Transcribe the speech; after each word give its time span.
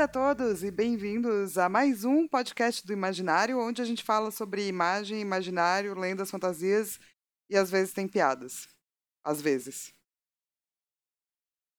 Olá 0.00 0.06
a 0.06 0.08
todos 0.08 0.64
e 0.64 0.70
bem-vindos 0.70 1.58
a 1.58 1.68
mais 1.68 2.06
um 2.06 2.26
podcast 2.26 2.86
do 2.86 2.90
Imaginário, 2.90 3.60
onde 3.60 3.82
a 3.82 3.84
gente 3.84 4.02
fala 4.02 4.30
sobre 4.30 4.66
imagem, 4.66 5.20
imaginário, 5.20 5.94
lendas, 5.94 6.30
fantasias 6.30 6.98
e 7.50 7.54
às 7.54 7.70
vezes 7.70 7.92
tem 7.92 8.08
piadas. 8.08 8.66
Às 9.22 9.42
vezes. 9.42 9.92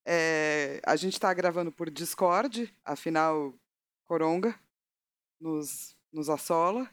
É, 0.05 0.79
a 0.86 0.96
gente 0.96 1.14
está 1.14 1.34
gravando 1.34 1.71
por 1.71 1.89
Discord, 1.89 2.71
afinal, 2.86 3.55
Coronga 4.07 4.54
nos, 5.39 5.97
nos 6.14 6.29
assola. 6.29 6.88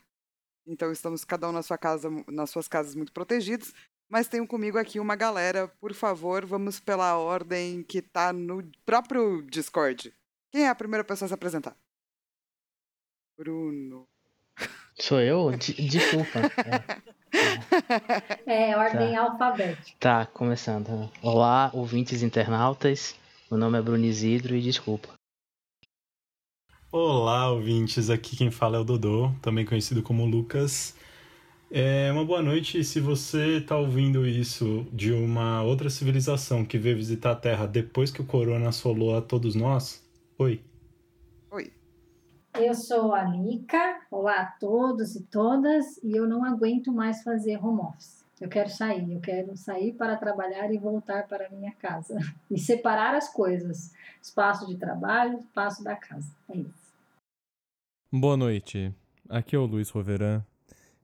Então 0.67 0.91
estamos 0.91 1.27
cada 1.27 1.47
um 1.47 1.53
na 1.53 1.63
sua 1.63 1.77
casa, 1.77 2.09
nas 2.27 2.49
suas 2.49 2.67
casas 2.67 2.95
muito 2.95 3.13
protegidos. 3.13 3.75
Mas 4.09 4.29
tenho 4.29 4.47
comigo 4.47 4.79
aqui 4.79 4.99
uma 4.99 5.15
galera, 5.15 5.69
por 5.79 5.93
favor, 5.93 6.47
vamos 6.47 6.81
pela 6.81 7.19
ordem 7.19 7.83
que 7.83 7.99
está 7.99 8.33
no 8.33 8.67
próprio 8.87 9.43
Discord. 9.43 10.18
Quem 10.51 10.65
é 10.65 10.69
a 10.71 10.75
primeira 10.75 11.05
pessoa 11.05 11.27
a 11.27 11.29
se 11.29 11.35
apresentar? 11.35 11.77
Bruno. 13.37 14.09
Sou 14.99 15.21
eu? 15.21 15.51
D 15.51 15.75
desculpa. 15.75 16.41
É, 18.47 18.71
é 18.71 18.77
ordem 18.77 19.13
tá. 19.15 19.21
alfabética. 19.21 19.99
Tá, 20.01 20.27
começando. 20.27 21.13
Olá, 21.23 21.71
ouvintes 21.75 22.23
internautas. 22.23 23.15
Meu 23.51 23.61
nome 23.61 23.79
é 23.79 23.83
Bruno 23.83 24.05
Isidro 24.07 24.57
e 24.57 24.63
desculpa. 24.63 25.11
Olá, 26.91 27.51
ouvintes. 27.51 28.09
Aqui 28.09 28.35
quem 28.35 28.51
fala 28.51 28.79
é 28.79 28.81
o 28.81 28.85
Dodô, 28.85 29.31
também 29.43 29.67
conhecido 29.67 30.03
como 30.03 30.25
Lucas. 30.25 30.97
É 31.71 32.11
uma 32.11 32.25
boa 32.25 32.41
noite. 32.41 32.83
Se 32.83 32.99
você 32.99 33.59
está 33.59 33.77
ouvindo 33.77 34.27
isso 34.27 34.87
de 34.91 35.13
uma 35.13 35.63
outra 35.63 35.91
civilização 35.91 36.65
que 36.65 36.79
veio 36.79 36.97
visitar 36.97 37.33
a 37.33 37.37
Terra 37.37 37.67
depois 37.67 38.11
que 38.11 38.23
o 38.23 38.27
corona 38.27 38.71
assolou 38.71 39.15
a 39.15 39.21
todos 39.21 39.55
nós, 39.55 40.08
oi. 40.39 40.65
Oi. 41.51 41.73
Eu 42.55 42.73
sou 42.73 43.13
a 43.13 43.25
Nika. 43.25 44.01
Olá 44.09 44.41
a 44.41 44.47
todos 44.47 45.17
e 45.17 45.25
todas. 45.25 45.99
E 46.03 46.17
eu 46.17 46.29
não 46.29 46.45
aguento 46.45 46.93
mais 46.93 47.23
fazer 47.23 47.57
home 47.63 47.81
office. 47.81 48.25
Eu 48.41 48.49
quero 48.49 48.71
sair. 48.71 49.13
Eu 49.13 49.21
quero 49.21 49.57
sair 49.57 49.93
para 49.95 50.17
trabalhar 50.17 50.73
e 50.73 50.79
voltar 50.79 51.27
para 51.27 51.51
minha 51.51 51.73
casa. 51.73 52.17
E 52.49 52.59
separar 52.59 53.15
as 53.15 53.29
coisas: 53.29 53.93
espaço 54.23 54.67
de 54.67 54.77
trabalho, 54.77 55.41
espaço 55.41 55.83
da 55.83 55.97
casa. 55.97 56.33
É 56.49 56.57
isso. 56.57 56.95
Boa 58.13 58.37
noite. 58.37 58.95
Aqui 59.29 59.57
é 59.57 59.59
o 59.59 59.67
Luiz 59.67 59.91
Roveran. 59.91 60.43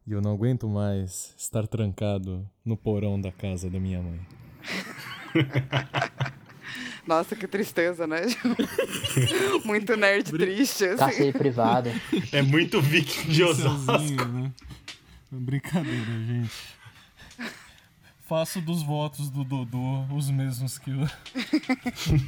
E 0.07 0.13
eu 0.13 0.21
não 0.21 0.33
aguento 0.33 0.69
mais 0.69 1.35
estar 1.37 1.67
trancado 1.67 2.49
no 2.65 2.77
porão 2.77 3.21
da 3.21 3.33
casa 3.33 3.69
da 3.69 3.81
minha 3.81 4.01
mãe. 4.01 4.21
Nossa, 7.07 7.37
que 7.37 7.47
tristeza, 7.47 8.07
né? 8.07 8.23
muito 9.65 9.97
nerd 9.97 10.31
triste. 10.31 10.85
Assim. 10.85 10.97
Cárcere 10.97 11.33
privado. 11.33 11.91
É 12.33 12.41
muito 12.41 12.81
viking 12.81 13.29
de 13.29 13.45
Osasco. 13.45 14.25
Né? 14.25 14.53
Brincadeira, 15.31 16.05
gente. 16.27 16.75
Faço 18.27 18.61
dos 18.61 18.83
votos 18.83 19.29
do 19.29 19.45
Dodô 19.45 20.07
os 20.17 20.31
mesmos 20.31 20.79
que, 20.79 20.91
o... 20.91 21.07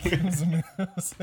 que 0.03 0.15
os 0.29 0.43
meus. 0.43 1.15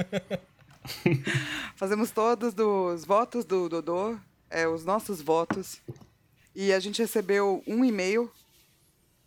Fazemos 1.75 2.09
todos 2.09 2.53
dos 2.55 3.05
votos 3.05 3.45
do 3.45 3.69
Dodô, 3.69 4.17
é, 4.49 4.67
os 4.67 4.83
nossos 4.83 5.21
votos. 5.21 5.79
E 6.55 6.73
a 6.73 6.79
gente 6.79 7.01
recebeu 7.01 7.63
um 7.67 7.85
e-mail 7.85 8.31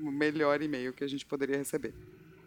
O 0.00 0.10
melhor 0.10 0.62
e-mail 0.62 0.94
que 0.94 1.04
a 1.04 1.06
gente 1.06 1.26
poderia 1.26 1.58
receber. 1.58 1.92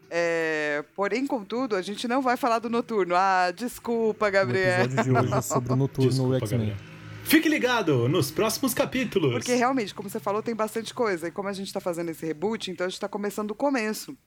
É, 0.09 0.83
porém, 0.95 1.27
contudo, 1.27 1.75
a 1.75 1.81
gente 1.83 2.07
não 2.07 2.23
vai 2.23 2.35
falar 2.35 2.57
do 2.57 2.69
noturno. 2.69 3.13
Ah, 3.15 3.51
desculpa, 3.55 4.27
Gabriel. 4.31 4.81
O 4.81 4.85
episódio 4.85 5.03
de 5.03 5.19
hoje 5.19 5.33
é 5.35 5.41
sobre 5.41 5.73
o 5.73 5.75
noturno 5.77 6.35
X-Men. 6.37 6.75
Fique 7.23 7.47
ligado 7.47 8.09
nos 8.09 8.31
próximos 8.31 8.73
capítulos. 8.73 9.33
Porque 9.33 9.53
realmente, 9.53 9.93
como 9.93 10.09
você 10.09 10.19
falou, 10.19 10.41
tem 10.41 10.55
bastante 10.55 10.95
coisa. 10.95 11.27
E 11.27 11.31
como 11.31 11.47
a 11.47 11.53
gente 11.53 11.67
está 11.67 11.79
fazendo 11.79 12.09
esse 12.09 12.25
reboot, 12.25 12.71
então 12.71 12.87
a 12.87 12.89
gente 12.89 12.97
está 12.97 13.07
começando 13.07 13.49
do 13.49 13.55
começo. 13.55 14.17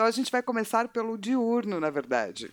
Então 0.00 0.08
a 0.08 0.12
gente 0.12 0.32
vai 0.32 0.42
começar 0.42 0.88
pelo 0.88 1.18
diurno, 1.18 1.78
na 1.78 1.90
verdade. 1.90 2.50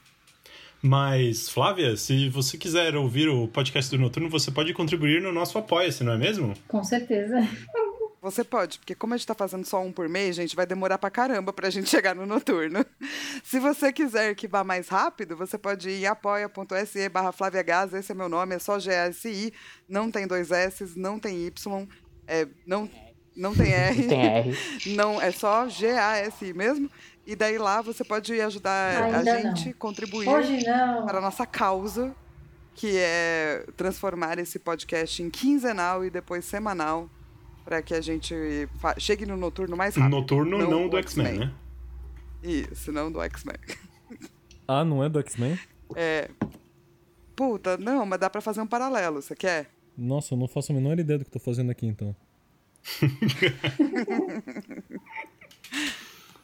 Mas, 0.81 1.47
Flávia, 1.47 1.95
se 1.95 2.27
você 2.27 2.57
quiser 2.57 2.93
ouvir 2.93 3.29
o 3.29 3.47
podcast 3.47 3.89
do 3.89 3.97
Noturno, 3.97 4.29
você 4.29 4.51
pode 4.51 4.73
contribuir 4.73 5.21
no 5.21 5.31
nosso 5.31 5.57
Apoia-se, 5.57 6.03
não 6.03 6.11
é 6.11 6.17
mesmo? 6.17 6.53
Com 6.67 6.83
certeza. 6.83 7.37
Você 8.19 8.43
pode, 8.43 8.79
porque 8.79 8.95
como 8.95 9.13
a 9.13 9.17
gente 9.17 9.27
tá 9.27 9.35
fazendo 9.35 9.63
só 9.63 9.79
um 9.81 9.91
por 9.91 10.09
mês, 10.09 10.35
gente, 10.35 10.55
vai 10.55 10.65
demorar 10.65 10.97
pra 10.97 11.09
caramba 11.09 11.53
pra 11.53 11.69
gente 11.69 11.87
chegar 11.87 12.15
no 12.15 12.25
noturno. 12.25 12.83
Se 13.43 13.59
você 13.59 13.93
quiser 13.93 14.35
que 14.35 14.47
vá 14.47 14.63
mais 14.63 14.89
rápido, 14.89 15.37
você 15.37 15.57
pode 15.57 15.87
ir 15.87 16.01
em 16.01 16.07
apoia.se 16.07 17.07
barra 17.09 17.31
Flávia 17.31 17.61
Gás, 17.61 17.93
esse 17.93 18.11
é 18.11 18.15
meu 18.15 18.27
nome, 18.27 18.55
é 18.55 18.59
só 18.59 18.77
GSI, 18.77 19.53
não 19.87 20.11
tem 20.11 20.27
dois 20.27 20.51
S, 20.51 20.93
não 20.97 21.19
tem 21.19 21.45
Y, 21.45 21.87
é, 22.27 22.47
não, 22.65 22.89
não 23.37 23.53
tem 23.53 23.71
R. 23.71 24.03
tem 24.09 24.25
R. 24.25 24.57
Não, 24.87 25.21
é 25.21 25.31
só 25.31 25.67
GASI 25.67 26.53
mesmo. 26.53 26.89
E 27.27 27.35
daí 27.35 27.57
lá 27.57 27.81
você 27.81 28.05
pode 28.05 28.39
ajudar 28.39 29.03
Ainda 29.03 29.33
a 29.33 29.41
gente, 29.41 29.65
não. 29.65 29.73
contribuir 29.73 30.29
Hoje 30.29 30.65
não. 30.65 31.05
para 31.05 31.17
a 31.17 31.21
nossa 31.21 31.45
causa, 31.45 32.15
que 32.73 32.95
é 32.95 33.65
transformar 33.75 34.39
esse 34.39 34.57
podcast 34.57 35.21
em 35.21 35.29
quinzenal 35.29 36.05
e 36.05 36.09
depois 36.09 36.45
semanal 36.45 37.09
para 37.65 37.81
que 37.81 37.93
a 37.93 37.99
gente 37.99 38.33
chegue 38.97 39.25
no 39.25 39.35
noturno 39.35 39.75
mais 39.75 39.97
rápido. 39.97 40.15
Noturno 40.15 40.57
não, 40.57 40.71
não 40.71 40.87
do 40.87 40.97
X-Men, 40.99 41.39
né? 41.39 41.53
Isso, 42.41 42.93
não 42.93 43.11
do 43.11 43.21
X-Men. 43.21 43.57
Ah, 44.65 44.85
não 44.85 45.03
é 45.03 45.09
do 45.09 45.19
X-Men? 45.19 45.59
É. 45.95 46.29
Puta, 47.35 47.77
não, 47.77 48.05
mas 48.05 48.21
dá 48.21 48.29
para 48.29 48.39
fazer 48.39 48.61
um 48.61 48.67
paralelo, 48.67 49.21
você 49.21 49.35
quer? 49.35 49.69
Nossa, 49.97 50.33
eu 50.33 50.37
não 50.37 50.47
faço 50.47 50.71
a 50.71 50.75
menor 50.75 50.97
ideia 50.97 51.19
do 51.19 51.25
que 51.25 51.31
tô 51.31 51.39
fazendo 51.39 51.71
aqui 51.71 51.85
então. 51.85 52.15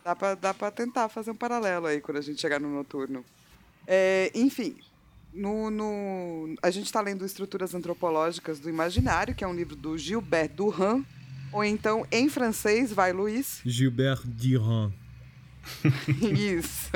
dá, 0.04 0.16
pra, 0.16 0.36
dá 0.36 0.54
pra 0.54 0.72
tentar 0.72 1.10
fazer 1.10 1.32
um 1.32 1.36
paralelo 1.36 1.88
aí 1.88 2.02
quando 2.02 2.18
a 2.18 2.22
gente 2.22 2.42
chegar 2.42 2.60
no 2.60 2.70
noturno. 2.70 3.24
É, 3.88 4.32
enfim, 4.34 4.78
no, 5.34 5.72
no, 5.72 6.56
a 6.62 6.70
gente 6.70 6.86
está 6.86 7.02
lendo 7.02 7.26
Estruturas 7.26 7.74
Antropológicas 7.74 8.60
do 8.60 8.70
Imaginário, 8.70 9.34
que 9.34 9.44
é 9.44 9.48
um 9.48 9.54
livro 9.54 9.76
do 9.76 9.98
Gilbert 9.98 10.50
Durand, 10.50 11.04
ou 11.52 11.64
então, 11.64 12.06
em 12.12 12.30
francês, 12.30 12.92
vai 12.92 13.12
Luiz. 13.12 13.62
Gilbert 13.66 14.22
Durand. 14.26 14.92
Isso. 16.20 16.92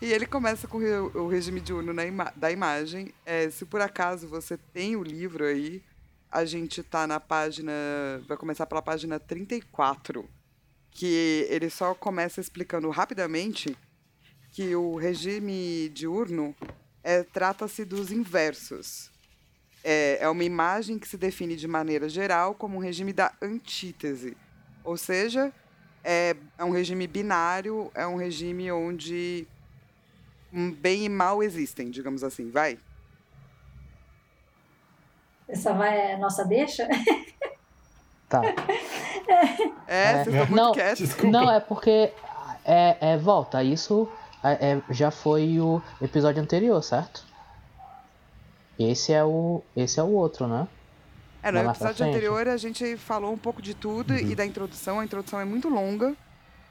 E 0.00 0.12
ele 0.12 0.26
começa 0.26 0.66
com 0.66 0.78
o 0.78 1.28
regime 1.28 1.60
diurno 1.60 1.92
ima 2.02 2.32
da 2.34 2.50
imagem. 2.50 3.12
É, 3.24 3.50
se 3.50 3.64
por 3.64 3.80
acaso 3.80 4.26
você 4.26 4.56
tem 4.56 4.96
o 4.96 5.02
livro 5.02 5.44
aí, 5.44 5.82
a 6.32 6.44
gente 6.44 6.80
está 6.80 7.06
na 7.06 7.20
página. 7.20 7.72
Vai 8.26 8.36
começar 8.36 8.66
pela 8.66 8.82
página 8.82 9.20
34, 9.20 10.28
que 10.94 11.46
ele 11.50 11.68
só 11.68 11.92
começa 11.92 12.40
explicando 12.40 12.88
rapidamente 12.88 13.76
que 14.52 14.76
o 14.76 14.94
regime 14.94 15.88
diurno 15.88 16.54
é, 17.02 17.24
trata-se 17.24 17.84
dos 17.84 18.12
inversos. 18.12 19.10
É, 19.82 20.18
é 20.20 20.28
uma 20.28 20.44
imagem 20.44 20.96
que 20.96 21.08
se 21.08 21.18
define 21.18 21.56
de 21.56 21.66
maneira 21.66 22.08
geral 22.08 22.54
como 22.54 22.76
um 22.76 22.80
regime 22.80 23.12
da 23.12 23.32
antítese. 23.42 24.36
Ou 24.84 24.96
seja, 24.96 25.52
é, 26.04 26.36
é 26.56 26.64
um 26.64 26.70
regime 26.70 27.08
binário, 27.08 27.90
é 27.92 28.06
um 28.06 28.16
regime 28.16 28.70
onde 28.70 29.48
bem 30.78 31.06
e 31.06 31.08
mal 31.08 31.42
existem, 31.42 31.90
digamos 31.90 32.22
assim. 32.22 32.50
Vai. 32.50 32.78
Essa 35.48 35.72
vai 35.72 36.12
a 36.12 36.18
nossa 36.18 36.44
deixa? 36.44 36.88
Tá. 38.28 38.40
É, 39.86 40.24
vocês 40.24 40.26
estão 40.26 40.46
muito 40.46 40.54
não, 40.54 40.72
quietos. 40.72 41.16
Não, 41.24 41.50
é 41.50 41.60
porque. 41.60 42.12
É, 42.66 42.96
é, 43.00 43.18
volta, 43.18 43.62
isso 43.62 44.08
é, 44.42 44.72
é, 44.72 44.82
já 44.90 45.10
foi 45.10 45.60
o 45.60 45.82
episódio 46.00 46.42
anterior, 46.42 46.82
certo? 46.82 47.22
Esse 48.78 49.12
é 49.12 49.22
o, 49.22 49.62
esse 49.76 50.00
é 50.00 50.02
o 50.02 50.10
outro, 50.10 50.46
né? 50.46 50.66
É, 51.42 51.52
no 51.52 51.58
episódio 51.58 52.06
anterior 52.06 52.48
a 52.48 52.56
gente 52.56 52.96
falou 52.96 53.30
um 53.30 53.36
pouco 53.36 53.60
de 53.60 53.74
tudo 53.74 54.14
e 54.14 54.34
da 54.34 54.46
introdução. 54.46 54.98
A 54.98 55.04
introdução 55.04 55.38
é 55.38 55.44
muito 55.44 55.68
longa. 55.68 56.14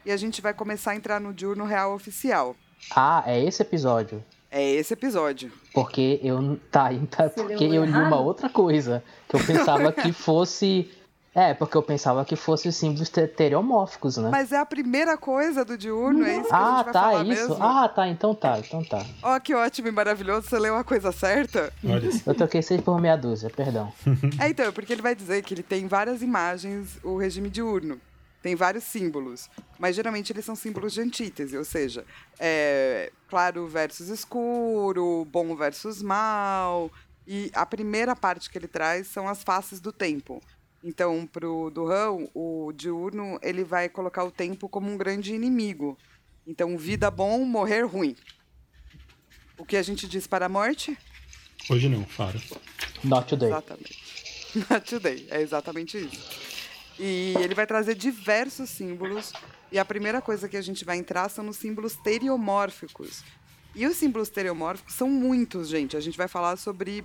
E 0.04 0.10
a 0.10 0.16
gente 0.16 0.42
vai 0.42 0.52
começar 0.52 0.90
a 0.90 0.96
entrar 0.96 1.20
no 1.20 1.32
diurno 1.32 1.64
real 1.64 1.94
oficial. 1.94 2.54
Ah, 2.94 3.22
é 3.26 3.42
esse 3.42 3.62
episódio. 3.62 4.22
É 4.50 4.62
esse 4.72 4.92
episódio. 4.92 5.50
Porque 5.72 6.20
eu. 6.22 6.60
Tá, 6.70 6.92
então 6.92 7.26
é 7.26 7.28
porque 7.28 7.64
eu 7.64 7.84
li 7.84 7.92
uma 7.92 8.20
outra 8.20 8.48
coisa. 8.48 9.02
Que 9.28 9.36
eu 9.36 9.44
pensava 9.44 9.90
que 9.92 10.12
fosse. 10.12 10.90
É, 11.34 11.52
porque 11.52 11.76
eu 11.76 11.82
pensava 11.82 12.24
que 12.24 12.36
fosse 12.36 12.68
os 12.68 12.76
símbolos 12.76 13.08
te- 13.08 13.26
teriomórficos, 13.26 14.16
né? 14.18 14.28
Mas 14.30 14.52
é 14.52 14.58
a 14.58 14.64
primeira 14.64 15.18
coisa 15.18 15.64
do 15.64 15.76
diurno, 15.76 16.24
é 16.24 16.36
isso 16.36 16.48
que 16.48 16.54
a 16.54 16.56
ah, 16.56 16.76
gente 16.76 16.84
vai 16.84 16.92
tá, 16.92 17.02
falar 17.02 17.12
é 17.12 17.22
isso. 17.22 17.48
mesmo? 17.48 17.64
Ah, 17.64 17.88
tá, 17.88 18.08
então 18.08 18.34
tá, 18.34 18.58
então 18.60 18.84
tá. 18.84 19.04
Ó, 19.20 19.40
que 19.40 19.52
ótimo 19.52 19.88
e 19.88 19.90
maravilhoso, 19.90 20.48
você 20.48 20.58
leu 20.58 20.76
a 20.76 20.84
coisa 20.84 21.10
certa. 21.10 21.72
Olha. 21.84 22.08
Eu 22.24 22.34
troquei 22.34 22.62
seis 22.62 22.80
por 22.80 23.00
meia 23.00 23.16
dúzia, 23.16 23.50
perdão. 23.50 23.92
É, 24.38 24.48
então, 24.48 24.72
porque 24.72 24.92
ele 24.92 25.02
vai 25.02 25.14
dizer 25.14 25.42
que 25.42 25.54
ele 25.54 25.62
tem 25.62 25.86
várias 25.88 26.22
imagens, 26.22 26.98
o 27.02 27.16
regime 27.16 27.50
diurno. 27.50 28.00
Tem 28.42 28.54
vários 28.54 28.84
símbolos. 28.84 29.48
Mas 29.78 29.96
geralmente 29.96 30.32
eles 30.32 30.44
são 30.44 30.54
símbolos 30.54 30.92
de 30.92 31.00
antítese, 31.00 31.56
ou 31.56 31.64
seja, 31.64 32.04
é, 32.38 33.10
claro 33.28 33.66
versus 33.66 34.08
escuro, 34.08 35.26
bom 35.30 35.56
versus 35.56 36.02
mal. 36.02 36.90
E 37.26 37.50
a 37.54 37.64
primeira 37.64 38.14
parte 38.14 38.50
que 38.50 38.58
ele 38.58 38.68
traz 38.68 39.06
são 39.06 39.26
as 39.26 39.42
faces 39.42 39.80
do 39.80 39.90
tempo. 39.90 40.42
Então, 40.86 41.26
pro 41.26 41.70
Durrão, 41.70 42.30
o 42.34 42.70
diurno, 42.76 43.38
ele 43.42 43.64
vai 43.64 43.88
colocar 43.88 44.22
o 44.22 44.30
tempo 44.30 44.68
como 44.68 44.92
um 44.92 44.98
grande 44.98 45.34
inimigo. 45.34 45.96
Então, 46.46 46.76
vida 46.76 47.10
bom, 47.10 47.42
morrer 47.42 47.86
ruim. 47.86 48.14
O 49.56 49.64
que 49.64 49.78
a 49.78 49.82
gente 49.82 50.06
diz 50.06 50.26
para 50.26 50.44
a 50.44 50.48
morte? 50.48 50.96
Hoje 51.70 51.88
não, 51.88 52.04
Faro. 52.04 52.38
Not 53.02 53.26
today. 53.26 53.48
Exatamente. 53.48 54.04
Not 54.70 54.86
today, 54.86 55.26
é 55.30 55.40
exatamente 55.40 55.96
isso. 55.96 56.44
E 56.98 57.34
ele 57.40 57.54
vai 57.54 57.66
trazer 57.66 57.94
diversos 57.94 58.68
símbolos. 58.68 59.32
E 59.72 59.78
a 59.78 59.86
primeira 59.86 60.20
coisa 60.20 60.50
que 60.50 60.56
a 60.56 60.62
gente 60.62 60.84
vai 60.84 60.98
entrar 60.98 61.30
são 61.30 61.42
nos 61.42 61.56
símbolos 61.56 61.96
teriomórficos. 61.96 63.24
E 63.74 63.86
os 63.86 63.96
símbolos 63.96 64.28
teriomórficos 64.28 64.94
são 64.94 65.08
muitos, 65.08 65.68
gente. 65.68 65.96
A 65.96 66.00
gente 66.00 66.18
vai 66.18 66.28
falar 66.28 66.58
sobre 66.58 67.02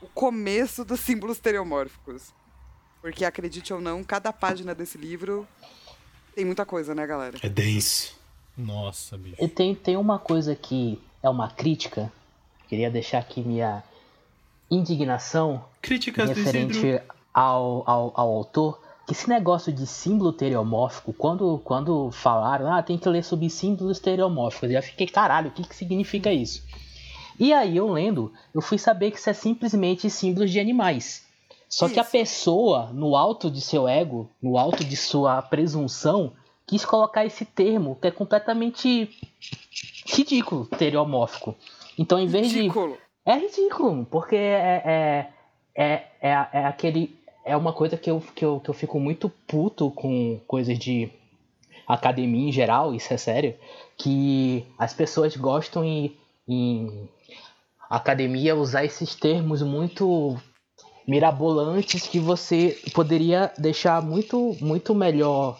o 0.00 0.06
começo 0.06 0.84
dos 0.84 1.00
símbolos 1.00 1.40
teriomórficos. 1.40 2.32
Porque, 3.02 3.24
acredite 3.24 3.74
ou 3.74 3.80
não, 3.80 4.02
cada 4.04 4.32
página 4.32 4.74
desse 4.74 4.96
livro 4.96 5.46
tem 6.34 6.44
muita 6.44 6.64
coisa, 6.64 6.94
né, 6.94 7.06
galera? 7.06 7.36
É 7.42 7.48
denso. 7.48 8.14
Nossa, 8.56 9.18
bicho. 9.18 9.36
E 9.42 9.48
tem, 9.48 9.74
tem 9.74 9.96
uma 9.96 10.18
coisa 10.18 10.54
que 10.54 10.98
é 11.22 11.28
uma 11.28 11.50
crítica. 11.50 12.12
Queria 12.68 12.90
deixar 12.90 13.18
aqui 13.18 13.42
minha 13.42 13.82
indignação 14.70 15.64
Críticas 15.82 16.28
referente 16.28 17.00
ao, 17.34 17.82
ao, 17.86 18.12
ao 18.14 18.30
autor. 18.30 18.80
Que 19.04 19.12
esse 19.12 19.28
negócio 19.28 19.72
de 19.72 19.84
símbolo 19.84 20.32
teriomórfico, 20.32 21.12
quando, 21.12 21.58
quando 21.64 22.10
falaram, 22.12 22.72
ah, 22.72 22.82
tem 22.82 22.96
que 22.96 23.08
ler 23.08 23.24
sobre 23.24 23.50
símbolos 23.50 23.98
teriomórficos, 23.98 24.68
eu 24.68 24.74
já 24.74 24.82
fiquei, 24.82 25.08
caralho, 25.08 25.48
o 25.48 25.52
que, 25.52 25.64
que 25.64 25.74
significa 25.74 26.32
isso? 26.32 26.62
E 27.38 27.52
aí, 27.52 27.76
eu 27.76 27.90
lendo, 27.90 28.32
eu 28.54 28.60
fui 28.60 28.78
saber 28.78 29.10
que 29.10 29.18
isso 29.18 29.28
é 29.28 29.32
simplesmente 29.32 30.08
símbolos 30.08 30.52
de 30.52 30.60
animais. 30.60 31.26
Só 31.72 31.88
que 31.88 31.98
a 31.98 32.04
pessoa, 32.04 32.90
no 32.92 33.16
alto 33.16 33.50
de 33.50 33.62
seu 33.62 33.88
ego, 33.88 34.28
no 34.42 34.58
alto 34.58 34.84
de 34.84 34.94
sua 34.94 35.40
presunção, 35.40 36.34
quis 36.66 36.84
colocar 36.84 37.24
esse 37.24 37.46
termo 37.46 37.96
que 37.96 38.08
é 38.08 38.10
completamente 38.10 39.10
ridículo, 40.04 40.66
teriomórfico. 40.66 41.56
Então, 41.98 42.18
em 42.18 42.26
vez 42.26 42.50
de 42.50 42.56
Ridículo. 42.58 42.98
é 43.24 43.38
ridículo, 43.38 44.06
porque 44.10 44.36
é, 44.36 44.82
é, 44.84 45.32
é, 45.74 45.92
é, 46.20 46.48
é 46.52 46.66
aquele. 46.66 47.18
É 47.42 47.56
uma 47.56 47.72
coisa 47.72 47.96
que 47.96 48.10
eu, 48.10 48.22
que, 48.34 48.44
eu, 48.44 48.60
que 48.60 48.68
eu 48.68 48.74
fico 48.74 49.00
muito 49.00 49.30
puto 49.30 49.90
com 49.92 50.38
coisas 50.46 50.78
de 50.78 51.10
academia 51.88 52.50
em 52.50 52.52
geral, 52.52 52.94
isso 52.94 53.14
é 53.14 53.16
sério, 53.16 53.56
que 53.96 54.66
as 54.78 54.92
pessoas 54.92 55.34
gostam 55.38 55.82
em, 55.82 56.14
em 56.46 57.08
academia 57.88 58.54
usar 58.54 58.84
esses 58.84 59.14
termos 59.14 59.62
muito 59.62 60.38
mirabolantes 61.06 62.06
que 62.06 62.18
você 62.18 62.78
poderia 62.94 63.52
deixar 63.58 64.02
muito, 64.02 64.56
muito 64.60 64.94
melhor 64.94 65.58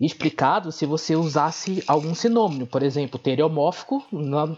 explicado 0.00 0.72
se 0.72 0.84
você 0.86 1.14
usasse 1.14 1.82
algum 1.86 2.14
sinônimo, 2.14 2.66
por 2.66 2.82
exemplo, 2.82 3.18
teriomórfico, 3.18 4.04
não, 4.10 4.56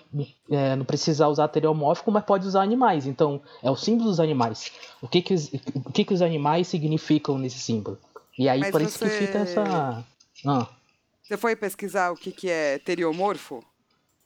é, 0.50 0.74
não 0.74 0.84
precisa 0.84 1.28
usar 1.28 1.48
teriomórfico, 1.48 2.10
mas 2.10 2.24
pode 2.24 2.46
usar 2.46 2.62
animais. 2.62 3.06
Então, 3.06 3.40
é 3.62 3.70
o 3.70 3.76
símbolo 3.76 4.10
dos 4.10 4.20
animais. 4.20 4.72
O 5.00 5.08
que 5.08 5.20
que 5.20 5.34
os, 5.34 5.52
o 5.74 5.92
que 5.92 6.04
que 6.04 6.14
os 6.14 6.22
animais 6.22 6.68
significam 6.68 7.38
nesse 7.38 7.58
símbolo? 7.58 7.98
E 8.38 8.48
aí, 8.48 8.60
Mas 8.60 8.70
por 8.70 8.80
isso 8.82 8.98
que 8.98 9.08
fica 9.08 9.38
essa... 9.38 10.04
Ah, 10.46 10.68
Você 11.22 11.36
foi 11.36 11.54
pesquisar 11.54 12.10
o 12.10 12.16
que, 12.16 12.32
que 12.32 12.48
é 12.50 12.78
teriomorfo? 12.78 13.62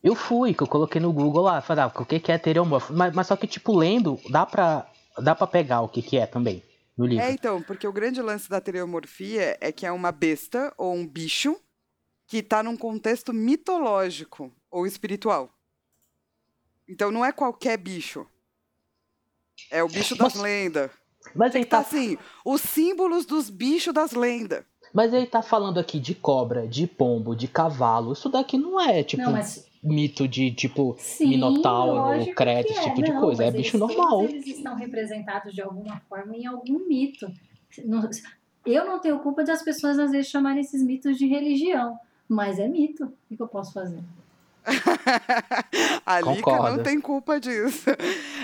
eu 0.03 0.15
fui, 0.15 0.55
que 0.55 0.63
eu 0.63 0.67
coloquei 0.67 1.01
no 1.01 1.13
Google 1.13 1.43
lá, 1.43 1.61
falei, 1.61 1.85
ah, 1.85 1.93
o 1.95 2.05
que 2.07 2.19
que 2.19 2.33
é 2.33 2.39
teriomórfico? 2.39 2.95
Mas, 2.95 3.15
mas 3.15 3.27
só 3.27 3.37
que, 3.37 3.47
tipo, 3.47 3.77
lendo, 3.77 4.19
dá 4.31 4.47
pra, 4.47 4.87
dá 5.19 5.35
pra 5.35 5.47
pegar 5.47 5.81
o 5.83 5.89
que 5.89 6.03
que 6.03 6.17
é 6.17 6.27
também, 6.27 6.63
no 6.97 7.07
livro. 7.07 7.25
É, 7.25 7.31
então, 7.33 7.63
porque 7.63 7.87
o 7.87 7.93
grande 7.93 8.21
lance 8.23 8.49
da 8.49 8.61
teriomorfia 8.61 9.57
é 9.61 9.71
que 9.73 9.85
é 9.87 9.93
uma 9.93 10.13
besta 10.13 10.73
ou 10.77 10.95
um 10.95 11.07
bicho 11.07 11.57
que 12.27 12.39
está 12.39 12.63
num 12.63 12.77
contexto 12.77 13.33
mitológico 13.33 14.53
ou 14.71 14.87
espiritual. 14.87 15.51
Então 16.89 17.11
não 17.11 17.25
é 17.25 17.33
qualquer 17.33 17.77
bicho. 17.77 18.27
É 19.71 19.83
o 19.83 19.89
bicho 19.89 20.17
das 20.17 20.35
Mas- 20.35 20.43
lendas. 20.43 20.91
Mas 21.35 21.55
aí 21.55 21.65
Tá 21.65 21.83
tá 21.83 21.87
assim, 21.87 22.17
os 22.45 22.63
símbolos 22.63 23.27
dos 23.27 23.51
bichos 23.51 23.93
das 23.93 24.13
lendas. 24.13 24.65
Mas 24.93 25.13
ele 25.13 25.27
tá 25.27 25.43
falando 25.43 25.79
aqui 25.79 26.01
de 26.01 26.15
cobra, 26.15 26.67
de 26.67 26.87
pombo, 26.87 27.37
de 27.37 27.47
cavalo. 27.47 28.13
Isso 28.13 28.29
daqui 28.29 28.57
não 28.57 28.81
é, 28.81 29.05
tipo, 29.05 29.23
Não, 29.23 29.33
mas 29.33 29.67
mito 29.83 30.29
de, 30.29 30.51
tipo, 30.53 30.95
sim, 30.99 31.29
minotauro, 31.31 32.25
creta, 32.35 32.65
que 32.69 32.73
esse 32.73 32.81
é. 32.81 32.85
tipo 32.91 33.03
de 33.03 33.13
Não, 33.13 33.21
coisa. 33.21 33.45
É 33.45 33.51
bicho 33.51 33.77
eles- 33.77 33.81
normal. 33.97 34.25
Eles 34.25 34.47
estão 34.47 34.75
representados 34.75 35.55
de 35.55 35.63
alguma 35.63 36.01
forma 36.09 36.37
em 36.37 36.47
algum 36.47 36.87
mito. 36.87 37.31
Eu 38.67 38.85
não 38.85 38.99
tenho 39.01 39.19
culpa 39.21 39.43
de 39.43 39.51
as 39.51 39.63
pessoas 39.63 39.99
às 39.99 40.11
vezes 40.11 40.29
chamarem 40.31 40.61
esses 40.61 40.83
mitos 40.83 41.17
de 41.17 41.27
religião, 41.27 41.99
mas 42.29 42.59
é 42.59 42.69
mito. 42.69 43.05
O 43.31 43.37
que 43.37 43.43
eu 43.43 43.49
posso 43.49 43.73
fazer? 43.73 44.01
a 46.05 46.21
Lika 46.21 46.35
Concordo. 46.43 46.77
não 46.77 46.83
tem 46.83 47.01
culpa 47.01 47.41
disso. 47.41 47.89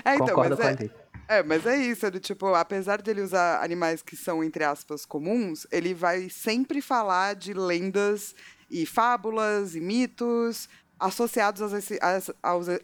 É, 0.04 0.14
então, 0.14 0.28
Concordo 0.28 0.56
mas 0.58 0.76
com 0.76 0.84
é. 0.84 0.90
É, 1.28 1.42
mas 1.42 1.66
é 1.66 1.76
isso, 1.76 2.06
é 2.06 2.10
do 2.10 2.20
tipo, 2.20 2.46
apesar 2.54 3.02
dele 3.02 3.20
usar 3.20 3.62
animais 3.62 4.00
que 4.00 4.14
são, 4.14 4.44
entre 4.44 4.62
aspas, 4.62 5.04
comuns, 5.04 5.66
ele 5.72 5.92
vai 5.92 6.30
sempre 6.30 6.80
falar 6.80 7.34
de 7.34 7.52
lendas 7.52 8.32
e 8.70 8.86
fábulas 8.86 9.74
e 9.74 9.80
mitos 9.80 10.68
associados 10.98 11.72
a, 11.72 11.78
esse- 11.78 11.98
a 12.02 12.18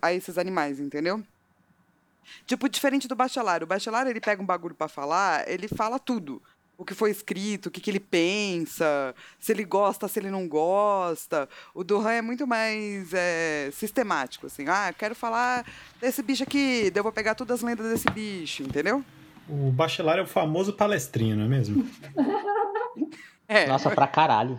a 0.02 0.12
esses 0.12 0.38
animais, 0.38 0.78
entendeu? 0.80 1.22
Tipo, 2.46 2.68
diferente 2.68 3.08
do 3.08 3.16
bachelar. 3.16 3.62
O 3.62 3.66
bachelar, 3.66 4.06
ele 4.06 4.20
pega 4.20 4.42
um 4.42 4.46
bagulho 4.46 4.74
pra 4.74 4.88
falar, 4.88 5.48
ele 5.48 5.68
fala 5.68 5.98
tudo. 5.98 6.42
O 6.78 6.84
que 6.84 6.94
foi 6.94 7.10
escrito, 7.10 7.66
o 7.66 7.70
que, 7.70 7.80
que 7.80 7.90
ele 7.90 8.00
pensa, 8.00 9.14
se 9.38 9.52
ele 9.52 9.64
gosta, 9.64 10.08
se 10.08 10.18
ele 10.18 10.30
não 10.30 10.48
gosta. 10.48 11.48
O 11.74 11.84
Duran 11.84 12.10
é 12.12 12.22
muito 12.22 12.46
mais 12.46 13.12
é, 13.12 13.70
sistemático, 13.72 14.46
assim. 14.46 14.66
Ah, 14.66 14.92
quero 14.96 15.14
falar 15.14 15.64
desse 16.00 16.22
bicho 16.22 16.42
aqui, 16.42 16.90
daí 16.90 16.98
eu 16.98 17.02
vou 17.04 17.12
pegar 17.12 17.34
todas 17.34 17.58
as 17.58 17.62
lendas 17.62 17.86
desse 17.90 18.10
bicho, 18.10 18.62
entendeu? 18.64 19.04
O 19.48 19.70
bachelar 19.70 20.18
é 20.18 20.22
o 20.22 20.26
famoso 20.26 20.72
palestrinho, 20.72 21.36
não 21.36 21.44
é 21.44 21.48
mesmo? 21.48 21.88
É, 23.48 23.66
Nossa, 23.66 23.90
pra 23.90 24.06
caralho. 24.06 24.58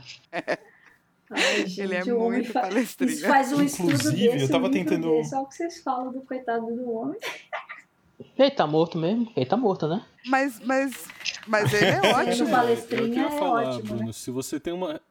Ai, 1.36 1.66
gente, 1.68 1.82
Ele 1.82 1.96
é 1.96 2.04
o 2.06 2.18
homem 2.20 2.40
muito 2.40 2.52
fa- 2.52 2.62
palestrinha. 2.62 3.12
Isso 3.13 3.28
faz 3.28 3.52
um 3.54 3.62
estudo 3.62 3.92
Inclusive, 3.94 4.30
desse, 4.30 4.44
eu 4.46 4.50
tava 4.50 4.68
um 4.68 4.72
tentando- 4.72 5.10
Desse, 5.12 5.36
olha 5.36 5.44
o 5.44 5.48
que 5.50 5.56
vocês 5.56 5.82
falam 5.84 6.12
do 6.12 6.22
coitado 6.22 6.66
do 6.68 6.92
homem. 6.92 7.20
Ele 8.38 8.52
tá 8.52 8.66
morto 8.66 8.98
mesmo? 8.98 9.32
Ele 9.36 9.46
tá 9.46 9.58
morto, 9.58 9.88
né? 9.88 10.04
mas, 10.28 10.60
mas, 10.63 11.06
mas 11.48 11.74
ele 11.74 11.86
é 11.86 12.00
ótimo. 12.16 12.50
palestrinha 12.50 13.02
eu 13.04 13.10
queria 13.10 13.25
é 13.28 13.40
falar, 13.40 13.68
ótimo, 13.70 13.84
Bruno, 13.90 14.06
né? 14.06 14.12
se 14.13 14.32
você 14.32 14.60
tem 14.60 14.74
uma. 14.74 15.02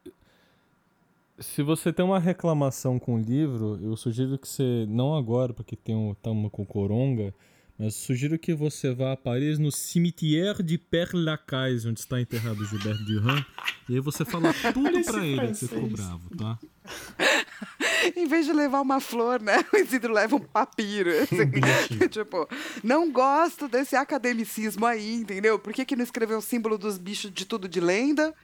Se 1.38 1.62
você 1.62 1.92
tem 1.92 2.04
uma 2.04 2.18
reclamação 2.20 2.98
com 2.98 3.16
o 3.16 3.18
livro, 3.18 3.78
eu 3.82 3.96
sugiro 3.96 4.38
que 4.38 4.46
você, 4.46 4.86
não 4.88 5.16
agora, 5.16 5.52
porque 5.52 5.74
tem 5.74 5.94
um, 5.94 6.14
tá 6.14 6.30
uma 6.30 6.48
com 6.48 6.64
coronga, 6.64 7.34
mas 7.78 7.94
sugiro 7.94 8.38
que 8.38 8.54
você 8.54 8.94
vá 8.94 9.12
a 9.12 9.16
Paris 9.16 9.58
no 9.58 9.72
cimetière 9.72 10.62
de 10.62 10.78
Père 10.78 11.10
Lacaille, 11.14 11.88
onde 11.88 11.98
está 12.00 12.20
enterrado 12.20 12.64
Gilberto 12.64 13.02
Durand, 13.04 13.44
e 13.88 13.94
aí 13.94 14.00
você 14.00 14.24
fala 14.24 14.52
tudo 14.72 14.96
esse 14.98 15.10
pra 15.10 15.26
ele 15.26 15.48
que 15.48 15.54
você 15.54 15.68
ficou 15.68 15.88
francês. 15.88 16.08
bravo, 16.08 16.36
tá? 16.36 16.58
Em 18.16 18.26
vez 18.26 18.46
de 18.46 18.52
levar 18.52 18.80
uma 18.80 19.00
flor, 19.00 19.40
né? 19.40 19.64
O 19.72 19.76
Isidro 19.76 20.12
leva 20.12 20.36
um 20.36 20.40
papiro. 20.40 21.10
assim. 21.22 22.08
Tipo, 22.08 22.48
não 22.82 23.10
gosto 23.10 23.68
desse 23.68 23.96
academicismo 23.96 24.84
aí, 24.86 25.14
entendeu? 25.14 25.58
Por 25.58 25.72
que, 25.72 25.84
que 25.84 25.96
não 25.96 26.04
escreveu 26.04 26.38
o 26.38 26.42
símbolo 26.42 26.76
dos 26.76 26.98
bichos 26.98 27.32
de 27.32 27.44
tudo 27.44 27.68
de 27.68 27.80
lenda? 27.80 28.34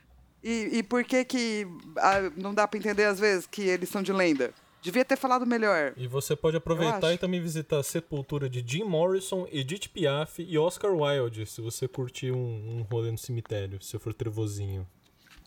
E, 0.43 0.79
e 0.79 0.83
por 0.83 1.03
que 1.05 1.25
que 1.25 1.67
ah, 1.97 2.31
não 2.37 2.55
dá 2.55 2.67
pra 2.69 2.79
entender 2.79 3.05
às 3.05 3.19
vezes 3.19 3.47
que 3.47 3.63
eles 3.63 3.89
são 3.89 4.03
de 4.03 4.13
lenda? 4.13 4.53
Devia 4.81 5.05
ter 5.05 5.17
falado 5.17 5.45
melhor. 5.45 5.93
E 5.97 6.07
você 6.07 6.37
pode 6.37 6.57
aproveitar 6.57 7.13
e 7.13 7.19
também 7.19 7.41
visitar 7.41 7.79
a 7.79 7.83
sepultura 7.83 8.49
de 8.49 8.63
Jim 8.65 8.85
Morrison, 8.85 9.47
Edith 9.51 9.89
Piaf 9.89 10.41
e 10.41 10.57
Oscar 10.57 10.93
Wilde, 10.93 11.47
se 11.47 11.61
você 11.61 11.89
curtir 11.89 12.31
um, 12.31 12.79
um 12.79 12.83
rolê 12.89 13.11
no 13.11 13.19
cemitério, 13.19 13.83
se 13.83 13.99
for 13.99 14.15
trevozinho. 14.15 14.87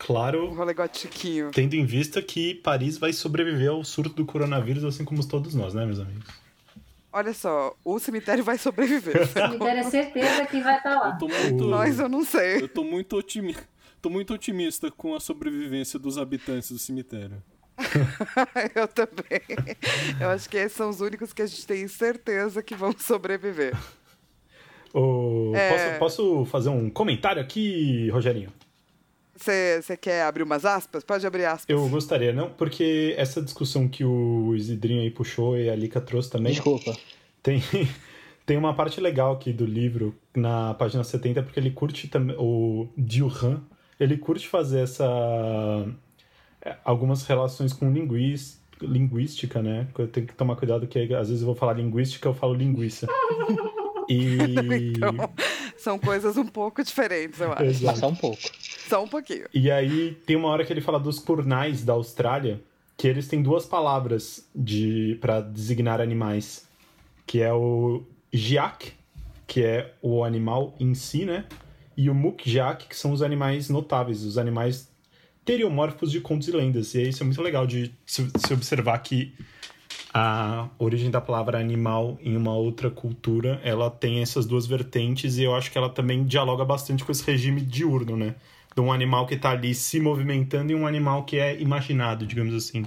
Claro. 0.03 0.49
Um 0.49 0.55
rolê 0.55 0.73
gotiquinho. 0.73 1.51
Tendo 1.51 1.75
em 1.75 1.85
vista 1.85 2.21
que 2.23 2.55
Paris 2.55 2.97
vai 2.97 3.13
sobreviver 3.13 3.69
ao 3.69 3.83
surto 3.83 4.15
do 4.15 4.25
coronavírus, 4.25 4.83
assim 4.83 5.05
como 5.05 5.25
todos 5.27 5.53
nós, 5.53 5.75
né, 5.75 5.85
meus 5.85 5.99
amigos? 5.99 6.25
Olha 7.13 7.33
só, 7.33 7.75
o 7.85 7.99
cemitério 7.99 8.43
vai 8.43 8.57
sobreviver. 8.57 9.21
O 9.21 9.27
cemitério 9.27 9.79
é 9.81 9.83
certeza 9.83 10.45
que 10.47 10.59
vai 10.61 10.77
estar 10.77 10.95
lá. 10.99 11.09
Eu 11.11 11.17
tô 11.19 11.27
muito, 11.27 11.63
Nós 11.65 11.99
eu 11.99 12.09
não 12.09 12.25
sei. 12.25 12.63
eu 12.63 12.67
tô 12.67 12.83
muito, 12.83 13.15
otimi... 13.15 13.55
tô 14.01 14.09
muito 14.09 14.33
otimista 14.33 14.89
com 14.89 15.13
a 15.13 15.19
sobrevivência 15.19 15.99
dos 15.99 16.17
habitantes 16.17 16.71
do 16.71 16.79
cemitério. 16.79 17.43
eu 18.73 18.87
também. 18.87 19.41
Eu 20.19 20.29
acho 20.29 20.49
que 20.49 20.57
esses 20.57 20.75
são 20.75 20.89
os 20.89 20.99
únicos 20.99 21.31
que 21.31 21.43
a 21.43 21.45
gente 21.45 21.67
tem 21.67 21.87
certeza 21.87 22.63
que 22.63 22.73
vão 22.73 22.91
sobreviver. 22.97 23.77
Ô, 24.93 25.51
É. 25.55 25.97
posso, 25.97 25.99
posso 25.99 26.45
fazer 26.45 26.69
um 26.69 26.89
comentário 26.89 27.41
aqui, 27.41 28.09
Rogerinho? 28.09 28.51
Você 29.41 29.97
quer 29.99 30.23
abrir 30.23 30.43
umas 30.43 30.65
aspas? 30.65 31.03
Pode 31.03 31.25
abrir 31.25 31.45
aspas. 31.45 31.65
Eu 31.67 31.87
gostaria, 31.89 32.31
não, 32.31 32.49
porque 32.49 33.15
essa 33.17 33.41
discussão 33.41 33.87
que 33.87 34.05
o 34.05 34.55
Isidrinho 34.55 35.01
aí 35.01 35.09
puxou 35.09 35.57
e 35.57 35.69
a 35.69 35.75
Lika 35.75 35.99
trouxe 35.99 36.29
também, 36.29 36.53
Desculpa. 36.53 36.95
tem, 37.41 37.63
tem 38.45 38.57
uma 38.57 38.73
parte 38.75 39.01
legal 39.01 39.33
aqui 39.33 39.51
do 39.51 39.65
livro, 39.65 40.15
na 40.35 40.75
página 40.75 41.03
70, 41.03 41.41
porque 41.41 41.59
ele 41.59 41.71
curte 41.71 42.07
também, 42.07 42.35
o 42.37 42.87
Dilhan, 42.95 43.61
ele 43.99 44.17
curte 44.17 44.47
fazer 44.47 44.81
essa, 44.81 45.05
algumas 46.83 47.25
relações 47.25 47.73
com 47.73 47.91
linguis, 47.91 48.61
linguística, 48.79 49.61
né? 49.61 49.87
Eu 49.97 50.07
tenho 50.07 50.27
que 50.27 50.33
tomar 50.33 50.55
cuidado 50.55 50.87
que 50.87 50.99
às 51.13 51.29
vezes 51.29 51.41
eu 51.41 51.47
vou 51.47 51.55
falar 51.55 51.73
linguística, 51.73 52.27
eu 52.27 52.33
falo 52.33 52.53
linguiça. 52.53 53.07
E... 54.09 54.93
Então, 54.95 55.13
são 55.77 55.97
coisas 55.97 56.35
um 56.35 56.45
pouco 56.45 56.83
diferentes, 56.83 57.39
eu 57.39 57.53
acho. 57.53 57.63
Exato. 57.63 57.85
Mas 57.85 57.99
só 57.99 58.07
um 58.09 58.15
pouco. 58.15 58.41
Só 58.91 59.01
um 59.01 59.07
pouquinho. 59.07 59.45
E 59.53 59.71
aí 59.71 60.17
tem 60.25 60.35
uma 60.35 60.49
hora 60.49 60.65
que 60.65 60.73
ele 60.73 60.81
fala 60.81 60.99
dos 60.99 61.17
kurnais 61.17 61.81
da 61.81 61.93
Austrália, 61.93 62.61
que 62.97 63.07
eles 63.07 63.25
têm 63.25 63.41
duas 63.41 63.65
palavras 63.65 64.45
de 64.53 65.17
para 65.21 65.39
designar 65.39 66.01
animais, 66.01 66.67
que 67.25 67.41
é 67.41 67.53
o 67.53 68.03
jiak, 68.33 68.91
que 69.47 69.63
é 69.63 69.93
o 70.01 70.25
animal 70.25 70.75
em 70.77 70.93
si, 70.93 71.23
né? 71.23 71.45
E 71.95 72.09
o 72.09 72.13
mukjak, 72.13 72.89
que 72.89 72.95
são 72.97 73.13
os 73.13 73.21
animais 73.21 73.69
notáveis, 73.69 74.23
os 74.23 74.37
animais 74.37 74.91
teriomórficos 75.45 76.11
de 76.11 76.19
contos 76.19 76.49
e 76.49 76.51
lendas. 76.51 76.93
E 76.93 77.07
isso 77.07 77.23
é 77.23 77.25
muito 77.25 77.41
legal 77.41 77.65
de 77.65 77.93
se 78.05 78.53
observar 78.53 78.97
que 78.99 79.33
a 80.13 80.67
origem 80.77 81.09
da 81.09 81.21
palavra 81.21 81.57
animal 81.57 82.19
em 82.21 82.35
uma 82.35 82.53
outra 82.53 82.91
cultura, 82.91 83.61
ela 83.63 83.89
tem 83.89 84.21
essas 84.21 84.45
duas 84.45 84.67
vertentes 84.67 85.37
e 85.37 85.43
eu 85.43 85.55
acho 85.55 85.71
que 85.71 85.77
ela 85.77 85.89
também 85.89 86.25
dialoga 86.25 86.65
bastante 86.65 87.05
com 87.05 87.11
esse 87.13 87.25
regime 87.25 87.61
diurno, 87.61 88.17
né? 88.17 88.35
De 88.75 88.81
um 88.81 88.91
animal 88.91 89.27
que 89.27 89.37
tá 89.37 89.51
ali 89.51 89.75
se 89.75 89.99
movimentando 89.99 90.71
e 90.71 90.75
um 90.75 90.87
animal 90.87 91.25
que 91.25 91.37
é 91.37 91.59
imaginado, 91.59 92.25
digamos 92.25 92.53
assim. 92.53 92.85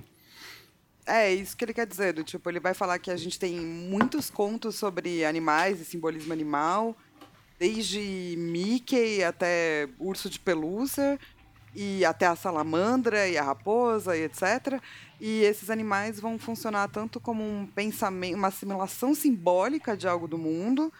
É, 1.06 1.32
isso 1.32 1.56
que 1.56 1.64
ele 1.64 1.74
quer 1.74 1.86
dizer. 1.86 2.14
Do, 2.14 2.24
tipo, 2.24 2.48
ele 2.48 2.60
vai 2.60 2.74
falar 2.74 2.98
que 2.98 3.10
a 3.10 3.16
gente 3.16 3.38
tem 3.38 3.60
muitos 3.60 4.30
contos 4.30 4.76
sobre 4.76 5.24
animais 5.24 5.80
e 5.80 5.84
simbolismo 5.84 6.32
animal, 6.32 6.96
desde 7.58 8.34
Mickey 8.38 9.22
até 9.22 9.88
urso 9.98 10.30
de 10.30 10.38
pelúcia, 10.38 11.18
e 11.74 12.04
até 12.04 12.26
a 12.26 12.36
salamandra 12.36 13.28
e 13.28 13.36
a 13.36 13.42
raposa 13.42 14.16
e 14.16 14.22
etc. 14.22 14.80
E 15.20 15.42
esses 15.42 15.70
animais 15.70 16.20
vão 16.20 16.38
funcionar 16.38 16.88
tanto 16.88 17.20
como 17.20 17.42
um 17.42 17.66
pensamento, 17.66 18.36
uma 18.36 18.48
assimilação 18.48 19.14
simbólica 19.14 19.96
de 19.96 20.06
algo 20.06 20.28
do 20.28 20.38
mundo, 20.38 20.92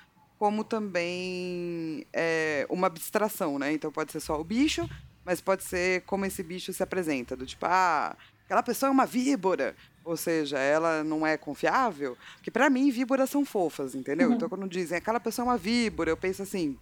como 0.45 0.63
também 0.63 2.07
é, 2.13 2.67
uma 2.69 2.87
abstração, 2.87 3.59
né? 3.59 3.73
Então 3.73 3.91
pode 3.91 4.13
ser 4.13 4.21
só 4.21 4.39
o 4.39 4.45
bicho, 4.45 4.87
mas 5.25 5.41
pode 5.41 5.65
ser 5.65 6.03
como 6.03 6.27
esse 6.27 6.43
bicho 6.43 6.71
se 6.71 6.83
apresenta, 6.83 7.35
do 7.35 7.47
tipo, 7.47 7.65
ah, 7.65 8.15
aquela 8.45 8.63
pessoa 8.63 8.89
é 8.89 8.93
uma 8.93 9.07
víbora, 9.07 9.75
ou 10.05 10.19
seja, 10.19 10.59
ela 10.59 11.03
não 11.03 11.27
é 11.27 11.39
confiável, 11.39 12.15
porque 12.35 12.51
para 12.51 12.69
mim 12.69 12.91
víboras 12.91 13.31
são 13.31 13.43
fofas, 13.43 13.95
entendeu? 13.95 14.33
Então 14.35 14.47
quando 14.47 14.69
dizem 14.69 14.99
aquela 14.99 15.19
pessoa 15.19 15.47
é 15.47 15.49
uma 15.53 15.57
víbora, 15.57 16.11
eu 16.11 16.17
penso 16.17 16.43
assim, 16.43 16.77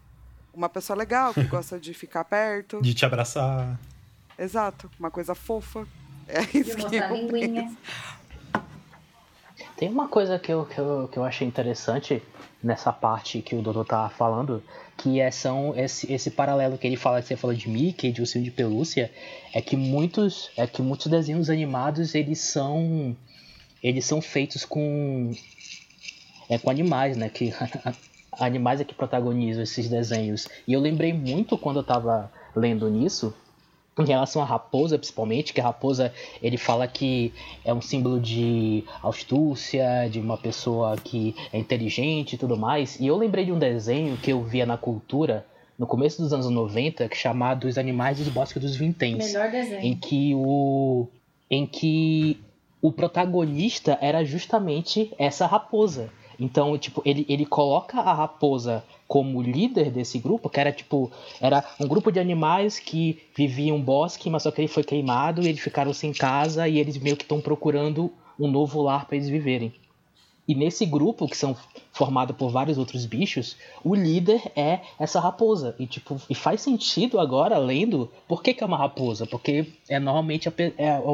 uma 0.53 0.69
pessoa 0.69 0.97
legal 0.97 1.33
que 1.33 1.45
gosta 1.47 1.79
de 1.79 1.95
ficar 1.95 2.25
perto, 2.25 2.83
De 2.83 2.93
te 2.95 3.07
abraçar. 3.07 3.79
exato, 4.37 4.91
uma 4.99 5.11
coisa 5.13 5.37
fofa. 5.37 5.87
É 6.27 6.41
De 6.43 6.59
isso 6.59 6.77
que 6.77 6.83
mostrar 6.83 7.11
eu 7.11 7.17
linguinha. 7.17 7.63
penso. 7.63 7.79
Tem 9.83 9.91
uma 9.91 10.07
coisa 10.07 10.39
que 10.39 10.53
eu, 10.53 10.65
que 10.65 10.79
eu, 10.79 11.09
que 11.09 11.19
eu 11.19 11.25
achei 11.25 11.45
interessante 11.45 12.23
nessa 12.63 12.93
parte 12.93 13.43
que 13.43 13.57
o 13.57 13.61
Dodô 13.61 13.85
tava 13.85 14.09
falando, 14.11 14.63
que 14.97 15.19
é 15.19 15.29
são 15.29 15.77
esse, 15.77 16.13
esse 16.13 16.31
paralelo 16.31 16.79
que 16.79 16.87
ele 16.87 16.95
fala, 16.95 17.21
que 17.21 17.27
você 17.27 17.35
fala 17.35 17.53
de 17.53 17.69
Mickey, 17.69 18.13
de 18.13 18.21
ursinho 18.21 18.45
de 18.45 18.53
pelúcia, 18.53 19.11
é 19.53 19.61
que 19.61 19.77
muitos, 19.77 20.53
é 20.57 20.69
que 20.69 20.81
muitos 20.81 21.09
desenhos 21.09 21.51
animados 21.51 22.15
eles 22.15 22.39
são 22.39 23.17
eles 23.83 24.05
são 24.05 24.23
feitos 24.23 24.65
com 24.65 25.33
é 26.49 26.59
com 26.59 26.71
animais, 26.71 27.17
né, 27.17 27.29
que 27.29 27.53
animais 28.39 28.81
é 28.81 28.85
que 28.85 28.95
protagonizam 28.95 29.65
esses 29.65 29.89
desenhos. 29.89 30.47
E 30.65 30.75
eu 30.75 30.81
lembrei 30.81 31.13
muito 31.13 31.59
quando 31.59 31.81
eu 31.81 31.85
tava 31.85 32.31
lendo 32.55 32.89
nisso, 32.89 33.35
em 33.99 34.05
relação 34.05 34.41
à 34.41 34.45
raposa, 34.45 34.99
principalmente, 34.99 35.53
que 35.53 35.61
a 35.61 35.65
raposa 35.65 36.13
ele 36.43 36.57
fala 36.57 36.87
que 36.87 37.33
é 37.65 37.75
um 37.75 37.81
símbolo 37.81 38.19
de 38.19 38.85
astúcia, 39.03 40.09
de 40.11 40.19
uma 40.19 40.39
pessoa 40.39 40.97
que 40.97 41.35
é 41.53 41.59
inteligente 41.59 42.35
e 42.35 42.39
tudo 42.39 42.57
mais. 42.57 42.99
E 42.99 43.07
eu 43.07 43.17
lembrei 43.17 43.45
de 43.45 43.53
um 43.53 43.59
desenho 43.59 44.17
que 44.17 44.33
eu 44.33 44.43
via 44.43 44.65
na 44.65 44.79
cultura 44.79 45.47
no 45.79 45.87
começo 45.87 46.23
dos 46.23 46.33
anos 46.33 46.49
90, 46.49 47.09
que 47.09 47.17
chamado 47.17 47.67
Os 47.67 47.77
Animais 47.77 48.19
dos 48.19 48.29
Bosques 48.29 48.63
dos 48.63 48.77
Vinténs 48.77 49.27
Melhor 49.27 49.49
em 49.49 49.51
desenho. 49.51 49.97
que 49.97 50.35
o 50.35 51.09
em 51.51 51.67
que 51.67 52.41
o 52.81 52.91
protagonista 52.91 53.99
era 54.01 54.25
justamente 54.25 55.13
essa 55.19 55.47
raposa. 55.47 56.11
Então, 56.41 56.77
tipo, 56.79 57.03
ele, 57.05 57.27
ele 57.29 57.45
coloca 57.45 58.01
a 58.01 58.13
raposa 58.13 58.83
como 59.13 59.43
líder 59.43 59.91
desse 59.91 60.19
grupo, 60.19 60.49
que 60.49 60.59
era 60.59 60.73
tipo, 60.73 61.13
era 61.39 61.63
um 61.79 61.87
grupo 61.87 62.11
de 62.11 62.19
animais 62.19 62.79
que 62.79 63.21
viviam 63.37 63.77
um 63.77 63.83
bosque, 63.83 64.31
mas 64.31 64.43
só 64.43 64.51
que 64.51 64.63
ele 64.63 64.69
foi 64.69 64.83
queimado, 64.83 65.43
e 65.43 65.49
eles 65.49 65.61
ficaram 65.61 65.93
sem 65.93 66.15
casa 66.15 66.67
e 66.67 66.79
eles 66.79 66.97
meio 66.97 67.15
que 67.15 67.23
estão 67.23 67.39
procurando 67.39 68.11
um 68.41 68.51
novo 68.51 68.81
lar 68.81 69.05
para 69.05 69.17
eles 69.17 69.29
viverem. 69.29 69.71
E 70.49 70.55
nesse 70.55 70.87
grupo, 70.87 71.29
que 71.29 71.37
são 71.37 71.55
formado 71.93 72.33
por 72.33 72.49
vários 72.51 72.79
outros 72.79 73.05
bichos, 73.05 73.59
o 73.85 73.95
líder 73.95 74.51
é 74.57 74.81
essa 74.99 75.21
raposa. 75.21 75.77
E 75.79 75.87
tipo, 75.87 76.19
e 76.31 76.35
faz 76.35 76.63
sentido 76.63 77.21
agora, 77.21 77.59
lendo, 77.59 78.11
por 78.27 78.43
que, 78.43 78.55
que 78.55 78.65
é 78.65 78.67
uma 78.67 78.79
raposa? 78.79 79.27
Porque 79.27 79.67
é 79.91 79.99
normalmente 79.99 80.49
é, 80.49 80.73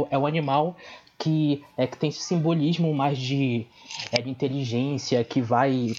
é 0.08 0.16
o 0.16 0.24
animal 0.24 0.76
que, 1.18 1.64
é, 1.76 1.86
que 1.86 1.98
tem 1.98 2.10
esse 2.10 2.20
simbolismo 2.20 2.94
mais 2.94 3.18
de, 3.18 3.66
é, 4.12 4.22
de 4.22 4.30
inteligência, 4.30 5.22
que 5.24 5.40
vai 5.40 5.92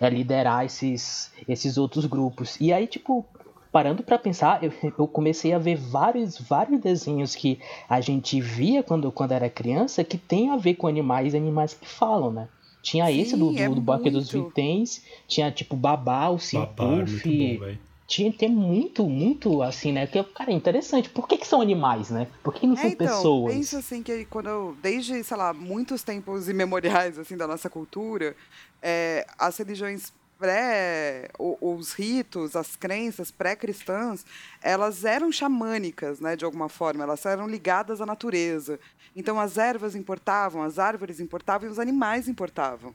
é, 0.00 0.10
liderar 0.10 0.64
esses, 0.64 1.32
esses 1.48 1.78
outros 1.78 2.04
grupos. 2.04 2.60
E 2.60 2.72
aí, 2.72 2.86
tipo, 2.86 3.24
parando 3.72 4.02
pra 4.02 4.18
pensar, 4.18 4.62
eu, 4.62 4.72
eu 4.98 5.08
comecei 5.08 5.54
a 5.54 5.58
ver 5.58 5.76
vários, 5.76 6.38
vários 6.38 6.80
desenhos 6.80 7.34
que 7.34 7.58
a 7.88 8.00
gente 8.00 8.40
via 8.40 8.82
quando, 8.82 9.10
quando 9.10 9.32
era 9.32 9.48
criança 9.48 10.04
que 10.04 10.18
tem 10.18 10.50
a 10.50 10.56
ver 10.56 10.74
com 10.74 10.86
animais 10.86 11.32
e 11.32 11.36
animais 11.36 11.72
que 11.72 11.88
falam, 11.88 12.30
né? 12.30 12.48
Tinha 12.82 13.10
esse 13.10 13.36
do, 13.36 13.50
Sim, 13.50 13.58
é 13.58 13.68
do, 13.68 13.74
do 13.74 13.80
Bosque 13.80 14.10
dos. 14.10 14.30
Vinténs, 14.30 15.02
tinha 15.26 15.50
tipo 15.50 15.74
Babá, 15.74 16.28
o 16.28 16.38
Babá, 16.52 16.84
é 16.84 16.86
muito 16.86 17.10
Simpuff. 17.10 17.78
Tinha 18.06 18.32
tem 18.32 18.48
muito, 18.48 19.08
muito 19.08 19.62
assim, 19.62 19.92
né? 19.92 20.06
Que, 20.06 20.22
cara, 20.22 20.50
é 20.50 20.54
interessante. 20.54 21.08
Por 21.10 21.26
que, 21.26 21.36
que 21.38 21.46
são 21.46 21.60
animais, 21.60 22.10
né? 22.10 22.28
Por 22.42 22.54
que 22.54 22.66
não 22.66 22.74
É, 22.74 22.80
são 22.80 22.90
então, 22.90 23.06
pessoas? 23.06 23.54
penso 23.54 23.76
assim 23.76 24.02
que 24.02 24.24
quando 24.26 24.48
eu, 24.48 24.76
desde, 24.80 25.22
sei 25.24 25.36
lá, 25.36 25.52
muitos 25.52 26.02
tempos 26.02 26.48
imemoriais 26.48 27.18
assim 27.18 27.36
da 27.36 27.46
nossa 27.46 27.68
cultura, 27.68 28.36
é, 28.80 29.26
as 29.38 29.56
religiões 29.56 30.12
pré, 30.38 31.30
os 31.38 31.92
ritos, 31.94 32.54
as 32.56 32.76
crenças 32.76 33.30
pré-cristãs, 33.30 34.24
elas 34.62 35.02
eram 35.04 35.32
xamânicas, 35.32 36.20
né, 36.20 36.36
de 36.36 36.44
alguma 36.44 36.68
forma, 36.68 37.02
elas 37.02 37.24
eram 37.24 37.48
ligadas 37.48 38.02
à 38.02 38.06
natureza. 38.06 38.78
Então 39.14 39.40
as 39.40 39.56
ervas 39.56 39.94
importavam, 39.94 40.62
as 40.62 40.78
árvores 40.78 41.20
importavam 41.20 41.66
e 41.66 41.72
os 41.72 41.78
animais 41.78 42.28
importavam. 42.28 42.94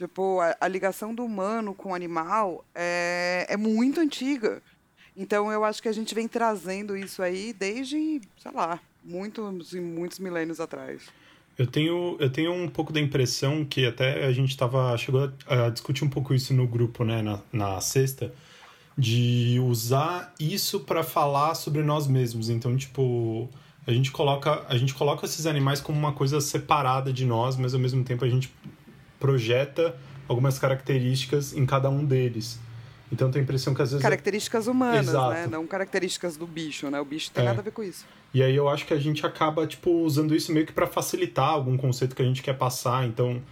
Tipo, 0.00 0.40
a, 0.40 0.56
a 0.62 0.66
ligação 0.66 1.14
do 1.14 1.22
humano 1.22 1.74
com 1.74 1.90
o 1.90 1.94
animal 1.94 2.64
é, 2.74 3.44
é 3.50 3.56
muito 3.58 4.00
antiga. 4.00 4.62
Então 5.14 5.52
eu 5.52 5.62
acho 5.62 5.82
que 5.82 5.88
a 5.90 5.92
gente 5.92 6.14
vem 6.14 6.26
trazendo 6.26 6.96
isso 6.96 7.22
aí 7.22 7.52
desde, 7.52 8.22
sei 8.38 8.50
lá, 8.50 8.80
muitos 9.04 9.74
e 9.74 9.80
muitos 9.80 10.18
milênios 10.18 10.58
atrás. 10.58 11.02
Eu 11.58 11.66
tenho, 11.66 12.16
eu 12.18 12.32
tenho 12.32 12.50
um 12.50 12.66
pouco 12.66 12.94
da 12.94 12.98
impressão 12.98 13.62
que 13.62 13.84
até 13.84 14.24
a 14.24 14.32
gente 14.32 14.56
tava, 14.56 14.96
chegou 14.96 15.30
a, 15.46 15.66
a 15.66 15.68
discutir 15.68 16.02
um 16.02 16.08
pouco 16.08 16.32
isso 16.32 16.54
no 16.54 16.66
grupo, 16.66 17.04
né, 17.04 17.20
na, 17.20 17.42
na 17.52 17.78
sexta, 17.82 18.32
de 18.96 19.60
usar 19.62 20.32
isso 20.40 20.80
para 20.80 21.02
falar 21.02 21.54
sobre 21.54 21.82
nós 21.82 22.06
mesmos. 22.06 22.48
Então, 22.48 22.74
tipo, 22.74 23.50
a 23.86 23.92
gente 23.92 24.10
coloca 24.10 24.64
a 24.66 24.78
gente 24.78 24.94
coloca 24.94 25.26
esses 25.26 25.44
animais 25.44 25.78
como 25.78 25.98
uma 25.98 26.12
coisa 26.14 26.40
separada 26.40 27.12
de 27.12 27.26
nós, 27.26 27.56
mas 27.56 27.74
ao 27.74 27.80
mesmo 27.80 28.02
tempo 28.02 28.24
a 28.24 28.28
gente 28.30 28.50
projeta 29.20 29.94
algumas 30.26 30.58
características 30.58 31.52
em 31.52 31.64
cada 31.64 31.88
um 31.88 32.04
deles. 32.04 32.58
Então 33.12 33.30
tem 33.30 33.40
a 33.40 33.42
impressão 33.42 33.74
que 33.74 33.82
às 33.82 33.90
vezes. 33.90 34.02
Características 34.02 34.66
humanas, 34.66 35.08
Exato. 35.08 35.30
né? 35.30 35.46
Não 35.46 35.66
características 35.66 36.36
do 36.36 36.46
bicho, 36.46 36.88
né? 36.90 37.00
O 37.00 37.04
bicho 37.04 37.30
tem 37.30 37.42
é. 37.42 37.46
nada 37.46 37.60
a 37.60 37.62
ver 37.62 37.72
com 37.72 37.82
isso. 37.82 38.06
E 38.32 38.42
aí 38.42 38.54
eu 38.54 38.68
acho 38.68 38.86
que 38.86 38.94
a 38.94 38.98
gente 38.98 39.26
acaba, 39.26 39.66
tipo, 39.66 39.90
usando 39.90 40.34
isso 40.34 40.52
meio 40.52 40.64
que 40.64 40.72
para 40.72 40.86
facilitar 40.86 41.48
algum 41.48 41.76
conceito 41.76 42.14
que 42.14 42.22
a 42.22 42.24
gente 42.24 42.42
quer 42.42 42.56
passar. 42.56 43.04
Então, 43.04 43.42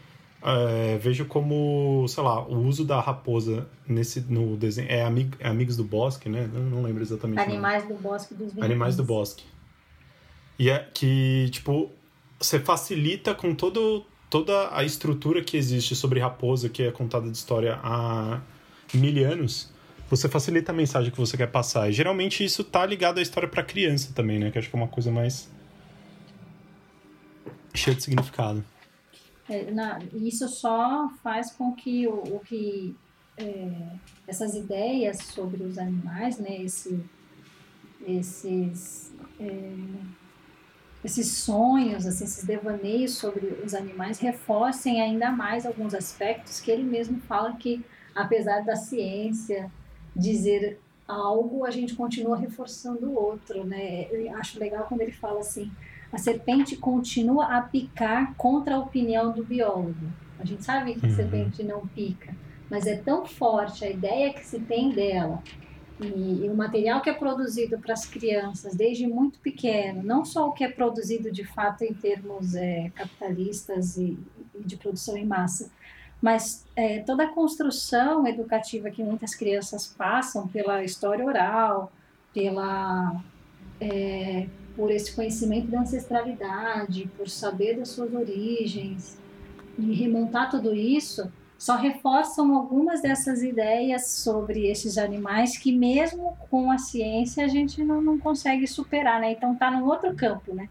é, 0.43 0.97
vejo 0.99 1.25
como, 1.25 2.07
sei 2.09 2.23
lá, 2.23 2.41
o 2.47 2.59
uso 2.65 2.85
da 2.85 3.01
raposa 3.01 3.67
nesse, 3.87 4.21
no 4.21 4.57
desenho. 4.57 4.89
É, 4.89 5.03
amig, 5.03 5.35
é 5.41 5.49
Amigos 5.49 5.77
do 5.77 5.85
Bosque, 5.85 6.29
né? 6.29 6.49
Não, 6.53 6.63
não 6.63 6.83
lembro 6.83 7.03
exatamente. 7.03 7.41
Animais 7.41 7.87
do 7.87 7.95
Bosque 7.95 8.35
dos 8.35 8.57
Animais 8.59 8.97
do 8.97 9.03
Bosque. 9.03 9.45
E 10.59 10.71
é 10.71 10.89
que, 10.95 11.49
tipo, 11.51 11.91
você 12.39 12.61
facilita 12.61 13.35
com 13.35 13.55
todo, 13.55 14.05
toda 14.31 14.75
a 14.77 14.85
estrutura 14.85 15.43
que 15.43 15.57
existe 15.57 15.95
sobre 15.97 16.21
raposa, 16.21 16.69
que 16.69 16.83
é 16.83 16.93
contada 16.93 17.31
de 17.31 17.37
história 17.37 17.79
há 17.83 18.41
mil 18.95 19.31
anos, 19.31 19.73
você 20.09 20.29
facilita 20.29 20.73
a 20.73 20.75
mensagem 20.75 21.11
que 21.11 21.19
você 21.19 21.37
quer 21.37 21.51
passar. 21.51 21.89
E 21.89 21.93
geralmente 21.93 22.45
isso 22.45 22.65
tá 22.65 22.85
ligado 22.85 23.19
à 23.19 23.23
história 23.23 23.49
para 23.49 23.63
criança 23.63 24.13
também, 24.15 24.39
né? 24.39 24.51
Que 24.51 24.59
acho 24.59 24.71
que 24.71 24.77
é 24.77 24.79
uma 24.79 24.89
coisa 24.89 25.11
mais 25.11 25.51
cheia 27.75 27.95
de 27.95 28.03
significado. 28.03 28.65
É, 29.49 29.71
na, 29.71 29.99
isso 30.15 30.49
só 30.49 31.11
faz 31.23 31.53
com 31.53 31.75
que 31.75 32.07
o, 32.07 32.37
o 32.37 32.41
que 32.41 32.95
é, 33.37 33.71
essas 34.27 34.55
ideias 34.55 35.19
sobre 35.19 35.63
os 35.63 35.79
animais, 35.79 36.39
né? 36.39 36.63
Esse, 36.63 37.03
esses 38.07 39.13
é, 39.39 39.73
esses 41.09 41.29
sonhos, 41.29 42.07
assim, 42.07 42.25
esses 42.25 42.45
devaneios 42.45 43.15
sobre 43.15 43.47
os 43.65 43.75
animais 43.75 44.19
reforcem 44.19 45.00
ainda 45.00 45.33
mais 45.33 45.65
alguns 45.65 45.95
aspectos 45.95 46.61
que 46.61 46.71
ele 46.71 46.83
mesmo 46.83 47.19
fala 47.21 47.55
que 47.55 47.83
apesar 48.15 48.61
da 48.61 48.77
ciência 48.77 49.71
dizer 50.15 50.79
algo, 51.07 51.65
a 51.65 51.71
gente 51.71 51.95
continua 51.95 52.37
reforçando 52.37 53.07
o 53.07 53.15
outro, 53.15 53.65
né? 53.65 54.07
Eu 54.11 54.37
acho 54.37 54.61
legal 54.61 54.85
quando 54.87 55.00
ele 55.00 55.12
fala 55.12 55.41
assim: 55.41 55.71
a 56.12 56.19
serpente 56.19 56.77
continua 56.77 57.57
a 57.57 57.62
picar 57.62 58.35
contra 58.35 58.75
a 58.75 58.79
opinião 58.79 59.33
do 59.33 59.43
biólogo. 59.43 60.12
A 60.38 60.45
gente 60.45 60.62
sabe 60.62 60.95
que 60.95 61.07
a 61.07 61.09
uhum. 61.09 61.17
serpente 61.17 61.62
não 61.62 61.87
pica, 61.88 62.35
mas 62.69 62.87
é 62.87 62.97
tão 62.97 63.25
forte 63.25 63.83
a 63.85 63.91
ideia 63.91 64.33
que 64.35 64.45
se 64.45 64.61
tem 64.61 64.91
dela 64.91 65.43
e, 66.00 66.45
e 66.45 66.49
o 66.49 66.55
material 66.55 67.00
que 67.00 67.11
é 67.11 67.12
produzido 67.12 67.78
para 67.78 67.93
as 67.93 68.07
crianças 68.07 68.75
desde 68.75 69.07
muito 69.07 69.38
pequeno, 69.40 70.02
não 70.02 70.25
só 70.25 70.49
o 70.49 70.52
que 70.52 70.64
é 70.64 70.71
produzido 70.71 71.31
de 71.31 71.45
fato 71.45 71.83
em 71.83 71.93
termos 71.93 72.55
é, 72.55 72.90
capitalistas 72.95 73.97
e, 73.97 74.19
e 74.55 74.62
de 74.64 74.76
produção 74.76 75.17
em 75.17 75.26
massa, 75.26 75.71
mas 76.21 76.67
é, 76.75 77.00
toda 77.00 77.25
a 77.25 77.28
construção 77.28 78.26
educativa 78.26 78.90
que 78.90 79.02
muitas 79.02 79.35
crianças 79.35 79.87
passam 79.87 80.49
pela 80.49 80.83
história 80.85 81.25
oral, 81.25 81.93
pela 82.33 83.23
é, 83.81 84.47
por 84.76 84.90
esse 84.93 85.14
conhecimento 85.14 85.69
da 85.69 85.81
ancestralidade, 85.81 87.11
por 87.17 87.28
saber 87.28 87.76
das 87.76 87.88
suas 87.88 88.12
origens 88.14 89.19
e 89.76 89.93
remontar 89.93 90.50
tudo 90.50 90.75
isso, 90.75 91.33
só 91.59 91.77
reforçam 91.77 92.55
algumas 92.55 93.03
dessas 93.03 93.43
ideias 93.43 94.11
sobre 94.11 94.71
esses 94.71 94.97
animais 94.97 95.59
que 95.59 95.73
mesmo 95.73 96.38
com 96.49 96.71
a 96.71 96.79
ciência 96.79 97.45
a 97.45 97.49
gente 97.49 97.83
não, 97.83 98.00
não 98.00 98.19
consegue 98.19 98.67
superar, 98.67 99.21
né? 99.21 99.33
Então 99.33 99.55
tá 99.57 99.71
num 99.71 99.85
outro 99.85 100.15
campo, 100.15 100.55
né? 100.55 100.69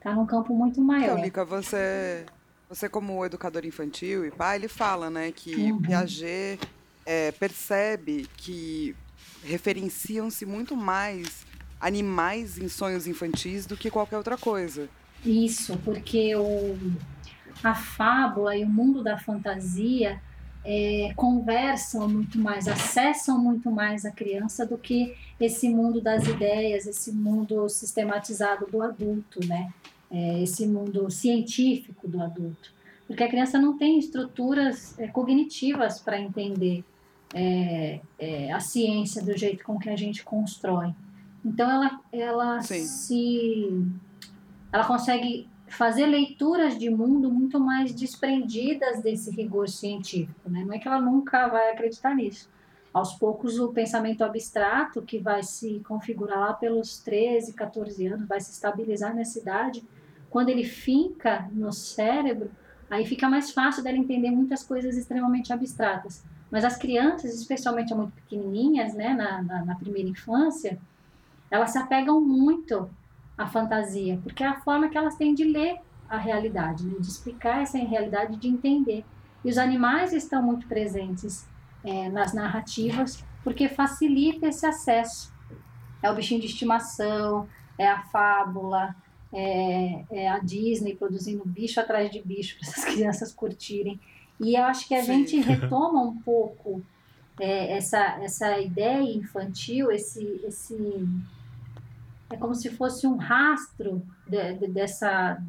Tá 0.00 0.14
num 0.14 0.26
campo 0.26 0.54
muito 0.54 0.80
maior. 0.80 1.12
Então, 1.12 1.24
Lica, 1.24 1.44
você 1.44 2.24
você, 2.68 2.88
como 2.88 3.24
educador 3.24 3.64
infantil 3.64 4.24
e 4.24 4.30
pai, 4.30 4.56
ele 4.56 4.68
fala 4.68 5.10
né, 5.10 5.30
que 5.30 5.70
uhum. 5.70 5.82
Piaget 5.82 6.58
é, 7.06 7.30
percebe 7.30 8.26
que 8.36 8.96
referenciam-se 9.44 10.46
muito 10.46 10.74
mais 10.74 11.46
animais 11.80 12.58
em 12.58 12.68
sonhos 12.68 13.06
infantis 13.06 13.66
do 13.66 13.76
que 13.76 13.90
qualquer 13.90 14.16
outra 14.16 14.38
coisa. 14.38 14.88
Isso, 15.24 15.78
porque 15.84 16.34
o, 16.34 16.76
a 17.62 17.74
fábula 17.74 18.56
e 18.56 18.64
o 18.64 18.68
mundo 18.68 19.02
da 19.02 19.18
fantasia 19.18 20.20
é, 20.64 21.12
conversam 21.14 22.08
muito 22.08 22.38
mais, 22.38 22.66
acessam 22.66 23.38
muito 23.38 23.70
mais 23.70 24.04
a 24.04 24.10
criança 24.10 24.66
do 24.66 24.78
que 24.78 25.14
esse 25.38 25.68
mundo 25.68 26.00
das 26.00 26.26
ideias, 26.26 26.86
esse 26.86 27.12
mundo 27.12 27.68
sistematizado 27.68 28.66
do 28.66 28.82
adulto, 28.82 29.46
né? 29.46 29.72
é, 30.14 30.42
esse 30.42 30.64
mundo 30.66 31.10
científico 31.10 32.06
do 32.06 32.22
adulto. 32.22 32.72
Porque 33.06 33.24
a 33.24 33.28
criança 33.28 33.58
não 33.58 33.76
tem 33.76 33.98
estruturas 33.98 34.96
é, 34.98 35.08
cognitivas 35.08 35.98
para 35.98 36.20
entender 36.20 36.84
é, 37.34 38.00
é, 38.18 38.52
a 38.52 38.60
ciência 38.60 39.22
do 39.22 39.36
jeito 39.36 39.64
com 39.64 39.76
que 39.78 39.90
a 39.90 39.96
gente 39.96 40.22
constrói. 40.22 40.94
Então 41.44 41.68
ela, 41.68 42.00
ela 42.12 42.62
se 42.62 43.82
ela 44.72 44.84
consegue 44.84 45.48
fazer 45.74 46.06
leituras 46.06 46.78
de 46.78 46.88
mundo 46.88 47.30
muito 47.30 47.58
mais 47.60 47.94
desprendidas 47.94 49.02
desse 49.02 49.30
rigor 49.30 49.68
científico, 49.68 50.48
né? 50.48 50.64
Não 50.64 50.74
é 50.74 50.78
que 50.78 50.88
ela 50.88 51.00
nunca 51.00 51.48
vai 51.48 51.72
acreditar 51.72 52.14
nisso. 52.14 52.48
Aos 52.92 53.14
poucos 53.14 53.58
o 53.58 53.72
pensamento 53.72 54.22
abstrato 54.22 55.02
que 55.02 55.18
vai 55.18 55.42
se 55.42 55.80
configurar 55.80 56.38
lá 56.38 56.52
pelos 56.52 56.98
13, 56.98 57.52
14 57.52 58.06
anos, 58.06 58.28
vai 58.28 58.40
se 58.40 58.52
estabilizar 58.52 59.14
nessa 59.14 59.38
idade, 59.38 59.84
quando 60.30 60.48
ele 60.48 60.64
finca 60.64 61.48
no 61.52 61.72
cérebro, 61.72 62.50
aí 62.88 63.04
fica 63.04 63.28
mais 63.28 63.50
fácil 63.50 63.82
dela 63.82 63.96
entender 63.96 64.30
muitas 64.30 64.62
coisas 64.62 64.96
extremamente 64.96 65.52
abstratas. 65.52 66.24
Mas 66.50 66.64
as 66.64 66.76
crianças, 66.76 67.34
especialmente 67.34 67.92
muito 67.94 68.12
pequenininhas, 68.12 68.94
né, 68.94 69.12
na, 69.12 69.42
na, 69.42 69.64
na 69.64 69.74
primeira 69.74 70.08
infância, 70.08 70.78
elas 71.50 71.70
se 71.70 71.78
apegam 71.78 72.20
muito 72.20 72.88
à 73.36 73.46
fantasia, 73.46 74.18
porque 74.22 74.42
é 74.42 74.46
a 74.46 74.60
forma 74.60 74.88
que 74.88 74.96
elas 74.96 75.16
têm 75.16 75.34
de 75.34 75.44
ler 75.44 75.78
a 76.08 76.16
realidade, 76.16 76.84
né, 76.84 76.94
de 76.98 77.08
explicar 77.08 77.62
essa 77.62 77.78
realidade, 77.78 78.36
de 78.36 78.48
entender. 78.48 79.04
E 79.44 79.50
os 79.50 79.58
animais 79.58 80.12
estão 80.12 80.42
muito 80.42 80.66
presentes 80.66 81.46
é, 81.84 82.08
nas 82.08 82.32
narrativas, 82.32 83.22
porque 83.42 83.68
facilita 83.68 84.46
esse 84.46 84.64
acesso. 84.64 85.32
É 86.02 86.10
o 86.10 86.14
bichinho 86.14 86.40
de 86.40 86.46
estimação, 86.46 87.48
é 87.78 87.88
a 87.88 88.02
fábula, 88.02 88.94
é, 89.32 90.04
é 90.10 90.28
a 90.28 90.38
Disney 90.38 90.94
produzindo 90.94 91.42
bicho 91.44 91.80
atrás 91.80 92.10
de 92.10 92.22
bicho 92.22 92.56
para 92.58 92.68
essas 92.68 92.84
crianças 92.94 93.32
curtirem. 93.32 94.00
E 94.40 94.56
eu 94.56 94.64
acho 94.64 94.86
que 94.86 94.94
a 94.94 95.02
Sim. 95.02 95.26
gente 95.26 95.40
retoma 95.42 96.02
um 96.02 96.16
pouco 96.20 96.82
é, 97.38 97.76
essa, 97.76 97.98
essa 98.22 98.58
ideia 98.58 99.02
infantil, 99.02 99.90
esse, 99.90 100.40
esse 100.44 101.08
é 102.30 102.36
como 102.36 102.54
se 102.54 102.70
fosse 102.70 103.06
um 103.06 103.16
rastro 103.16 104.02
de, 104.26 104.54
de, 104.54 104.66
dessa, 104.68 105.42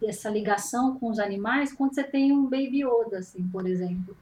dessa 0.00 0.28
ligação 0.28 0.98
com 0.98 1.08
os 1.08 1.18
animais 1.18 1.72
quando 1.72 1.94
você 1.94 2.04
tem 2.04 2.32
um 2.32 2.44
Baby 2.44 2.84
Yoda, 2.84 3.18
assim, 3.18 3.46
por 3.48 3.66
exemplo. 3.66 4.16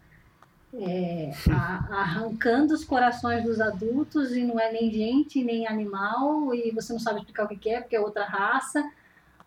É, 0.77 1.31
a, 1.51 2.01
arrancando 2.01 2.75
os 2.75 2.85
corações 2.85 3.45
dos 3.45 3.61
adultos 3.61 4.35
e 4.35 4.43
não 4.43 4.59
é 4.59 4.73
nem 4.73 4.91
gente, 4.91 5.43
nem 5.43 5.69
animal, 5.69 6.53
e 6.53 6.73
você 6.73 6.93
não 6.93 7.01
sabe 7.01 7.21
explicar 7.21 7.45
o 7.45 7.49
que 7.49 7.71
é, 7.71 7.81
porque 7.81 7.95
é 7.95 8.01
outra 8.01 8.25
raça, 8.25 8.85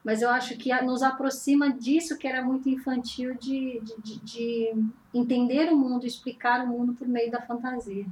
mas 0.04 0.22
eu 0.22 0.30
acho 0.30 0.56
que 0.58 0.74
nos 0.84 1.04
aproxima 1.04 1.70
disso 1.70 2.18
que 2.18 2.26
era 2.26 2.42
muito 2.42 2.70
infantil 2.70 3.36
de, 3.36 3.82
de, 4.02 4.20
de 4.20 4.86
entender 5.14 5.70
o 5.70 5.78
mundo, 5.78 6.06
explicar 6.06 6.64
o 6.64 6.68
mundo 6.68 6.94
por 6.94 7.06
meio 7.08 7.30
da 7.30 7.42
fantasia. 7.42 8.06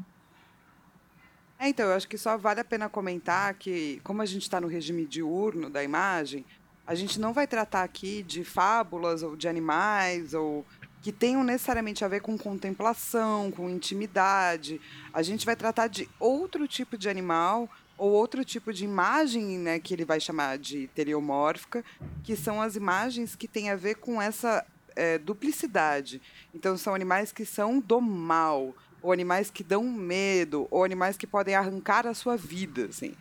É, 1.66 1.70
então, 1.70 1.88
eu 1.88 1.96
acho 1.96 2.08
que 2.08 2.16
só 2.16 2.38
vale 2.38 2.60
a 2.60 2.64
pena 2.64 2.88
comentar 2.88 3.56
que, 3.56 4.00
como 4.04 4.22
a 4.22 4.26
gente 4.26 4.44
está 4.44 4.62
no 4.62 4.68
regime 4.68 5.04
diurno 5.04 5.68
da 5.68 5.84
imagem, 5.84 6.46
a 6.86 6.94
gente 6.94 7.20
não 7.20 7.34
vai 7.34 7.48
tratar 7.48 7.82
aqui 7.82 8.22
de 8.22 8.44
fábulas 8.44 9.24
ou 9.24 9.36
de 9.36 9.48
animais 9.48 10.36
ou 10.36 10.64
que 11.02 11.12
tenham 11.12 11.44
necessariamente 11.44 12.06
a 12.06 12.08
ver 12.08 12.22
com 12.22 12.38
contemplação, 12.38 13.50
com 13.50 13.68
intimidade. 13.68 14.80
A 15.12 15.24
gente 15.24 15.44
vai 15.44 15.56
tratar 15.56 15.88
de 15.88 16.08
outro 16.20 16.68
tipo 16.68 17.00
de 17.00 17.10
animal 17.10 17.68
ou 17.98 18.12
outro 18.12 18.46
tipo 18.46 18.72
de 18.72 18.84
imagem, 18.84 19.58
né, 19.58 19.80
que 19.80 19.92
ele 19.92 20.06
vai 20.06 20.20
chamar 20.20 20.60
de 20.60 20.88
teleomórfica, 20.90 21.84
que 22.24 22.36
são 22.36 22.62
as 22.62 22.76
imagens 22.76 23.36
que 23.36 23.48
têm 23.48 23.72
a 23.72 23.76
ver 23.76 23.96
com 23.96 24.22
essa 24.22 24.64
é, 24.96 25.18
duplicidade. 25.18 26.22
Então, 26.54 26.78
são 26.78 26.94
animais 26.94 27.32
que 27.32 27.44
são 27.44 27.80
do 27.80 28.00
mal, 28.00 28.76
ou 29.06 29.12
animais 29.12 29.52
que 29.52 29.64
dão 29.64 29.84
medo, 29.84 30.68
ou 30.72 30.84
animais 30.84 31.16
que 31.16 31.28
podem 31.28 31.54
arrancar 31.54 32.08
a 32.08 32.14
sua 32.16 32.36
vida, 32.36 32.88
assim. 32.88 33.14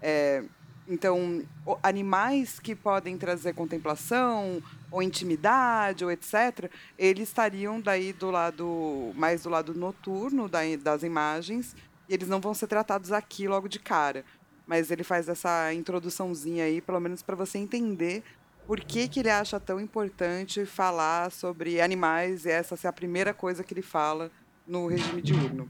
É, 0.00 0.44
então, 0.88 1.42
animais 1.82 2.60
que 2.60 2.76
podem 2.76 3.18
trazer 3.18 3.52
contemplação, 3.52 4.62
ou 4.88 5.02
intimidade, 5.02 6.04
ou 6.04 6.12
etc., 6.12 6.70
eles 6.96 7.28
estariam 7.28 7.80
daí 7.80 8.12
do 8.12 8.30
lado, 8.30 9.12
mais 9.16 9.42
do 9.42 9.50
lado 9.50 9.74
noturno 9.74 10.48
das 10.80 11.02
imagens, 11.02 11.74
e 12.08 12.14
eles 12.14 12.28
não 12.28 12.40
vão 12.40 12.54
ser 12.54 12.68
tratados 12.68 13.10
aqui 13.10 13.48
logo 13.48 13.68
de 13.68 13.80
cara. 13.80 14.24
mas 14.64 14.92
ele 14.92 15.02
faz 15.02 15.28
essa 15.28 15.74
introduçãozinha 15.74 16.64
aí, 16.64 16.80
pelo 16.80 17.00
menos 17.00 17.20
para 17.20 17.34
você 17.34 17.58
entender 17.58 18.22
por 18.64 18.78
que, 18.78 19.08
que 19.08 19.18
ele 19.18 19.28
acha 19.28 19.58
tão 19.58 19.80
importante 19.80 20.64
falar 20.64 21.32
sobre 21.32 21.80
animais 21.80 22.46
e 22.46 22.50
essa 22.50 22.76
ser 22.76 22.86
a 22.86 22.92
primeira 22.92 23.34
coisa 23.34 23.64
que 23.64 23.74
ele 23.74 23.82
fala 23.82 24.30
no 24.72 24.86
regime 24.86 25.20
diurno. 25.20 25.68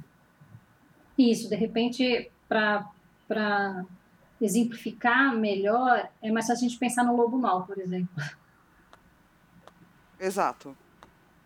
Isso, 1.18 1.48
de 1.48 1.56
repente, 1.56 2.30
para 2.48 3.84
exemplificar 4.40 5.34
melhor, 5.34 6.08
é 6.22 6.30
mais 6.30 6.46
fácil 6.46 6.66
a 6.66 6.68
gente 6.68 6.78
pensar 6.78 7.02
no 7.02 7.16
lobo 7.16 7.36
mal, 7.36 7.66
por 7.66 7.78
exemplo. 7.78 8.14
Exato. 10.20 10.76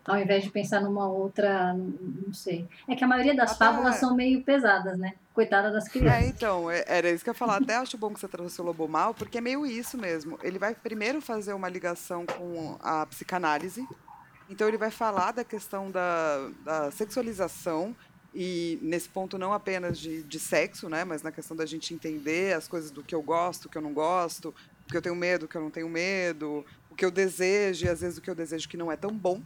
Ao 0.05 0.19
invés 0.19 0.45
de 0.45 0.51
pensar 0.51 0.81
numa 0.83 1.09
outra, 1.09 1.73
não 1.73 2.33
sei. 2.33 2.69
É 2.87 2.95
que 2.95 3.03
a 3.03 3.09
maioria 3.09 3.35
das 3.35 3.53
Até... 3.53 3.65
fábulas 3.65 3.97
são 3.97 4.15
meio 4.15 4.43
pesadas, 4.43 4.99
né? 4.99 5.15
Coitada 5.35 5.71
das 5.71 5.89
crianças. 5.89 6.25
É, 6.25 6.29
então, 6.29 6.71
é, 6.71 6.85
era 6.87 7.11
isso 7.11 7.25
que 7.25 7.31
eu 7.31 7.33
ia 7.33 7.39
falar. 7.39 7.57
Até 7.57 7.75
acho 7.77 7.99
bom 7.99 8.13
que 8.13 8.21
você 8.21 8.29
trouxe 8.29 8.61
o 8.61 8.65
Lobo 8.65 8.87
Mal, 8.87 9.15
porque 9.15 9.39
é 9.39 9.41
meio 9.41 9.67
isso 9.67 9.99
mesmo. 9.99 10.39
Ele 10.43 10.59
vai 10.59 10.75
primeiro 10.75 11.21
fazer 11.21 11.55
uma 11.55 11.69
ligação 11.69 12.25
com 12.27 12.77
a 12.81 13.05
psicanálise. 13.07 13.87
Então, 14.49 14.69
ele 14.69 14.79
vai 14.79 14.91
falar 14.91 15.33
da 15.33 15.45
questão 15.45 15.91
da, 15.91 16.51
da 16.65 16.91
sexualização 16.91 17.97
e 18.39 18.79
nesse 18.83 19.09
ponto 19.09 19.39
não 19.39 19.55
apenas 19.55 19.99
de, 19.99 20.23
de 20.23 20.39
sexo, 20.39 20.91
né, 20.91 21.05
mas 21.05 21.23
na 21.23 21.33
questão 21.33 21.57
da 21.57 21.65
gente 21.65 21.95
entender 21.95 22.55
as 22.55 22.69
coisas 22.69 22.91
do 22.91 23.03
que 23.03 23.15
eu 23.15 23.23
gosto, 23.23 23.65
o 23.65 23.69
que 23.71 23.79
eu 23.79 23.83
não 23.83 23.95
gosto, 23.95 24.55
o 24.85 24.91
que 24.91 24.97
eu 24.97 25.01
tenho 25.01 25.17
medo, 25.17 25.47
o 25.47 25.49
que 25.49 25.57
eu 25.57 25.63
não 25.63 25.71
tenho 25.71 25.89
medo, 25.89 26.63
o 26.91 26.95
que 26.95 27.03
eu 27.03 27.11
desejo 27.11 27.87
e 27.87 27.89
às 27.89 28.03
vezes 28.03 28.19
o 28.19 28.21
que 28.21 28.29
eu 28.29 28.35
desejo 28.35 28.69
que 28.69 28.77
não 28.77 28.93
é 28.93 28.97
tão 28.97 29.11
bom. 29.11 29.43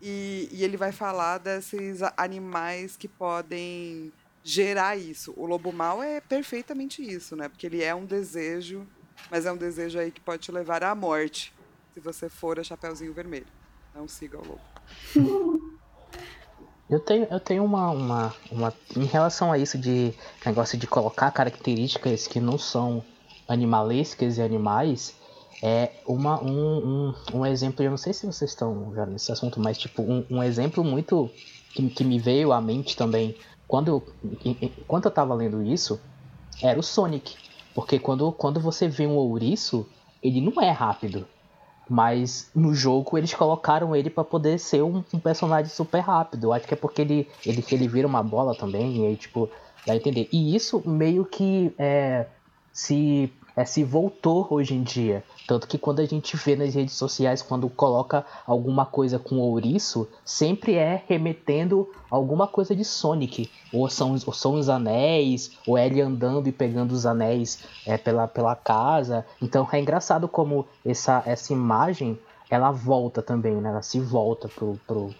E, 0.00 0.46
e 0.52 0.62
ele 0.62 0.76
vai 0.76 0.92
falar 0.92 1.38
desses 1.38 2.00
animais 2.14 2.98
que 2.98 3.08
podem 3.08 4.12
gerar 4.44 4.94
isso. 4.96 5.32
O 5.34 5.46
lobo 5.46 5.72
mau 5.72 6.02
é 6.02 6.20
perfeitamente 6.20 7.02
isso, 7.02 7.34
né? 7.34 7.48
Porque 7.48 7.66
ele 7.66 7.82
é 7.82 7.94
um 7.94 8.04
desejo, 8.04 8.86
mas 9.30 9.46
é 9.46 9.52
um 9.52 9.56
desejo 9.56 9.98
aí 9.98 10.10
que 10.10 10.20
pode 10.20 10.42
te 10.42 10.52
levar 10.52 10.84
à 10.84 10.94
morte 10.94 11.54
se 11.94 12.00
você 12.00 12.28
for 12.28 12.60
a 12.60 12.64
Chapeuzinho 12.64 13.14
Vermelho. 13.14 13.61
Não 13.94 14.08
siga 14.08 14.38
o 14.38 14.46
lobo. 14.46 14.60
Eu 16.90 17.00
tenho, 17.00 17.26
eu 17.30 17.40
tenho 17.40 17.64
uma, 17.64 17.90
uma, 17.90 18.34
uma. 18.50 18.74
Em 18.94 19.06
relação 19.06 19.50
a 19.50 19.56
isso 19.56 19.78
de 19.78 20.12
negócio 20.44 20.76
de 20.76 20.86
colocar 20.86 21.30
características 21.30 22.26
que 22.26 22.38
não 22.38 22.58
são 22.58 23.02
animalescas 23.48 24.36
e 24.36 24.42
animais, 24.42 25.16
é 25.62 25.90
uma, 26.06 26.42
um, 26.42 26.52
um, 26.52 27.38
um 27.38 27.46
exemplo. 27.46 27.82
Eu 27.82 27.88
não 27.92 27.96
sei 27.96 28.12
se 28.12 28.26
vocês 28.26 28.50
estão 28.50 28.92
já 28.94 29.06
nesse 29.06 29.32
assunto, 29.32 29.58
mas 29.58 29.78
tipo, 29.78 30.02
um, 30.02 30.26
um 30.28 30.42
exemplo 30.42 30.84
muito. 30.84 31.30
Que, 31.72 31.88
que 31.88 32.04
me 32.04 32.18
veio 32.18 32.52
à 32.52 32.60
mente 32.60 32.94
também 32.94 33.34
quando, 33.72 34.02
enquanto 34.44 35.06
eu 35.06 35.10
tava 35.10 35.32
lendo 35.32 35.62
isso, 35.62 35.98
era 36.62 36.78
o 36.78 36.82
Sonic. 36.82 37.34
Porque 37.74 37.98
quando, 37.98 38.30
quando 38.30 38.60
você 38.60 38.86
vê 38.86 39.06
um 39.06 39.16
ouriço, 39.16 39.88
ele 40.22 40.42
não 40.42 40.60
é 40.60 40.70
rápido. 40.70 41.26
Mas 41.92 42.50
no 42.54 42.74
jogo 42.74 43.18
eles 43.18 43.34
colocaram 43.34 43.94
ele 43.94 44.08
para 44.08 44.24
poder 44.24 44.58
ser 44.58 44.82
um, 44.82 45.04
um, 45.12 45.18
personagem 45.18 45.70
super 45.70 46.00
rápido. 46.00 46.44
Eu 46.44 46.52
acho 46.54 46.66
que 46.66 46.72
é 46.72 46.76
porque 46.76 47.02
ele, 47.02 47.28
ele, 47.44 47.62
ele 47.70 47.86
vira 47.86 48.08
uma 48.08 48.22
bola 48.22 48.54
também, 48.54 48.96
e 48.96 49.06
aí, 49.08 49.16
tipo, 49.16 49.50
dá 49.86 49.92
a 49.92 49.96
entender. 49.96 50.26
E 50.32 50.56
isso 50.56 50.82
meio 50.88 51.26
que 51.26 51.70
é, 51.78 52.24
se 52.72 53.30
é, 53.56 53.64
se 53.64 53.84
voltou 53.84 54.46
hoje 54.50 54.74
em 54.74 54.82
dia. 54.82 55.24
Tanto 55.46 55.66
que 55.66 55.78
quando 55.78 56.00
a 56.00 56.06
gente 56.06 56.36
vê 56.36 56.56
nas 56.56 56.74
redes 56.74 56.94
sociais, 56.94 57.42
quando 57.42 57.68
coloca 57.68 58.24
alguma 58.46 58.86
coisa 58.86 59.18
com 59.18 59.38
ouriço, 59.38 60.08
sempre 60.24 60.74
é 60.74 61.02
remetendo 61.08 61.88
alguma 62.10 62.46
coisa 62.46 62.74
de 62.74 62.84
Sonic. 62.84 63.50
Ou 63.72 63.88
são, 63.88 64.12
ou 64.12 64.32
são 64.32 64.54
os 64.54 64.68
anéis, 64.68 65.52
ou 65.66 65.76
é 65.76 65.86
ele 65.86 66.00
andando 66.00 66.48
e 66.48 66.52
pegando 66.52 66.92
os 66.92 67.06
anéis 67.06 67.64
é, 67.86 67.96
pela, 67.98 68.26
pela 68.28 68.54
casa. 68.54 69.26
Então 69.40 69.68
é 69.70 69.80
engraçado 69.80 70.28
como 70.28 70.66
essa, 70.84 71.22
essa 71.26 71.52
imagem 71.52 72.18
ela 72.48 72.70
volta 72.70 73.22
também, 73.22 73.54
né? 73.54 73.70
Ela 73.70 73.82
se 73.82 73.98
volta 73.98 74.46
pro, 74.48 74.78
pro, 74.86 75.14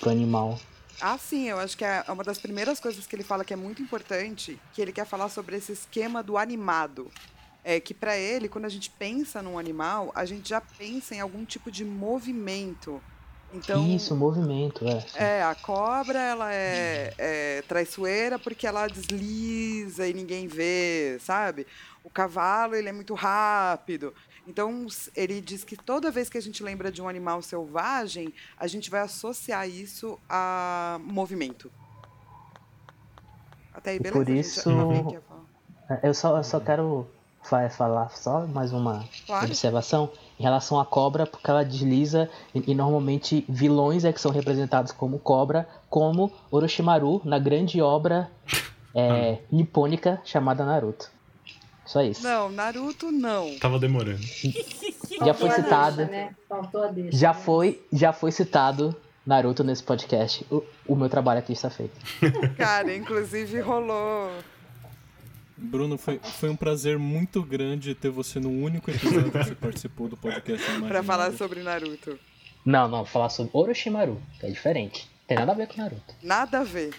pro 0.00 0.10
animal. 0.10 0.58
Ah, 1.00 1.16
sim, 1.18 1.48
eu 1.48 1.58
acho 1.58 1.76
que 1.76 1.84
é 1.84 2.04
uma 2.08 2.22
das 2.22 2.38
primeiras 2.38 2.78
coisas 2.80 3.06
que 3.06 3.14
ele 3.14 3.24
fala 3.24 3.44
que 3.44 3.52
é 3.52 3.56
muito 3.56 3.82
importante, 3.82 4.60
que 4.72 4.80
ele 4.80 4.92
quer 4.92 5.04
falar 5.04 5.28
sobre 5.28 5.56
esse 5.56 5.72
esquema 5.72 6.22
do 6.22 6.36
animado 6.38 7.10
é 7.64 7.80
que 7.80 7.94
para 7.94 8.16
ele, 8.16 8.48
quando 8.48 8.66
a 8.66 8.68
gente 8.68 8.90
pensa 8.90 9.42
num 9.42 9.58
animal, 9.58 10.12
a 10.14 10.26
gente 10.26 10.50
já 10.50 10.60
pensa 10.60 11.14
em 11.14 11.20
algum 11.20 11.44
tipo 11.44 11.70
de 11.70 11.84
movimento. 11.84 13.00
Então, 13.54 13.86
Isso, 13.88 14.14
movimento, 14.16 14.84
é. 14.84 15.38
É, 15.38 15.42
a 15.42 15.54
cobra, 15.54 16.18
ela 16.18 16.52
é, 16.52 17.14
é, 17.16 17.62
traiçoeira 17.62 18.36
porque 18.38 18.66
ela 18.66 18.88
desliza 18.88 20.06
e 20.06 20.12
ninguém 20.12 20.48
vê, 20.48 21.18
sabe? 21.20 21.66
O 22.02 22.10
cavalo, 22.10 22.74
ele 22.74 22.88
é 22.88 22.92
muito 22.92 23.14
rápido. 23.14 24.12
Então, 24.46 24.86
ele 25.16 25.40
diz 25.40 25.64
que 25.64 25.76
toda 25.76 26.10
vez 26.10 26.28
que 26.28 26.36
a 26.36 26.42
gente 26.42 26.62
lembra 26.62 26.92
de 26.92 27.00
um 27.00 27.08
animal 27.08 27.40
selvagem, 27.40 28.34
a 28.58 28.66
gente 28.66 28.90
vai 28.90 29.00
associar 29.00 29.68
isso 29.68 30.18
a 30.28 30.98
movimento. 31.02 31.70
Até 33.72 33.92
aí, 33.92 33.98
beleza? 33.98 34.18
Por 34.18 34.28
isso, 34.28 34.70
gente, 34.70 35.18
eu 36.02 36.12
só, 36.12 36.36
eu 36.36 36.44
só 36.44 36.60
quero 36.60 37.06
vai 37.06 37.13
falar 37.70 38.10
só 38.10 38.46
mais 38.46 38.72
uma 38.72 39.04
claro. 39.26 39.46
observação 39.46 40.10
em 40.38 40.42
relação 40.42 40.80
à 40.80 40.84
cobra, 40.84 41.26
porque 41.26 41.48
ela 41.48 41.64
desliza 41.64 42.28
e, 42.54 42.72
e, 42.72 42.74
normalmente 42.74 43.44
vilões 43.48 44.04
é 44.04 44.12
que 44.12 44.20
são 44.20 44.30
representados 44.30 44.92
como 44.92 45.18
cobra, 45.18 45.68
como 45.88 46.32
Orochimaru 46.50 47.20
na 47.24 47.38
grande 47.38 47.80
obra 47.80 48.30
é, 48.94 49.38
ah. 49.40 49.46
nipônica 49.52 50.20
chamada 50.24 50.64
Naruto. 50.64 51.10
Só 51.84 52.02
isso. 52.02 52.22
Não, 52.22 52.50
Naruto 52.50 53.12
não. 53.12 53.58
Tava 53.58 53.78
demorando. 53.78 54.22
Já 55.24 55.34
foi 55.34 55.50
citado. 55.50 56.06
né? 56.06 56.34
deixa, 56.94 57.16
já 57.16 57.32
né? 57.32 57.34
foi, 57.34 57.86
já 57.92 58.12
foi 58.12 58.32
citado 58.32 58.96
Naruto 59.26 59.62
nesse 59.62 59.82
podcast. 59.82 60.46
O, 60.50 60.62
o 60.88 60.96
meu 60.96 61.10
trabalho 61.10 61.40
aqui 61.40 61.52
está 61.52 61.68
feito. 61.68 61.94
Cara, 62.56 62.94
inclusive 62.94 63.60
rolou 63.60 64.30
Bruno, 65.64 65.98
foi, 65.98 66.18
foi 66.22 66.50
um 66.50 66.56
prazer 66.56 66.98
muito 66.98 67.42
grande 67.42 67.94
ter 67.94 68.10
você 68.10 68.38
no 68.38 68.50
único 68.50 68.90
episódio 68.90 69.30
que 69.30 69.38
você 69.38 69.54
participou 69.54 70.08
do 70.08 70.16
podcast 70.16 70.64
Pra 70.86 71.02
falar 71.02 71.32
sobre 71.32 71.62
Naruto. 71.62 72.18
Não, 72.64 72.88
não, 72.88 73.04
falar 73.04 73.28
sobre 73.28 73.50
Orochimaru, 73.52 74.20
que 74.38 74.46
é 74.46 74.50
diferente. 74.50 75.10
Tem 75.26 75.36
nada 75.36 75.52
a 75.52 75.54
ver 75.54 75.66
com 75.66 75.80
Naruto. 75.80 76.14
Nada 76.22 76.60
a 76.60 76.64
ver. 76.64 76.94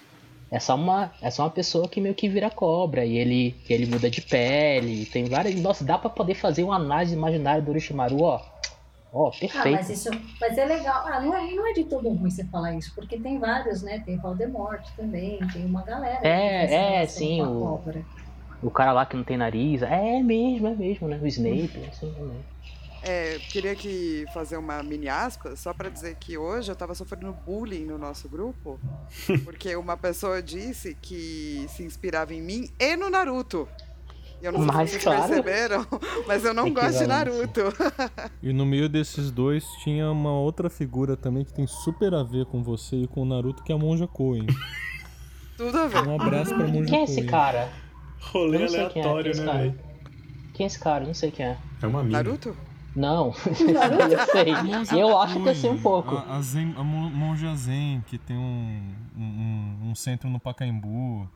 É 0.52 0.60
só 0.60 0.76
uma, 0.76 1.12
é 1.22 1.32
só 1.32 1.44
uma 1.44 1.50
pessoa 1.50 1.88
que 1.88 2.00
meio 2.00 2.14
que 2.14 2.30
vira 2.30 2.50
cobra 2.50 3.04
e 3.04 3.18
ele, 3.18 3.56
ele 3.68 3.86
muda 3.88 4.10
de 4.10 4.22
pele. 4.22 5.06
Tem 5.08 5.26
várias. 5.26 5.56
Nossa, 5.60 5.84
dá 5.84 5.98
pra 5.98 6.10
poder 6.10 6.36
fazer 6.36 6.64
uma 6.64 6.76
análise 6.76 7.14
imaginária 7.16 7.62
do 7.62 7.72
Orochimaru, 7.72 8.22
ó. 8.22 8.42
Ó, 9.12 9.32
perfeito. 9.32 9.58
Ah, 9.58 9.72
mas, 9.72 9.90
isso, 9.90 10.10
mas 10.42 10.58
é 10.58 10.66
legal. 10.66 11.08
Ah, 11.08 11.22
não 11.22 11.34
é, 11.34 11.50
não 11.52 11.66
é 11.66 11.72
de 11.72 11.86
todo 11.86 12.10
ruim 12.10 12.30
você 12.30 12.44
falar 12.44 12.74
isso, 12.76 12.94
porque 12.94 13.18
tem 13.18 13.40
vários, 13.40 13.82
né? 13.82 14.00
Tem 14.06 14.18
Valdemort 14.18 14.86
também, 14.98 15.40
tem 15.54 15.66
uma 15.66 15.84
galera. 15.84 16.20
É, 16.22 17.02
é, 17.02 17.08
sim. 17.08 17.42
O, 17.42 17.62
cobra. 17.62 18.06
O 18.62 18.72
cara 18.72 18.92
lá 18.92 19.06
que 19.06 19.16
não 19.16 19.24
tem 19.24 19.38
nariz. 19.38 19.82
É 19.82 20.22
mesmo, 20.22 20.68
é 20.68 20.76
mesmo, 20.76 21.08
né? 21.08 21.20
O 21.22 21.28
Snape, 21.28 21.86
assim, 21.90 22.12
né? 22.12 22.36
É, 23.08 23.38
queria 23.52 23.76
que 23.76 24.26
fazer 24.34 24.58
uma 24.58 24.82
mini 24.82 25.08
aspa 25.08 25.56
só 25.56 25.72
para 25.76 25.90
dizer 25.90 26.16
que 26.16 26.40
hoje 26.40 26.72
eu 26.72 26.76
tava 26.76 26.96
sofrendo 26.96 27.32
bullying 27.46 27.86
no 27.86 28.00
nosso 28.00 28.28
grupo, 28.28 28.80
porque 29.46 29.76
uma 29.76 29.96
pessoa 29.96 30.42
disse 30.42 30.98
que 31.00 31.68
se 31.70 31.84
inspirava 31.84 32.34
em 32.34 32.42
mim 32.42 32.68
e 32.80 32.96
no 32.96 33.08
Naruto. 33.08 33.68
Eu 34.42 34.52
não 34.52 34.62
sei 34.62 34.88
se 34.88 34.92
vocês 34.94 35.04
claro. 35.04 35.28
perceberam, 35.28 35.88
mas 36.28 36.44
eu 36.44 36.54
não 36.54 36.74
gosto 36.74 36.98
de 36.98 37.06
Naruto. 37.06 37.62
e 38.42 38.52
no 38.52 38.66
meio 38.66 38.90
desses 38.90 39.30
dois 39.30 39.64
tinha 39.84 40.10
uma 40.10 40.32
outra 40.32 40.68
figura 40.68 41.16
também 41.16 41.46
que 41.46 41.54
tem 41.54 41.68
super 41.68 42.12
a 42.16 42.24
ver 42.24 42.48
com 42.48 42.64
você 42.64 42.96
e 42.96 43.08
com 43.08 43.22
o 43.22 43.26
Naruto, 43.26 43.64
que 43.64 43.72
é 43.72 43.76
a 43.76 43.78
Monja 43.78 44.08
Coen. 44.08 44.48
Tudo 45.56 45.78
a 45.78 45.88
ver. 45.88 46.08
Um 46.08 46.20
abraço 46.20 46.56
pra 46.56 46.68
Monja 46.68 46.90
Quem 46.90 47.02
é 47.02 47.04
esse 47.04 47.24
cara? 47.26 47.72
Rolê 48.32 48.64
é, 48.64 48.68
aleatório, 48.68 49.32
é, 49.32 49.36
né, 49.36 49.54
velho? 49.54 49.80
Quem 50.54 50.64
é 50.64 50.68
esse 50.68 50.80
cara? 50.80 51.06
Não 51.06 51.14
sei 51.14 51.32
quem 51.32 51.46
é. 51.46 51.58
É 51.82 51.88
uma 51.88 52.04
mina. 52.04 52.24
Naruto? 52.24 52.56
Não, 52.96 53.34
eu 53.46 54.26
sei. 54.32 55.02
Eu 55.02 55.18
acho 55.20 55.42
que 55.42 55.50
eu 55.50 55.56
sei 55.56 55.70
um 55.70 55.82
pouco. 55.82 56.16
A, 56.16 56.38
a, 56.38 56.42
Zen, 56.42 56.74
a 56.78 56.84
Monja 56.84 57.54
Zen, 57.54 58.02
que 58.08 58.18
tem 58.18 58.38
um, 58.38 58.96
um, 59.18 59.90
um, 59.90 59.96
centro 59.96 60.30
no 60.30 60.40
Pacaembu. 60.40 61.30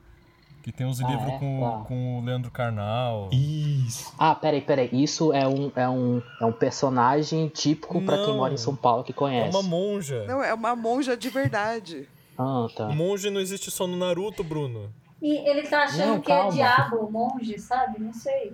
Que 0.61 0.73
tem 0.73 0.85
uns 0.85 1.01
ah, 1.01 1.07
livros 1.07 1.33
é? 1.33 1.37
com, 1.37 1.65
ah. 1.65 1.85
com 1.85 2.19
o 2.19 2.25
Leandro 2.25 2.51
Carnal. 2.51 3.29
Isso. 3.31 4.13
Ah, 4.17 4.35
peraí, 4.35 4.61
peraí. 4.61 4.89
Isso 4.91 5.33
é 5.33 5.47
um, 5.47 5.71
é 5.75 5.89
um, 5.89 6.21
é 6.39 6.45
um 6.45 6.51
personagem 6.51 7.47
típico 7.47 8.01
para 8.01 8.17
quem 8.25 8.35
mora 8.35 8.53
em 8.53 8.57
São 8.57 8.75
Paulo 8.75 9.03
que 9.03 9.13
conhece. 9.13 9.55
É 9.55 9.59
uma 9.59 9.67
monja. 9.67 10.25
Não, 10.27 10.43
é 10.43 10.53
uma 10.53 10.75
monja 10.75 11.15
de 11.15 11.29
verdade. 11.29 12.07
Ah, 12.37 12.67
tá. 12.75 12.87
O 12.87 12.95
monge 12.95 13.29
não 13.29 13.39
existe 13.41 13.71
só 13.71 13.87
no 13.87 13.97
Naruto, 13.97 14.43
Bruno. 14.43 14.89
E 15.21 15.49
ele 15.49 15.63
tá 15.67 15.83
achando 15.83 16.07
não, 16.07 16.21
que 16.21 16.31
é 16.31 16.47
diabo, 16.49 16.97
o 16.97 17.11
monge, 17.11 17.59
sabe? 17.59 17.99
Não 17.99 18.13
sei. 18.13 18.53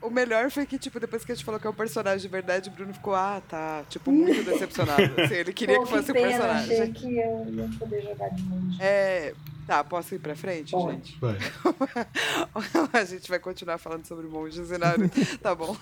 O 0.00 0.08
melhor 0.10 0.50
foi 0.50 0.64
que, 0.64 0.78
tipo, 0.78 1.00
depois 1.00 1.24
que 1.24 1.32
a 1.32 1.34
gente 1.34 1.44
falou 1.44 1.60
que 1.60 1.66
é 1.66 1.70
o 1.70 1.74
personagem 1.74 2.20
de 2.20 2.28
verdade, 2.28 2.68
o 2.68 2.72
Bruno 2.72 2.94
ficou, 2.94 3.14
ah, 3.14 3.42
tá, 3.48 3.84
tipo, 3.88 4.10
muito 4.12 4.44
decepcionado. 4.44 5.20
Assim, 5.20 5.34
ele 5.34 5.52
queria 5.52 5.76
Pô, 5.76 5.84
que 5.84 5.90
fosse 5.90 6.10
o 6.10 6.14
personagem. 6.14 6.76
Eu 6.76 6.82
achei 6.82 6.92
que 6.94 7.18
eu 7.18 7.46
ia 7.50 7.70
poder 7.78 8.02
jogar 8.02 8.28
de 8.28 8.42
monge. 8.42 8.78
É, 8.80 9.34
Tá, 9.68 9.84
posso 9.84 10.14
ir 10.14 10.18
pra 10.18 10.34
frente, 10.34 10.70
Pode. 10.70 10.94
gente? 10.94 11.18
Vai. 11.20 11.36
A 12.90 13.04
gente 13.04 13.28
vai 13.28 13.38
continuar 13.38 13.76
falando 13.76 14.06
sobre 14.06 14.26
monges 14.26 14.70
e 14.70 14.78
Naruto. 14.78 15.14
Tá 15.42 15.54
bom. 15.54 15.76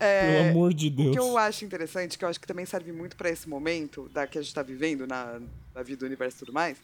É, 0.00 0.38
Pelo 0.38 0.50
amor 0.52 0.72
de 0.72 0.86
O 0.86 0.90
Deus. 0.90 1.12
que 1.12 1.18
eu 1.20 1.36
acho 1.36 1.66
interessante, 1.66 2.16
que 2.16 2.24
eu 2.24 2.28
acho 2.30 2.40
que 2.40 2.46
também 2.46 2.64
serve 2.64 2.90
muito 2.90 3.14
pra 3.14 3.28
esse 3.28 3.46
momento 3.46 4.08
da 4.08 4.26
que 4.26 4.38
a 4.38 4.42
gente 4.42 4.54
tá 4.54 4.62
vivendo 4.62 5.06
na, 5.06 5.38
na 5.74 5.82
vida 5.82 5.98
do 6.00 6.06
universo 6.06 6.38
e 6.38 6.40
tudo 6.40 6.52
mais, 6.54 6.78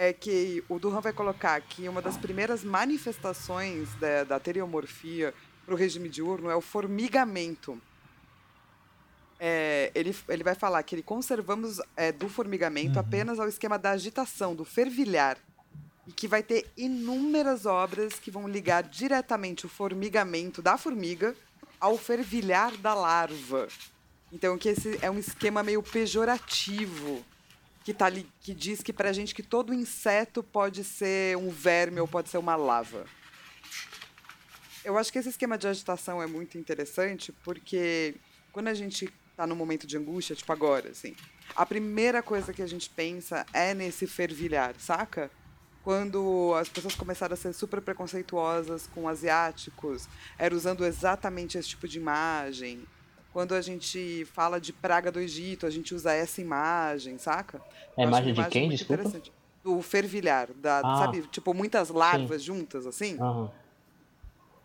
é 0.00 0.14
que 0.14 0.64
o 0.66 0.78
Duran 0.78 1.02
vai 1.02 1.12
colocar 1.12 1.60
que 1.60 1.86
uma 1.86 2.00
das 2.00 2.16
primeiras 2.16 2.64
manifestações 2.64 3.94
da, 3.96 4.24
da 4.24 4.40
teriomorfia 4.40 5.34
pro 5.66 5.76
regime 5.76 6.08
diurno 6.08 6.48
é 6.48 6.56
o 6.56 6.62
formigamento. 6.62 7.78
É, 9.38 9.92
ele, 9.94 10.16
ele 10.26 10.42
vai 10.42 10.54
falar 10.54 10.82
que 10.84 10.94
ele 10.94 11.02
conservamos 11.02 11.82
é, 11.94 12.10
do 12.12 12.30
formigamento 12.30 12.98
apenas 12.98 13.38
ao 13.38 13.46
esquema 13.46 13.78
da 13.78 13.90
agitação, 13.90 14.54
do 14.54 14.64
fervilhar. 14.64 15.36
E 16.06 16.12
que 16.12 16.26
vai 16.26 16.42
ter 16.42 16.66
inúmeras 16.78 17.66
obras 17.66 18.14
que 18.14 18.30
vão 18.30 18.48
ligar 18.48 18.82
diretamente 18.84 19.66
o 19.66 19.68
formigamento 19.68 20.62
da 20.62 20.78
formiga 20.78 21.36
ao 21.78 21.98
fervilhar 21.98 22.74
da 22.78 22.94
larva. 22.94 23.68
Então, 24.32 24.56
que 24.56 24.70
esse 24.70 24.98
é 25.02 25.10
um 25.10 25.18
esquema 25.18 25.62
meio 25.62 25.82
pejorativo, 25.82 27.22
que, 27.84 27.94
tá 27.94 28.06
ali, 28.06 28.26
que 28.40 28.54
diz 28.54 28.82
que 28.82 28.92
pra 28.92 29.12
gente 29.12 29.34
que 29.34 29.42
todo 29.42 29.74
inseto 29.74 30.42
pode 30.42 30.84
ser 30.84 31.36
um 31.36 31.50
verme 31.50 32.00
ou 32.00 32.08
pode 32.08 32.28
ser 32.28 32.38
uma 32.38 32.56
lava. 32.56 33.06
Eu 34.84 34.96
acho 34.96 35.12
que 35.12 35.18
esse 35.18 35.28
esquema 35.28 35.58
de 35.58 35.68
agitação 35.68 36.22
é 36.22 36.26
muito 36.26 36.56
interessante, 36.56 37.32
porque 37.44 38.14
quando 38.52 38.68
a 38.68 38.74
gente 38.74 39.12
tá 39.36 39.46
num 39.46 39.54
momento 39.54 39.86
de 39.86 39.96
angústia, 39.96 40.36
tipo 40.36 40.52
agora, 40.52 40.90
assim, 40.90 41.14
a 41.54 41.66
primeira 41.66 42.22
coisa 42.22 42.52
que 42.52 42.62
a 42.62 42.66
gente 42.66 42.88
pensa 42.88 43.44
é 43.52 43.74
nesse 43.74 44.06
fervilhar, 44.06 44.74
saca? 44.78 45.30
Quando 45.82 46.54
as 46.54 46.68
pessoas 46.68 46.94
começaram 46.94 47.34
a 47.34 47.36
ser 47.36 47.52
super 47.54 47.80
preconceituosas 47.80 48.86
com 48.94 49.08
asiáticos, 49.08 50.06
era 50.38 50.54
usando 50.54 50.84
exatamente 50.84 51.56
esse 51.56 51.70
tipo 51.70 51.88
de 51.88 51.98
imagem. 51.98 52.86
Quando 53.32 53.54
a 53.54 53.60
gente 53.60 54.24
fala 54.32 54.60
de 54.60 54.72
praga 54.72 55.10
do 55.12 55.20
Egito, 55.20 55.64
a 55.66 55.70
gente 55.70 55.94
usa 55.94 56.12
essa 56.12 56.40
imagem, 56.40 57.16
saca? 57.16 57.62
É 57.96 58.02
acho 58.02 58.08
imagem 58.08 58.32
de 58.34 58.44
quem, 58.48 58.68
desculpa? 58.68 59.10
Do 59.62 59.80
fervilhar, 59.82 60.48
da, 60.54 60.80
Ah. 60.80 60.96
sabe? 60.96 61.22
Tipo, 61.28 61.54
muitas 61.54 61.90
larvas 61.90 62.42
juntas, 62.42 62.86
assim. 62.86 63.16
Aham. 63.20 63.50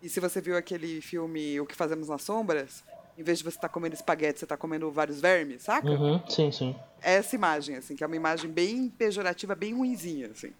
E 0.02 0.08
se 0.08 0.20
você 0.20 0.40
viu 0.40 0.56
aquele 0.56 1.00
filme 1.00 1.60
O 1.60 1.66
que 1.66 1.74
Fazemos 1.74 2.08
nas 2.08 2.22
Sombras, 2.22 2.84
em 3.16 3.22
vez 3.22 3.38
de 3.38 3.44
você 3.44 3.56
estar 3.56 3.68
comendo 3.68 3.94
espaguete, 3.94 4.38
você 4.38 4.44
está 4.44 4.56
comendo 4.56 4.90
vários 4.90 5.20
vermes, 5.20 5.62
saca? 5.62 5.88
Uhum, 5.88 6.20
sim, 6.28 6.50
sim. 6.50 6.76
É 7.02 7.14
essa 7.14 7.34
imagem, 7.36 7.76
assim, 7.76 7.94
que 7.94 8.02
é 8.02 8.06
uma 8.06 8.16
imagem 8.16 8.50
bem 8.50 8.88
pejorativa, 8.88 9.54
bem 9.54 9.74
ruinzinha, 9.74 10.28
assim. 10.28 10.52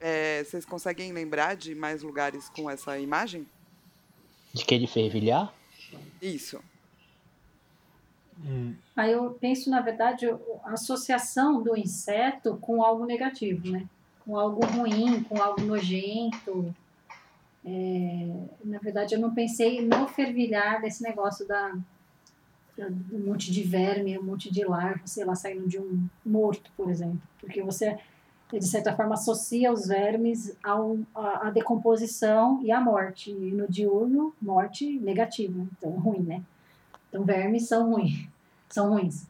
É, 0.00 0.44
vocês 0.44 0.64
conseguem 0.64 1.12
lembrar 1.12 1.56
de 1.56 1.74
mais 1.74 2.02
lugares 2.02 2.48
com 2.50 2.68
essa 2.68 2.98
imagem? 2.98 3.46
De 4.52 4.64
que 4.64 4.78
de 4.78 4.86
fervilhar? 4.86 5.52
Isso. 6.20 6.60
Aí 8.96 9.12
eu 9.12 9.30
penso, 9.40 9.70
na 9.70 9.80
verdade, 9.80 10.26
a 10.64 10.72
associação 10.72 11.62
do 11.62 11.76
inseto 11.76 12.56
com 12.60 12.82
algo 12.82 13.06
negativo, 13.06 13.70
né? 13.70 13.86
Com 14.24 14.36
algo 14.38 14.64
ruim, 14.66 15.22
com 15.22 15.40
algo 15.40 15.60
nojento. 15.62 16.74
É, 17.64 18.46
na 18.64 18.78
verdade, 18.78 19.14
eu 19.14 19.20
não 19.20 19.32
pensei 19.34 19.80
no 19.86 20.06
fervilhar 20.08 20.80
desse 20.82 21.02
negócio 21.02 21.46
da, 21.46 21.68
da- 22.76 22.88
um 23.12 23.20
monte 23.26 23.50
de 23.50 23.62
verme, 23.62 24.18
um 24.18 24.22
monte 24.22 24.50
de 24.52 24.64
larva, 24.64 25.06
sei 25.06 25.24
lá, 25.24 25.34
saindo 25.34 25.66
de 25.68 25.78
um 25.78 26.06
morto, 26.24 26.70
por 26.76 26.90
exemplo. 26.90 27.20
Porque 27.40 27.62
você, 27.62 27.98
de 28.58 28.66
certa 28.66 28.94
forma, 28.94 29.14
associa 29.14 29.72
os 29.72 29.86
vermes 29.86 30.56
ao, 30.62 30.98
à, 31.14 31.48
à 31.48 31.50
decomposição 31.50 32.60
e 32.62 32.70
à 32.70 32.80
morte. 32.80 33.30
E 33.30 33.50
no 33.52 33.66
diurno, 33.68 34.34
morte 34.40 34.98
negativa, 34.98 35.66
então 35.78 35.90
ruim, 35.90 36.20
né? 36.20 36.42
Então, 37.08 37.24
vermes 37.24 37.68
são 37.68 37.90
ruins, 37.92 38.26
são 38.68 38.90
ruins. 38.90 39.26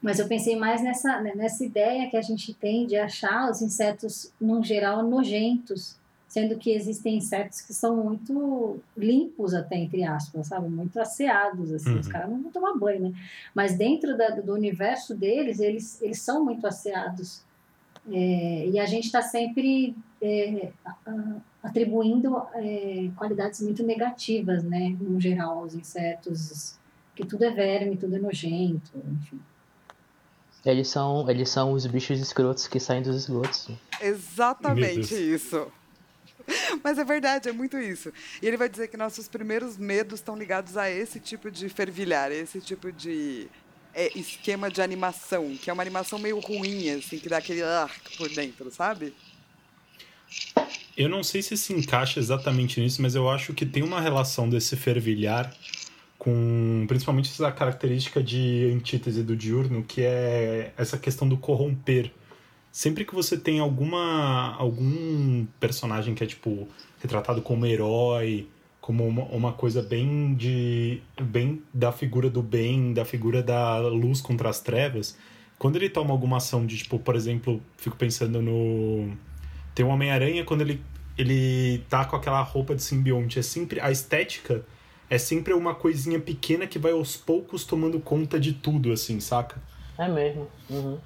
Mas 0.00 0.18
eu 0.18 0.26
pensei 0.26 0.56
mais 0.56 0.82
nessa, 0.82 1.20
né, 1.20 1.32
nessa 1.34 1.64
ideia 1.64 2.08
que 2.10 2.16
a 2.16 2.22
gente 2.22 2.52
tem 2.54 2.86
de 2.86 2.96
achar 2.96 3.50
os 3.50 3.62
insetos, 3.62 4.32
num 4.40 4.62
geral, 4.64 5.02
nojentos, 5.02 5.96
sendo 6.26 6.56
que 6.56 6.72
existem 6.72 7.18
insetos 7.18 7.60
que 7.60 7.74
são 7.74 7.96
muito 8.02 8.80
limpos, 8.96 9.52
até 9.52 9.76
entre 9.76 10.02
aspas, 10.02 10.46
sabe? 10.46 10.66
Muito 10.68 10.98
asseados, 10.98 11.70
assim. 11.72 11.98
Os 11.98 12.06
Uhum. 12.06 12.12
caras 12.12 12.30
não 12.30 12.42
vão 12.42 12.50
tomar 12.50 12.74
banho, 12.78 13.02
né? 13.02 13.12
Mas 13.54 13.76
dentro 13.76 14.16
da- 14.16 14.30
do 14.30 14.54
universo 14.54 15.14
deles, 15.14 15.60
eles, 15.60 16.00
eles 16.00 16.20
são 16.22 16.42
muito 16.42 16.66
asseados. 16.66 17.42
É, 18.10 18.68
e 18.68 18.78
a 18.78 18.86
gente 18.86 19.04
está 19.04 19.22
sempre 19.22 19.94
é, 20.20 20.72
atribuindo 21.62 22.36
é, 22.54 23.10
qualidades 23.16 23.60
muito 23.60 23.82
negativas, 23.82 24.64
né? 24.64 24.96
No 25.00 25.20
geral, 25.20 25.60
aos 25.60 25.74
insetos, 25.74 26.78
que 27.14 27.24
tudo 27.24 27.44
é 27.44 27.50
verme, 27.50 27.96
tudo 27.96 28.16
é 28.16 28.18
nojento, 28.18 28.90
enfim. 29.12 29.40
Eles 30.64 30.88
são, 30.88 31.28
eles 31.28 31.48
são 31.48 31.72
os 31.72 31.86
bichos 31.86 32.20
escrotos 32.20 32.68
que 32.68 32.78
saem 32.78 33.02
dos 33.02 33.16
esgotos. 33.16 33.68
Exatamente 34.00 35.14
isso. 35.14 35.66
Mas 36.82 36.98
é 36.98 37.04
verdade, 37.04 37.48
é 37.48 37.52
muito 37.52 37.78
isso. 37.78 38.12
E 38.40 38.46
ele 38.46 38.56
vai 38.56 38.68
dizer 38.68 38.88
que 38.88 38.96
nossos 38.96 39.28
primeiros 39.28 39.76
medos 39.76 40.20
estão 40.20 40.36
ligados 40.36 40.76
a 40.76 40.90
esse 40.90 41.20
tipo 41.20 41.50
de 41.50 41.68
fervilhar, 41.68 42.30
esse 42.30 42.60
tipo 42.60 42.92
de 42.92 43.48
é, 43.94 44.16
esquema 44.18 44.70
de 44.70 44.80
animação, 44.80 45.56
que 45.56 45.68
é 45.68 45.72
uma 45.72 45.82
animação 45.82 46.18
meio 46.18 46.38
ruim, 46.38 46.90
assim, 46.90 47.18
que 47.18 47.28
dá 47.28 47.38
aquele 47.38 47.62
arco 47.62 48.16
por 48.16 48.28
dentro, 48.28 48.70
sabe? 48.70 49.14
Eu 50.96 51.08
não 51.08 51.22
sei 51.22 51.42
se 51.42 51.56
se 51.56 51.72
encaixa 51.72 52.20
exatamente 52.20 52.80
nisso, 52.80 53.00
mas 53.00 53.14
eu 53.14 53.28
acho 53.28 53.54
que 53.54 53.64
tem 53.64 53.82
uma 53.82 54.00
relação 54.00 54.48
desse 54.48 54.76
fervilhar 54.76 55.54
com 56.18 56.84
principalmente 56.86 57.30
essa 57.30 57.50
característica 57.50 58.22
de 58.22 58.70
antítese 58.72 59.24
do 59.24 59.34
diurno, 59.34 59.82
que 59.82 60.02
é 60.02 60.72
essa 60.76 60.96
questão 60.96 61.28
do 61.28 61.36
corromper. 61.36 62.12
Sempre 62.70 63.04
que 63.04 63.12
você 63.12 63.36
tem 63.36 63.58
alguma 63.58 64.54
algum 64.54 65.44
personagem 65.58 66.14
que 66.14 66.22
é 66.22 66.26
tipo 66.26 66.68
retratado 67.00 67.42
como 67.42 67.66
herói, 67.66 68.46
como 68.82 69.06
uma, 69.06 69.22
uma 69.24 69.52
coisa 69.54 69.80
bem 69.80 70.34
de 70.34 71.00
bem 71.18 71.62
da 71.72 71.90
figura 71.90 72.28
do 72.28 72.42
bem, 72.42 72.92
da 72.92 73.06
figura 73.06 73.42
da 73.42 73.78
luz 73.78 74.20
contra 74.20 74.50
as 74.50 74.60
trevas, 74.60 75.16
quando 75.58 75.76
ele 75.76 75.88
toma 75.88 76.10
alguma 76.10 76.36
ação 76.36 76.66
de 76.66 76.76
tipo, 76.76 76.98
por 76.98 77.16
exemplo, 77.16 77.62
fico 77.78 77.96
pensando 77.96 78.42
no 78.42 79.16
tem 79.74 79.84
o 79.84 79.88
Homem-Aranha 79.88 80.44
quando 80.44 80.62
ele, 80.62 80.82
ele 81.16 81.78
tá 81.88 82.04
com 82.04 82.16
aquela 82.16 82.42
roupa 82.42 82.74
de 82.74 82.82
simbionte. 82.82 83.38
É 83.38 83.42
sempre. 83.42 83.80
A 83.80 83.90
estética 83.90 84.64
é 85.08 85.18
sempre 85.18 85.54
uma 85.54 85.74
coisinha 85.74 86.20
pequena 86.20 86.66
que 86.66 86.78
vai 86.78 86.92
aos 86.92 87.16
poucos 87.16 87.64
tomando 87.64 88.00
conta 88.00 88.38
de 88.38 88.52
tudo, 88.52 88.92
assim, 88.92 89.20
saca? 89.20 89.60
É 89.98 90.08
mesmo. 90.08 90.48
Uhum. 90.68 90.98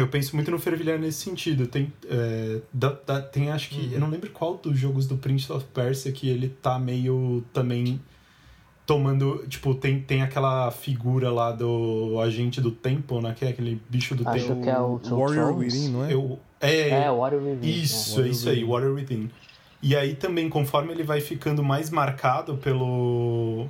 Eu 0.00 0.08
penso 0.08 0.34
muito 0.34 0.50
no 0.50 0.58
Fervilhar 0.58 0.98
nesse 0.98 1.18
sentido. 1.18 1.66
Tem, 1.66 1.92
é, 2.08 2.60
da- 2.72 2.96
da- 3.06 3.20
tem 3.20 3.50
acho 3.50 3.68
que. 3.68 3.92
Eu 3.92 4.00
não 4.00 4.08
lembro 4.08 4.30
qual 4.30 4.56
dos 4.56 4.78
jogos 4.78 5.06
do 5.06 5.16
Prince 5.16 5.50
of 5.52 5.64
Persia 5.74 6.10
que 6.12 6.28
ele 6.28 6.48
tá 6.48 6.78
meio 6.78 7.44
também 7.52 8.00
tomando. 8.86 9.44
Tipo, 9.48 9.74
tem, 9.74 10.00
tem 10.00 10.22
aquela 10.22 10.70
figura 10.70 11.30
lá 11.30 11.52
do 11.52 12.18
agente 12.20 12.60
do 12.60 12.70
tempo, 12.70 13.20
né? 13.20 13.34
Que 13.38 13.44
é 13.44 13.48
aquele 13.48 13.80
bicho 13.88 14.14
do 14.14 14.28
Acho 14.28 14.48
tempo. 14.48 14.62
que 14.62 14.70
é 14.70 14.78
o 14.78 14.98
Two 14.98 15.18
Warrior 15.18 15.48
Thrones. 15.48 15.74
Within, 15.74 15.88
não 15.90 16.04
é? 16.04 16.12
Eu, 16.14 16.38
é, 16.60 16.88
É, 17.04 17.10
Water 17.10 17.38
Within. 17.40 17.68
Isso, 17.68 18.10
Water 18.16 18.26
é 18.26 18.28
isso 18.30 18.48
aí. 18.48 18.64
Water 18.64 18.90
Within. 18.92 19.30
E 19.82 19.96
aí 19.96 20.14
também, 20.14 20.48
conforme 20.48 20.92
ele 20.92 21.02
vai 21.02 21.20
ficando 21.20 21.62
mais 21.62 21.88
marcado 21.90 22.56
pelo 22.58 23.66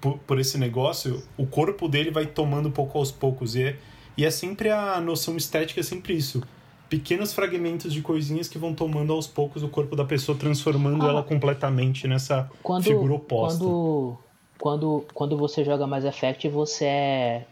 por, 0.00 0.18
por 0.18 0.38
esse 0.40 0.58
negócio, 0.58 1.22
o 1.36 1.46
corpo 1.46 1.88
dele 1.88 2.10
vai 2.10 2.26
tomando 2.26 2.70
pouco 2.70 2.98
aos 2.98 3.12
poucos. 3.12 3.54
E 3.54 3.62
é, 3.62 3.76
e 4.16 4.24
é 4.24 4.30
sempre 4.30 4.70
a 4.70 5.00
noção 5.00 5.36
estética, 5.36 5.80
é 5.80 5.82
sempre 5.82 6.14
isso. 6.14 6.42
Pequenos 6.88 7.32
fragmentos 7.32 7.92
de 7.92 8.02
coisinhas 8.02 8.48
que 8.48 8.58
vão 8.58 8.74
tomando 8.74 9.12
aos 9.12 9.26
poucos 9.26 9.62
o 9.62 9.68
corpo 9.68 9.96
da 9.96 10.04
pessoa, 10.04 10.36
transformando 10.36 11.04
Ah. 11.06 11.08
ela 11.08 11.22
completamente 11.22 12.06
nessa 12.06 12.50
Quando, 12.62 12.84
figura 12.84 13.14
oposta. 13.14 13.58
Quando, 13.60 14.18
quando, 14.58 15.06
quando 15.14 15.36
você 15.38 15.64
joga 15.64 15.86
mais 15.86 16.04
Effect, 16.04 16.48
você 16.48 16.84
é. 16.84 17.44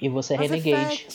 E 0.00 0.08
você 0.08 0.34
é 0.34 0.36
Mass 0.38 0.50
Renegade. 0.50 1.06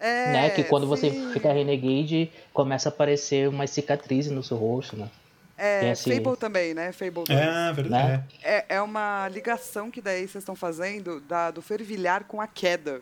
É, 0.00 0.32
né? 0.32 0.50
Que 0.50 0.64
quando 0.64 0.88
você 0.88 1.08
sim. 1.08 1.32
fica 1.32 1.52
Renegade, 1.52 2.32
começa 2.52 2.88
a 2.88 2.90
aparecer 2.90 3.48
umas 3.48 3.70
cicatrizes 3.70 4.32
no 4.32 4.42
seu 4.42 4.56
rosto, 4.56 4.96
né? 4.96 5.08
É, 5.56 5.92
esse- 5.92 6.12
Fable 6.12 6.36
também, 6.36 6.74
né? 6.74 6.90
Fable 6.90 7.22
2. 7.24 7.30
É, 7.30 7.72
verdade. 7.72 8.08
Né? 8.08 8.24
É, 8.42 8.64
é 8.76 8.82
uma 8.82 9.28
ligação 9.28 9.88
que 9.88 10.00
daí 10.02 10.22
vocês 10.26 10.42
estão 10.42 10.56
fazendo 10.56 11.20
da, 11.20 11.52
do 11.52 11.62
fervilhar 11.62 12.24
com 12.24 12.40
a 12.40 12.46
queda. 12.48 13.00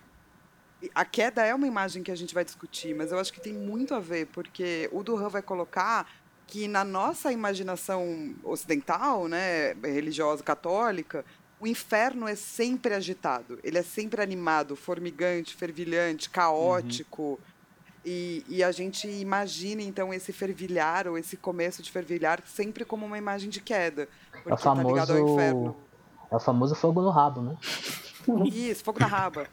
A 0.95 1.05
queda 1.05 1.45
é 1.45 1.55
uma 1.55 1.67
imagem 1.67 2.03
que 2.03 2.11
a 2.11 2.15
gente 2.15 2.35
vai 2.35 2.45
discutir, 2.45 2.95
mas 2.95 3.11
eu 3.11 3.19
acho 3.19 3.33
que 3.33 3.41
tem 3.41 3.53
muito 3.53 3.95
a 3.95 4.01
ver, 4.01 4.27
porque 4.27 4.89
o 4.93 5.03
Duran 5.03 5.29
vai 5.29 5.43
colocar 5.43 6.07
que 6.47 6.69
na 6.69 6.85
nossa 6.85 7.33
imaginação 7.33 8.35
ocidental, 8.45 9.27
né, 9.27 9.73
religiosa 9.83 10.43
católica, 10.43 11.25
o 11.59 11.67
inferno 11.67 12.29
é 12.29 12.35
sempre 12.35 12.95
agitado, 12.95 13.59
ele 13.65 13.79
é 13.79 13.83
sempre 13.83 14.23
animado, 14.23 14.77
formigante, 14.77 15.57
fervilhante, 15.57 16.29
caótico. 16.31 17.41
E, 18.05 18.45
e, 18.49 18.63
a 18.63 18.71
gente 18.71 19.09
imagina, 19.09 19.83
então, 19.83 20.15
esse 20.15 20.33
fervilhar, 20.33 21.09
ou 21.09 21.19
esse 21.19 21.37
começo 21.37 21.83
de 21.83 21.91
fervilhar, 21.91 22.41
sempre 22.47 22.85
como 22.85 23.05
uma 23.05 23.19
imagem 23.19 23.51
de 23.51 23.61
queda. 23.61 24.09
Porque 24.31 24.51
é 24.51 24.55
o 24.55 24.57
famoso... 24.57 24.87
tá 24.87 24.93
ligado 24.93 25.13
ao 25.13 25.29
inferno. 25.29 25.77
É 26.31 26.37
o 26.37 26.39
famoso 26.39 26.75
fogo 26.77 27.03
no 27.03 27.11
rabo, 27.11 27.43
né? 27.43 27.57
Isso, 28.47 28.85
fogo 28.85 29.01
na 29.01 29.07
raba. 29.07 29.49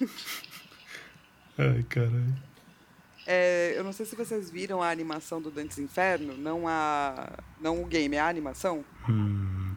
Ai, 1.58 1.82
caralho. 1.88 2.34
É, 3.26 3.72
eu 3.76 3.82
não 3.84 3.92
sei 3.92 4.04
se 4.04 4.14
vocês 4.16 4.50
viram 4.50 4.82
a 4.82 4.90
animação 4.90 5.40
do 5.40 5.50
Dantes 5.50 5.78
Inferno, 5.78 6.36
não 6.36 6.68
a 6.68 7.38
não 7.60 7.82
o 7.82 7.86
game, 7.86 8.16
a 8.18 8.28
animação. 8.28 8.84
Hum, 9.08 9.74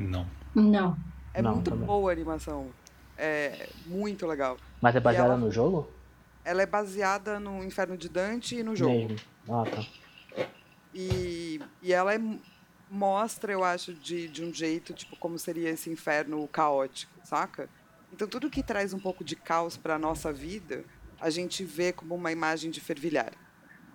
não. 0.00 0.26
Não. 0.54 0.96
É 1.32 1.40
Não, 1.40 1.54
muito 1.54 1.70
também. 1.70 1.86
boa 1.86 2.10
a 2.10 2.12
animação. 2.12 2.70
É 3.16 3.68
muito 3.86 4.26
legal. 4.26 4.56
Mas 4.80 4.96
é 4.96 5.00
baseada 5.00 5.28
ela- 5.28 5.36
no 5.36 5.50
jogo? 5.52 5.88
Ela 6.44 6.62
é 6.62 6.66
baseada 6.66 7.38
no 7.38 7.62
Inferno 7.62 7.96
de 7.96 8.08
Dante 8.08 8.56
e 8.56 8.62
no 8.62 8.74
jogo. 8.74 8.92
Mesmo. 9.08 9.16
Ah, 9.48 9.64
tá. 9.70 10.46
E, 10.92 11.60
e 11.82 11.92
ela 11.92 12.14
é- 12.14 12.20
mostra, 12.90 13.52
eu 13.52 13.62
acho, 13.62 13.94
de, 13.94 14.26
de 14.26 14.42
um 14.42 14.52
jeito, 14.52 14.92
tipo, 14.92 15.14
como 15.16 15.38
seria 15.38 15.68
esse 15.70 15.88
inferno 15.90 16.46
caótico, 16.48 17.12
saca? 17.24 17.68
Então, 18.12 18.26
tudo 18.28 18.50
que 18.50 18.62
traz 18.62 18.92
um 18.92 18.98
pouco 18.98 19.22
de 19.24 19.36
caos 19.36 19.76
para 19.76 19.98
nossa 19.98 20.32
vida, 20.32 20.84
a 21.20 21.30
gente 21.30 21.64
vê 21.64 21.92
como 21.92 22.14
uma 22.14 22.32
imagem 22.32 22.70
de 22.70 22.80
fervilhar. 22.80 23.32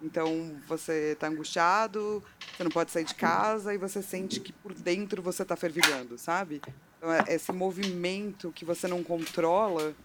Então, 0.01 0.59
você 0.67 1.13
está 1.13 1.27
angustiado, 1.27 2.23
você 2.55 2.63
não 2.63 2.71
pode 2.71 2.91
sair 2.91 3.05
de 3.05 3.15
casa 3.15 3.73
e 3.73 3.77
você 3.77 4.01
sente 4.01 4.39
que 4.39 4.53
por 4.53 4.73
dentro 4.73 5.21
você 5.21 5.41
está 5.41 5.55
fervilhando, 5.55 6.17
sabe? 6.17 6.61
Então, 6.97 7.11
é- 7.11 7.23
esse 7.29 7.51
movimento 7.51 8.51
que 8.51 8.65
você 8.65 8.87
não 8.87 9.03
controla 9.03 9.95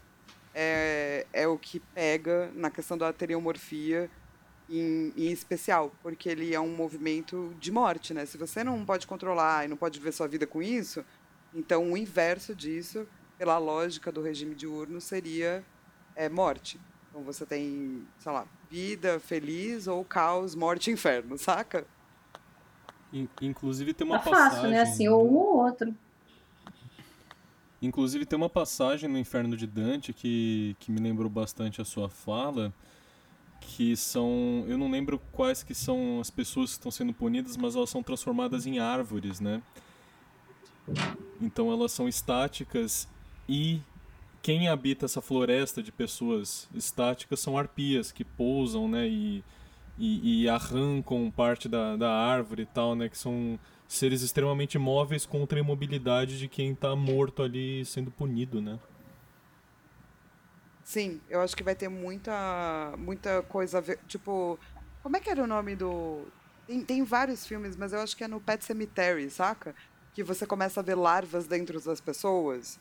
é, 0.53 1.25
é 1.31 1.47
o 1.47 1.57
que 1.57 1.79
pega 1.79 2.51
na 2.55 2.69
questão 2.69 2.97
da 2.97 3.09
ateriomorfia 3.09 4.09
em, 4.69 5.13
em 5.15 5.31
especial, 5.31 5.93
porque 6.01 6.29
ele 6.29 6.53
é 6.53 6.59
um 6.59 6.73
movimento 6.75 7.53
de 7.59 7.71
morte, 7.71 8.13
né? 8.13 8.25
Se 8.25 8.37
você 8.37 8.63
não 8.63 8.83
pode 8.85 9.05
controlar 9.07 9.65
e 9.65 9.67
não 9.67 9.77
pode 9.77 9.99
viver 9.99 10.11
sua 10.13 10.27
vida 10.27 10.47
com 10.47 10.61
isso, 10.61 11.05
então 11.53 11.91
o 11.91 11.97
inverso 11.97 12.55
disso, 12.55 13.05
pela 13.41 13.57
lógica 13.57 14.11
do 14.11 14.21
regime 14.21 14.53
diurno, 14.53 15.01
seria 15.01 15.63
é, 16.15 16.29
morte. 16.29 16.79
Então 17.09 17.23
você 17.23 17.43
tem, 17.43 18.03
sei 18.19 18.31
lá, 18.31 18.45
vida 18.69 19.19
feliz 19.19 19.87
ou 19.87 20.05
caos, 20.05 20.53
morte 20.53 20.91
e 20.91 20.93
inferno, 20.93 21.35
saca? 21.39 21.83
In- 23.11 23.27
Inclusive 23.41 23.95
tem 23.95 24.05
uma 24.05 24.19
Tá 24.19 24.29
passagem. 24.29 24.51
fácil, 24.51 24.69
né? 24.69 24.81
Assim, 24.81 25.07
ou 25.09 25.27
um 25.27 25.37
ou 25.37 25.57
outro. 25.57 25.91
Inclusive 27.81 28.27
tem 28.27 28.37
uma 28.37 28.47
passagem 28.47 29.09
no 29.09 29.17
Inferno 29.17 29.57
de 29.57 29.65
Dante 29.65 30.13
que, 30.13 30.75
que 30.79 30.91
me 30.91 30.99
lembrou 30.99 31.27
bastante 31.27 31.81
a 31.81 31.83
sua 31.83 32.07
fala, 32.09 32.71
que 33.59 33.97
são, 33.97 34.65
eu 34.67 34.77
não 34.77 34.91
lembro 34.91 35.19
quais 35.31 35.63
que 35.63 35.73
são 35.73 36.19
as 36.21 36.29
pessoas 36.29 36.69
que 36.69 36.73
estão 36.77 36.91
sendo 36.91 37.11
punidas, 37.11 37.57
mas 37.57 37.75
elas 37.75 37.89
são 37.89 38.03
transformadas 38.03 38.67
em 38.67 38.77
árvores, 38.77 39.39
né? 39.39 39.63
Então 41.41 41.71
elas 41.71 41.91
são 41.91 42.07
estáticas 42.07 43.07
e 43.51 43.81
quem 44.41 44.69
habita 44.69 45.05
essa 45.05 45.21
floresta 45.21 45.83
de 45.83 45.91
pessoas 45.91 46.69
estáticas 46.73 47.41
são 47.41 47.57
arpias 47.57 48.09
que 48.09 48.23
pousam, 48.23 48.87
né? 48.87 49.05
E, 49.05 49.43
e, 49.97 50.43
e 50.43 50.49
arrancam 50.49 51.29
parte 51.29 51.67
da, 51.67 51.97
da 51.97 52.09
árvore 52.09 52.63
e 52.63 52.65
tal, 52.65 52.95
né? 52.95 53.09
Que 53.09 53.17
são 53.17 53.59
seres 53.89 54.21
extremamente 54.21 54.79
móveis 54.79 55.25
contra 55.25 55.59
a 55.59 55.61
imobilidade 55.61 56.39
de 56.39 56.47
quem 56.47 56.73
tá 56.73 56.95
morto 56.95 57.43
ali 57.43 57.83
sendo 57.83 58.09
punido, 58.09 58.61
né? 58.61 58.79
Sim, 60.81 61.19
eu 61.29 61.41
acho 61.41 61.53
que 61.53 61.61
vai 61.61 61.75
ter 61.75 61.89
muita, 61.89 62.95
muita 62.97 63.41
coisa 63.43 63.79
a 63.79 63.81
ver. 63.81 63.99
Tipo, 64.07 64.57
como 65.03 65.17
é 65.17 65.19
que 65.19 65.29
era 65.29 65.43
o 65.43 65.47
nome 65.47 65.75
do. 65.75 66.25
Tem, 66.65 66.85
tem 66.85 67.03
vários 67.03 67.45
filmes, 67.45 67.75
mas 67.75 67.91
eu 67.91 67.99
acho 67.99 68.15
que 68.15 68.23
é 68.23 68.29
no 68.29 68.39
Pet 68.39 68.63
Cemetery, 68.63 69.29
saca? 69.29 69.75
Que 70.13 70.23
você 70.23 70.45
começa 70.45 70.79
a 70.79 70.83
ver 70.83 70.95
larvas 70.95 71.47
dentro 71.47 71.81
das 71.81 71.99
pessoas. 71.99 72.79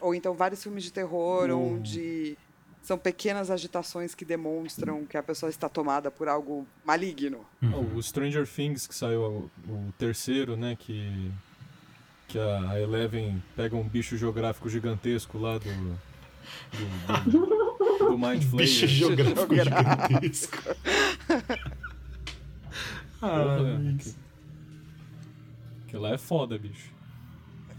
Ou 0.00 0.14
então 0.14 0.34
vários 0.34 0.62
filmes 0.62 0.84
de 0.84 0.92
terror, 0.92 1.50
Hum. 1.50 1.74
onde 1.76 2.36
são 2.82 2.96
pequenas 2.96 3.50
agitações 3.50 4.14
que 4.14 4.24
demonstram 4.24 5.04
que 5.04 5.16
a 5.16 5.22
pessoa 5.22 5.50
está 5.50 5.68
tomada 5.68 6.10
por 6.10 6.26
algo 6.28 6.66
maligno. 6.84 7.44
Ah, 7.62 7.76
O 7.94 8.02
Stranger 8.02 8.46
Things 8.48 8.86
que 8.86 8.94
saiu 8.94 9.50
o, 9.68 9.92
terceiro, 9.98 10.56
né? 10.56 10.76
Que 10.78 11.30
que 12.28 12.38
a 12.38 12.78
Eleven 12.78 13.42
pega 13.56 13.74
um 13.74 13.82
bicho 13.88 14.14
geográfico 14.18 14.68
gigantesco 14.68 15.38
lá 15.38 15.56
do 15.58 15.98
do, 17.24 17.30
do, 17.30 17.98
do 18.10 18.16
Mind 18.20 18.42
Flayer. 18.44 18.68
Bicho 18.68 18.86
geográfico 18.86 19.54
gigantesco. 19.54 20.58
ah, 23.22 23.56
Luiz. 23.58 24.16
que, 25.86 25.90
que 25.90 25.96
lá 25.96 26.10
é 26.10 26.18
foda, 26.18 26.58
bicho. 26.58 26.90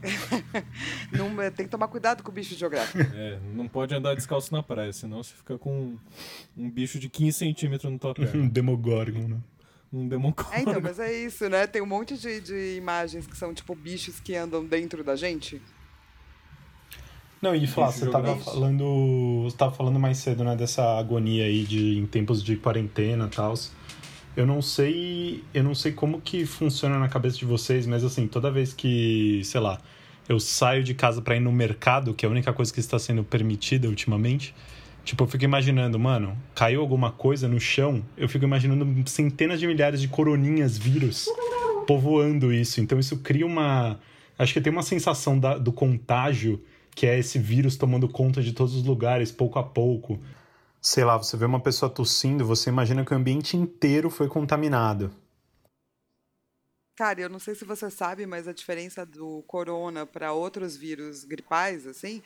Não, 1.11 1.35
tem 1.51 1.65
que 1.65 1.71
tomar 1.71 1.87
cuidado 1.87 2.23
com 2.23 2.31
o 2.31 2.33
bicho 2.33 2.55
geográfico. 2.55 2.99
É, 3.15 3.39
não 3.53 3.67
pode 3.67 3.93
andar 3.93 4.15
descalço 4.15 4.53
na 4.53 4.63
praia, 4.63 4.93
senão 4.93 5.21
você 5.21 5.33
fica 5.33 5.57
com 5.57 5.97
um 6.57 6.69
bicho 6.69 6.99
de 6.99 7.09
15 7.09 7.37
centímetros 7.37 7.91
na 7.91 7.97
tua 7.97 8.13
perna. 8.13 8.43
Um 8.43 8.47
Demogorgon, 8.47 9.27
né? 9.27 9.37
Um 9.91 10.07
Demogorgon. 10.07 10.53
É, 10.53 10.61
então, 10.61 10.81
mas 10.81 10.99
é 10.99 11.11
isso, 11.11 11.49
né? 11.49 11.67
Tem 11.67 11.81
um 11.81 11.85
monte 11.85 12.17
de, 12.17 12.39
de 12.39 12.77
imagens 12.77 13.27
que 13.27 13.35
são 13.35 13.53
tipo 13.53 13.75
bichos 13.75 14.19
que 14.19 14.35
andam 14.35 14.63
dentro 14.65 15.03
da 15.03 15.15
gente. 15.15 15.61
Não, 17.41 17.55
e 17.55 17.65
Flá, 17.67 17.91
você 17.91 18.05
tava 18.09 18.27
jogado. 18.27 18.43
falando. 18.43 19.43
Você 19.43 19.57
tava 19.57 19.73
falando 19.73 19.99
mais 19.99 20.17
cedo, 20.17 20.43
né, 20.43 20.55
dessa 20.55 20.97
agonia 20.97 21.45
aí 21.45 21.63
de 21.63 21.97
em 21.97 22.05
tempos 22.05 22.43
de 22.43 22.57
quarentena 22.57 23.25
e 23.25 23.29
tal. 23.29 23.53
Eu 24.35 24.45
não 24.45 24.61
sei. 24.61 25.43
Eu 25.53 25.63
não 25.63 25.75
sei 25.75 25.91
como 25.91 26.21
que 26.21 26.45
funciona 26.45 26.97
na 26.97 27.09
cabeça 27.09 27.37
de 27.37 27.45
vocês, 27.45 27.85
mas 27.85 28.03
assim, 28.03 28.27
toda 28.27 28.49
vez 28.51 28.73
que, 28.73 29.41
sei 29.43 29.59
lá, 29.59 29.79
eu 30.27 30.39
saio 30.39 30.83
de 30.83 30.93
casa 30.93 31.21
pra 31.21 31.35
ir 31.35 31.39
no 31.39 31.51
mercado, 31.51 32.13
que 32.13 32.25
é 32.25 32.29
a 32.29 32.31
única 32.31 32.53
coisa 32.53 32.71
que 32.73 32.79
está 32.79 32.97
sendo 32.99 33.23
permitida 33.23 33.87
ultimamente. 33.87 34.53
Tipo, 35.03 35.23
eu 35.23 35.27
fico 35.27 35.43
imaginando, 35.43 35.97
mano, 35.97 36.37
caiu 36.53 36.81
alguma 36.81 37.11
coisa 37.11 37.47
no 37.47 37.59
chão, 37.59 38.03
eu 38.15 38.29
fico 38.29 38.45
imaginando 38.45 39.09
centenas 39.09 39.59
de 39.59 39.65
milhares 39.65 39.99
de 39.99 40.07
coroninhas 40.07 40.77
vírus 40.77 41.27
povoando 41.87 42.53
isso. 42.53 42.79
Então 42.81 42.99
isso 42.99 43.17
cria 43.17 43.45
uma. 43.45 43.99
Acho 44.37 44.53
que 44.53 44.61
tem 44.61 44.71
uma 44.71 44.83
sensação 44.83 45.37
da- 45.39 45.57
do 45.57 45.71
contágio, 45.71 46.61
que 46.95 47.05
é 47.07 47.17
esse 47.17 47.39
vírus 47.39 47.75
tomando 47.75 48.07
conta 48.07 48.41
de 48.41 48.53
todos 48.53 48.75
os 48.75 48.83
lugares, 48.83 49.31
pouco 49.31 49.57
a 49.59 49.63
pouco. 49.63 50.19
Sei 50.81 51.03
lá, 51.03 51.17
você 51.17 51.35
vê 51.35 51.45
uma 51.45 51.61
pessoa 51.61 51.91
tossindo, 51.91 52.45
você 52.45 52.69
imagina 52.69 53.03
que 53.03 53.13
o 53.13 53.17
ambiente 53.17 53.57
inteiro 53.57 54.09
foi 54.09 54.29
contaminado. 54.29 55.11
Cara, 56.95 57.21
eu 57.21 57.29
não 57.29 57.39
sei 57.39 57.55
se 57.55 57.65
você 57.65 57.89
sabe, 57.89 58.25
mas 58.25 58.47
a 58.47 58.53
diferença 58.53 59.05
do 59.05 59.43
corona 59.47 60.05
para 60.05 60.33
outros 60.33 60.75
vírus 60.75 61.23
gripais, 61.23 61.85
assim, 61.85 62.21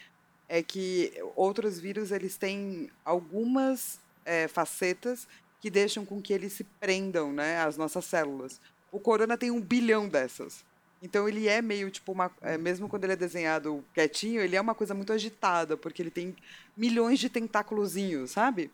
é 0.48 0.62
que 0.62 1.14
outros 1.36 1.80
vírus 1.80 2.12
eles 2.12 2.38
têm 2.38 2.90
algumas 3.04 4.00
é, 4.26 4.48
facetas 4.48 5.28
que 5.60 5.70
deixam 5.70 6.06
com 6.06 6.22
que 6.22 6.34
eles 6.34 6.54
se 6.54 6.64
prendam, 6.64 7.32
né, 7.32 7.60
às 7.62 7.78
nossas 7.78 8.06
células. 8.06 8.60
O 8.92 9.00
corona 9.00 9.38
tem 9.38 9.50
um 9.50 9.62
bilhão 9.62 10.08
dessas. 10.08 10.64
Então 11.04 11.28
ele 11.28 11.50
é 11.50 11.62
meio 11.62 11.92
tipo 11.92 12.14
uma. 12.14 12.32
é, 12.42 12.58
mesmo 12.58 12.88
quando 12.88 13.04
ele 13.04 13.12
é 13.14 13.18
desenhado 13.18 13.84
quietinho, 13.94 14.40
ele 14.40 14.56
é 14.56 14.62
uma 14.62 14.74
coisa 14.74 14.94
muito 14.94 15.12
agitada, 15.12 15.76
porque 15.76 16.02
ele 16.02 16.10
tem 16.10 16.34
milhões 16.78 17.20
de 17.20 17.28
tentáculozinhos, 17.28 18.32
sabe? 18.32 18.72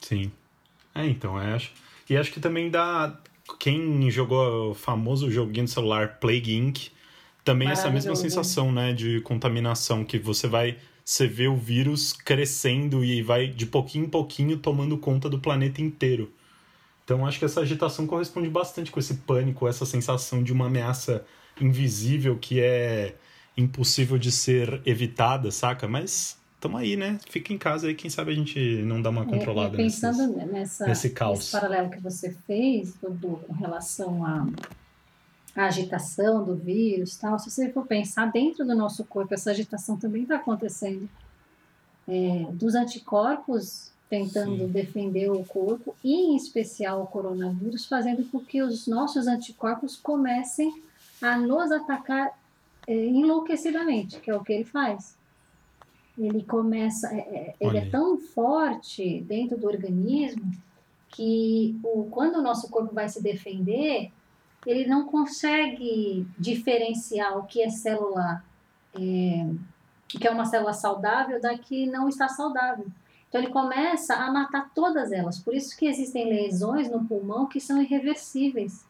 Sim. 0.00 0.32
É, 0.94 1.06
então, 1.06 1.36
eu 1.40 1.54
acho. 1.54 1.70
E 2.08 2.16
acho 2.16 2.32
que 2.32 2.40
também 2.40 2.70
dá. 2.70 3.20
Quem 3.58 4.10
jogou 4.10 4.70
o 4.70 4.74
famoso 4.74 5.30
joguinho 5.30 5.66
de 5.66 5.70
celular 5.70 6.18
Plague 6.18 6.54
Inc. 6.54 6.90
também 7.44 7.68
essa 7.68 7.90
mesma 7.90 8.16
sensação, 8.16 8.72
né, 8.72 8.92
de 8.92 9.20
contaminação, 9.20 10.04
que 10.04 10.18
você 10.18 10.48
vai. 10.48 10.78
Você 11.04 11.26
vê 11.26 11.48
o 11.48 11.56
vírus 11.56 12.12
crescendo 12.12 13.02
e 13.02 13.22
vai 13.22 13.46
de 13.46 13.64
pouquinho 13.64 14.06
em 14.06 14.08
pouquinho 14.08 14.58
tomando 14.58 14.96
conta 14.98 15.28
do 15.28 15.38
planeta 15.38 15.80
inteiro. 15.80 16.30
Então 17.04 17.26
acho 17.26 17.38
que 17.38 17.46
essa 17.46 17.62
agitação 17.62 18.06
corresponde 18.06 18.50
bastante 18.50 18.90
com 18.90 19.00
esse 19.00 19.14
pânico, 19.14 19.66
essa 19.66 19.86
sensação 19.86 20.42
de 20.42 20.52
uma 20.52 20.66
ameaça 20.66 21.24
invisível 21.60 22.38
que 22.38 22.60
é 22.60 23.16
impossível 23.56 24.18
de 24.18 24.30
ser 24.30 24.80
evitada, 24.86 25.50
saca? 25.50 25.88
Mas 25.88 26.36
tamo 26.60 26.76
aí, 26.76 26.96
né? 26.96 27.18
Fica 27.28 27.52
em 27.52 27.58
casa 27.58 27.88
aí, 27.88 27.94
quem 27.94 28.10
sabe 28.10 28.32
a 28.32 28.34
gente 28.34 28.58
não 28.82 29.00
dá 29.02 29.10
uma 29.10 29.22
É, 29.22 29.26
controlada 29.26 29.74
é, 29.74 29.76
pensando 29.76 30.28
nesses- 30.36 30.52
nessa, 30.52 30.86
nesse 30.86 31.10
caos. 31.10 31.38
nesse 31.38 31.52
paralelo 31.52 31.90
que 31.90 32.00
você 32.00 32.36
fez, 32.46 32.94
Dudu, 33.00 33.40
com 33.46 33.52
relação 33.52 34.24
à, 34.24 34.46
agitação 35.56 36.44
do 36.44 36.54
vírus 36.54 37.16
e 37.16 37.20
tal, 37.20 37.38
se 37.38 37.50
você 37.50 37.68
for 37.72 37.84
pensar 37.86 38.30
dentro 38.30 38.64
do 38.64 38.76
nosso 38.76 39.04
corpo, 39.04 39.34
essa 39.34 39.50
agitação 39.50 39.96
também 39.96 40.22
está 40.22 40.36
acontecendo. 40.36 41.08
É, 42.06 42.46
dos 42.52 42.74
anticorpos 42.74 43.90
tentando 44.08 44.66
Sim. 44.66 44.68
defender 44.72 45.30
o 45.30 45.44
corpo, 45.44 45.94
e 46.02 46.14
em 46.14 46.36
especial 46.36 47.02
o 47.02 47.06
coronavírus, 47.06 47.84
fazendo 47.84 48.24
com 48.30 48.40
que 48.40 48.62
os 48.62 48.86
nossos 48.86 49.26
anticorpos 49.26 49.96
comecem 49.96 50.82
a 51.22 51.36
nos 51.36 51.70
atacar 51.72 52.38
é, 52.86 53.06
enlouquecidamente, 53.06 54.20
que 54.20 54.30
é 54.30 54.36
o 54.36 54.42
que 54.42 54.52
ele 54.52 54.64
faz. 54.64 55.16
ele 56.16 56.42
começa, 56.44 57.08
é, 57.14 57.18
é 57.18 57.54
ele 57.60 57.78
é 57.78 57.90
tão 57.90 58.18
forte 58.18 59.20
dentro 59.22 59.56
do 59.56 59.66
organismo 59.66 60.50
que 61.10 61.78
o, 61.82 62.04
quando 62.10 62.36
o 62.36 62.42
nosso 62.42 62.68
corpo 62.70 62.94
vai 62.94 63.08
se 63.08 63.22
defender, 63.22 64.10
ele 64.66 64.86
não 64.86 65.06
consegue 65.06 66.26
diferenciar 66.38 67.38
o 67.38 67.44
que 67.44 67.62
é 67.62 67.70
célula, 67.70 68.42
é, 68.94 69.50
que 70.08 70.26
é 70.26 70.30
uma 70.30 70.44
célula 70.44 70.72
saudável 70.72 71.40
da 71.40 71.56
que 71.56 71.86
não 71.86 72.08
está 72.08 72.28
saudável. 72.28 72.86
Então 73.28 73.40
ele 73.40 73.50
começa 73.50 74.14
a 74.14 74.32
matar 74.32 74.70
todas 74.74 75.12
elas. 75.12 75.38
Por 75.38 75.54
isso 75.54 75.76
que 75.76 75.86
existem 75.86 76.28
lesões 76.28 76.90
no 76.90 77.04
pulmão 77.04 77.46
que 77.46 77.60
são 77.60 77.80
irreversíveis 77.80 78.87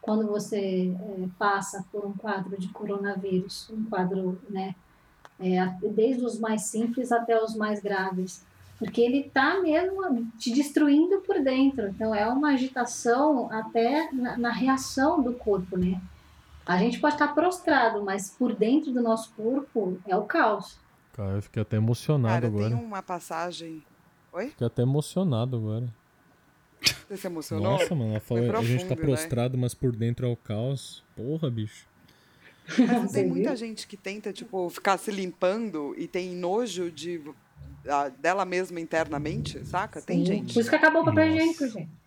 quando 0.00 0.26
você 0.26 0.94
é, 0.98 1.28
passa 1.38 1.84
por 1.92 2.04
um 2.04 2.12
quadro 2.12 2.58
de 2.58 2.68
coronavírus, 2.68 3.68
um 3.70 3.84
quadro, 3.84 4.40
né, 4.48 4.74
é, 5.38 5.66
desde 5.90 6.24
os 6.24 6.38
mais 6.38 6.62
simples 6.62 7.12
até 7.12 7.42
os 7.42 7.54
mais 7.54 7.80
graves, 7.80 8.44
porque 8.78 9.00
ele 9.00 9.26
está 9.26 9.60
mesmo 9.60 10.26
te 10.38 10.52
destruindo 10.52 11.20
por 11.20 11.42
dentro. 11.42 11.88
Então 11.88 12.14
é 12.14 12.26
uma 12.26 12.52
agitação 12.52 13.50
até 13.52 14.10
na, 14.10 14.38
na, 14.38 14.50
reação 14.50 15.22
do 15.22 15.34
corpo, 15.34 15.76
né? 15.76 16.00
A 16.64 16.78
gente 16.78 16.98
pode 16.98 17.14
estar 17.14 17.28
prostrado, 17.34 18.02
mas 18.02 18.30
por 18.30 18.54
dentro 18.54 18.90
do 18.92 19.02
nosso 19.02 19.32
corpo 19.36 19.98
é 20.06 20.16
o 20.16 20.22
caos. 20.22 20.78
Cara, 21.12 21.36
eu 21.36 21.42
fiquei 21.42 21.60
até 21.60 21.76
emocionado 21.76 22.34
Cara, 22.34 22.46
agora. 22.46 22.68
Tem 22.68 22.84
uma 22.84 23.02
passagem. 23.02 23.82
Oi? 24.32 24.48
Fiquei 24.48 24.66
até 24.66 24.82
emocionado 24.82 25.56
agora. 25.56 25.88
Você 26.80 27.16
se 27.16 27.26
emocionou? 27.26 27.72
Nossa, 27.72 27.94
mano, 27.94 28.12
ela 28.12 28.20
falou, 28.20 28.46
profundo, 28.46 28.66
a 28.66 28.70
gente 28.70 28.84
tá 28.86 28.94
né? 28.94 29.02
prostrado, 29.02 29.56
né? 29.56 29.62
mas 29.62 29.74
por 29.74 29.94
dentro 29.94 30.26
é 30.26 30.28
o 30.28 30.36
caos. 30.36 31.02
Porra, 31.16 31.50
bicho. 31.50 31.86
Mas 32.78 33.12
tem 33.12 33.26
muita 33.26 33.56
gente 33.56 33.86
que 33.86 33.96
tenta, 33.96 34.32
tipo, 34.32 34.68
ficar 34.70 34.96
se 34.96 35.10
limpando 35.10 35.94
e 35.98 36.06
tem 36.06 36.34
nojo 36.34 36.90
de 36.90 37.20
a, 37.88 38.08
dela 38.08 38.44
mesma 38.44 38.80
internamente, 38.80 39.64
saca? 39.64 40.00
Sim. 40.00 40.06
Tem 40.06 40.24
gente. 40.24 40.54
Por 40.54 40.60
isso 40.60 40.70
que 40.70 40.76
acabou 40.76 41.02
o 41.02 41.04
papel 41.04 41.28
higiênico, 41.28 41.66
gente. 41.66 42.00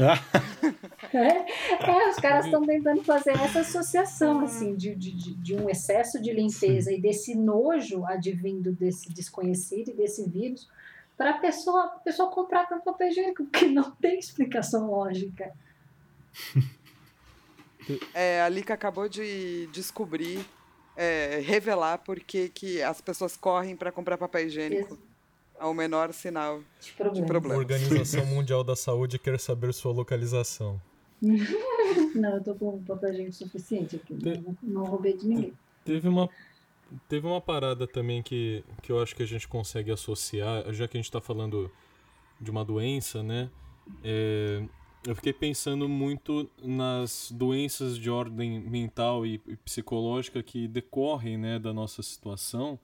é, 1.12 1.90
é, 1.90 2.08
os 2.08 2.16
caras 2.16 2.46
estão 2.46 2.64
tentando 2.64 3.02
fazer 3.04 3.32
essa 3.32 3.60
associação 3.60 4.40
assim 4.40 4.74
de, 4.74 4.94
de, 4.94 5.34
de 5.34 5.54
um 5.54 5.68
excesso 5.68 6.22
de 6.22 6.32
limpeza 6.32 6.90
Sim. 6.90 6.96
e 6.96 7.00
desse 7.00 7.34
nojo 7.34 8.06
advindo 8.06 8.72
desse 8.72 9.12
desconhecido 9.12 9.90
e 9.90 9.94
desse 9.94 10.26
vírus 10.28 10.68
para 11.20 11.32
a 11.32 11.38
pessoa, 11.38 11.84
a 11.84 11.88
pessoa 11.98 12.30
comprar 12.30 12.66
tanto 12.66 12.82
papel 12.82 13.08
higiênico, 13.08 13.44
porque 13.44 13.66
não 13.66 13.90
tem 13.90 14.18
explicação 14.18 14.90
lógica. 14.90 15.52
É, 18.14 18.40
a 18.42 18.48
Lika 18.48 18.74
acabou 18.74 19.08
de 19.08 19.66
descobrir, 19.72 20.46
é, 20.94 21.40
revelar 21.42 21.98
porque 21.98 22.48
que 22.48 22.80
as 22.80 23.00
pessoas 23.00 23.36
correm 23.36 23.74
para 23.74 23.90
comprar 23.90 24.16
papel 24.16 24.46
higiênico 24.46 24.94
Isso. 24.94 25.02
ao 25.58 25.74
menor 25.74 26.12
sinal 26.12 26.62
de 26.80 26.92
problema. 26.92 27.20
de 27.20 27.26
problema. 27.26 27.54
A 27.54 27.58
Organização 27.58 28.26
Mundial 28.32 28.62
da 28.62 28.76
Saúde 28.76 29.18
quer 29.18 29.40
saber 29.40 29.74
sua 29.74 29.92
localização. 29.92 30.80
não, 31.20 32.34
eu 32.36 32.44
tô 32.44 32.54
com 32.54 32.80
papel 32.84 33.10
higiênico 33.10 33.34
suficiente 33.34 33.96
aqui. 33.96 34.14
Não, 34.14 34.56
não 34.62 34.84
roubei 34.84 35.16
de 35.16 35.26
ninguém. 35.26 35.52
Teve 35.84 36.06
uma 36.06 36.28
Teve 37.08 37.26
uma 37.26 37.40
parada 37.40 37.86
também 37.86 38.22
que, 38.22 38.64
que 38.82 38.90
eu 38.90 39.02
acho 39.02 39.14
que 39.14 39.22
a 39.22 39.26
gente 39.26 39.46
consegue 39.46 39.90
associar, 39.90 40.72
já 40.72 40.88
que 40.88 40.96
a 40.96 41.00
gente 41.00 41.06
está 41.06 41.20
falando 41.20 41.70
de 42.40 42.50
uma 42.50 42.64
doença, 42.64 43.22
né? 43.22 43.50
É, 44.02 44.62
eu 45.06 45.14
fiquei 45.14 45.32
pensando 45.32 45.88
muito 45.88 46.50
nas 46.62 47.32
doenças 47.32 47.96
de 47.96 48.10
ordem 48.10 48.60
mental 48.60 49.24
e, 49.24 49.40
e 49.46 49.56
psicológica 49.56 50.42
que 50.42 50.68
decorrem 50.68 51.38
né, 51.38 51.58
da 51.58 51.72
nossa 51.72 52.02
situação. 52.02 52.78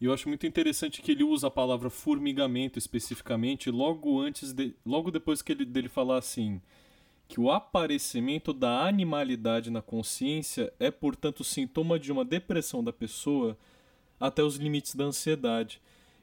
E 0.00 0.04
eu 0.04 0.12
acho 0.12 0.28
muito 0.28 0.46
interessante 0.46 1.02
que 1.02 1.12
ele 1.12 1.24
usa 1.24 1.48
a 1.48 1.50
palavra 1.50 1.90
formigamento 1.90 2.78
especificamente 2.78 3.70
logo 3.70 4.20
antes 4.20 4.52
de, 4.52 4.74
logo 4.84 5.10
depois 5.10 5.42
que 5.42 5.52
ele 5.52 5.64
dele 5.64 5.88
falar 5.88 6.18
assim: 6.18 6.60
que 7.28 7.38
o 7.38 7.50
aparecimento 7.50 8.54
da 8.54 8.86
animalidade 8.86 9.70
na 9.70 9.82
consciência 9.82 10.72
é, 10.80 10.90
portanto, 10.90 11.44
sintoma 11.44 11.98
de 11.98 12.10
uma 12.10 12.24
depressão 12.24 12.82
da 12.82 12.92
pessoa 12.92 13.56
até 14.18 14.42
os 14.42 14.56
limites 14.56 14.94
da 14.94 15.04
ansiedade. 15.04 15.80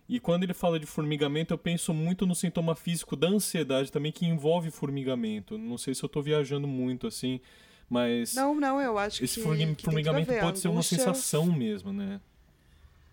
E 0.09 0.19
quando 0.19 0.43
ele 0.43 0.53
fala 0.53 0.79
de 0.79 0.85
formigamento, 0.85 1.53
eu 1.53 1.57
penso 1.57 1.93
muito 1.93 2.25
no 2.25 2.35
sintoma 2.35 2.75
físico 2.75 3.15
da 3.15 3.27
ansiedade 3.27 3.91
também, 3.91 4.11
que 4.11 4.25
envolve 4.25 4.71
formigamento. 4.71 5.57
Não 5.57 5.77
sei 5.77 5.93
se 5.93 6.03
eu 6.03 6.07
estou 6.07 6.21
viajando 6.21 6.67
muito 6.67 7.07
assim, 7.07 7.39
mas. 7.89 8.33
Não, 8.33 8.55
não, 8.55 8.81
eu 8.81 8.97
acho 8.97 9.23
esse 9.23 9.35
que. 9.35 9.41
Esse 9.41 9.75
formigamento 9.83 10.27
pode 10.27 10.39
angústia... 10.39 10.61
ser 10.61 10.67
uma 10.67 10.83
sensação 10.83 11.45
mesmo, 11.45 11.93
né? 11.93 12.19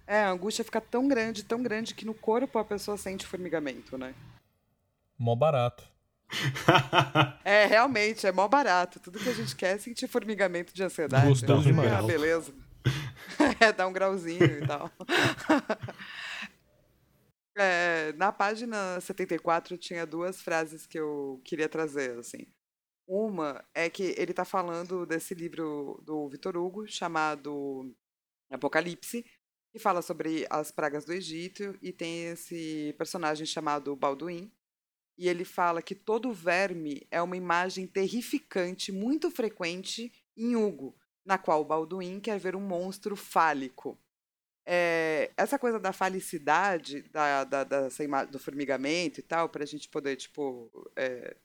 É, 0.07 0.25
a 0.25 0.31
angústia 0.31 0.65
fica 0.65 0.81
tão 0.81 1.07
grande, 1.09 1.45
tão 1.45 1.63
grande, 1.63 1.95
que 1.95 2.05
no 2.05 2.15
corpo 2.15 2.59
a 2.59 2.65
pessoa 2.65 2.97
sente 2.97 3.27
formigamento, 3.27 3.97
né? 3.97 4.15
Mó 5.19 5.35
barato. 5.35 5.92
é, 7.45 7.67
realmente, 7.67 8.27
é 8.27 8.33
mó 8.33 8.49
barato. 8.49 8.99
Tudo 9.01 9.19
que 9.19 9.29
a 9.29 9.35
gente 9.35 9.55
quer 9.55 9.77
é 9.77 9.79
sentir 9.79 10.09
formigamento 10.09 10.75
de 10.75 10.83
ansiedade. 10.83 11.29
Gostou 11.29 11.59
né? 11.59 11.63
demais. 11.63 11.93
Ah, 11.93 12.03
beleza. 12.03 12.55
é, 13.61 13.73
dá 13.73 13.87
um 13.87 13.93
grauzinho 13.93 14.45
e 14.45 14.67
tal. 14.67 14.91
É, 17.55 18.15
na 18.15 18.33
página 18.33 18.99
74 18.99 19.77
tinha 19.77 20.07
duas 20.07 20.41
frases 20.41 20.87
que 20.87 20.99
eu 20.99 21.39
queria 21.45 21.69
trazer, 21.69 22.19
assim. 22.19 22.47
Uma 23.07 23.63
é 23.75 23.91
que 23.91 24.15
ele 24.17 24.31
está 24.31 24.43
falando 24.45 25.05
desse 25.05 25.35
livro 25.35 26.03
do 26.03 26.29
Vitor 26.31 26.57
Hugo, 26.57 26.87
chamado 26.89 27.95
Apocalipse, 28.51 29.23
que 29.71 29.79
fala 29.79 30.01
sobre 30.01 30.47
as 30.49 30.71
pragas 30.71 31.05
do 31.05 31.13
Egito, 31.13 31.77
e 31.83 31.93
tem 31.93 32.29
esse 32.29 32.95
personagem 32.97 33.45
chamado 33.45 33.95
Balduin, 33.95 34.51
e 35.23 35.29
ele 35.29 35.45
fala 35.45 35.81
que 35.81 35.95
todo 35.95 36.33
verme 36.33 37.07
é 37.09 37.23
uma 37.23 37.37
imagem 37.37 37.87
terrificante 37.87 38.91
muito 38.91 39.31
frequente 39.31 40.13
em 40.37 40.57
Hugo, 40.57 40.99
na 41.25 41.39
qual 41.39 41.65
Balduin 41.65 42.19
quer 42.19 42.41
ver 42.41 42.57
um 42.57 42.61
monstro 42.61 43.15
fálico. 43.15 43.97
É, 44.67 45.31
essa 45.37 45.61
coisa 45.61 45.79
da 45.79 45.93
falicidade, 45.93 47.03
da, 47.03 47.45
da, 47.45 47.63
da 47.63 48.25
do 48.25 48.39
formigamento 48.41 49.21
e 49.21 49.23
tal, 49.23 49.49
para 49.49 49.63
a 49.63 49.67
gente 49.67 49.89
poder, 49.89 50.17
tipo, 50.17 50.69
é, 50.97 51.37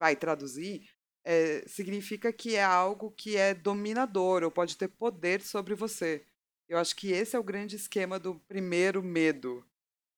vai 0.00 0.16
traduzir, 0.16 0.88
é, 1.22 1.68
significa 1.68 2.32
que 2.32 2.56
é 2.56 2.64
algo 2.64 3.10
que 3.10 3.36
é 3.36 3.52
dominador 3.52 4.42
ou 4.42 4.50
pode 4.50 4.74
ter 4.78 4.88
poder 4.88 5.42
sobre 5.42 5.74
você. 5.74 6.24
Eu 6.66 6.78
acho 6.78 6.96
que 6.96 7.12
esse 7.12 7.36
é 7.36 7.38
o 7.38 7.44
grande 7.44 7.76
esquema 7.76 8.18
do 8.18 8.36
primeiro 8.48 9.02
medo. 9.02 9.62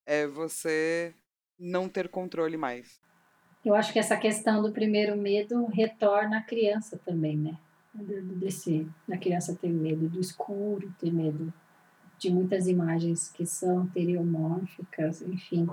É 0.07 0.29
você 0.29 1.13
não 1.59 1.89
ter 1.89 2.09
controle 2.09 2.57
mais. 2.57 3.01
Eu 3.65 3.75
acho 3.75 3.93
que 3.93 3.99
essa 3.99 4.17
questão 4.17 4.63
do 4.63 4.73
primeiro 4.73 5.17
medo 5.17 5.67
retorna 5.67 6.39
à 6.39 6.43
criança 6.43 7.01
também, 7.05 7.37
né? 7.37 7.59
Desse, 7.95 8.87
da 9.09 9.17
criança 9.17 9.57
ter 9.57 9.69
medo 9.69 10.09
do 10.09 10.21
escuro, 10.21 10.93
ter 10.99 11.13
medo 11.13 11.53
de 12.19 12.31
muitas 12.31 12.67
imagens 12.67 13.31
que 13.31 13.47
são 13.47 13.87
teriomórficas, 13.89 15.23
enfim, 15.23 15.67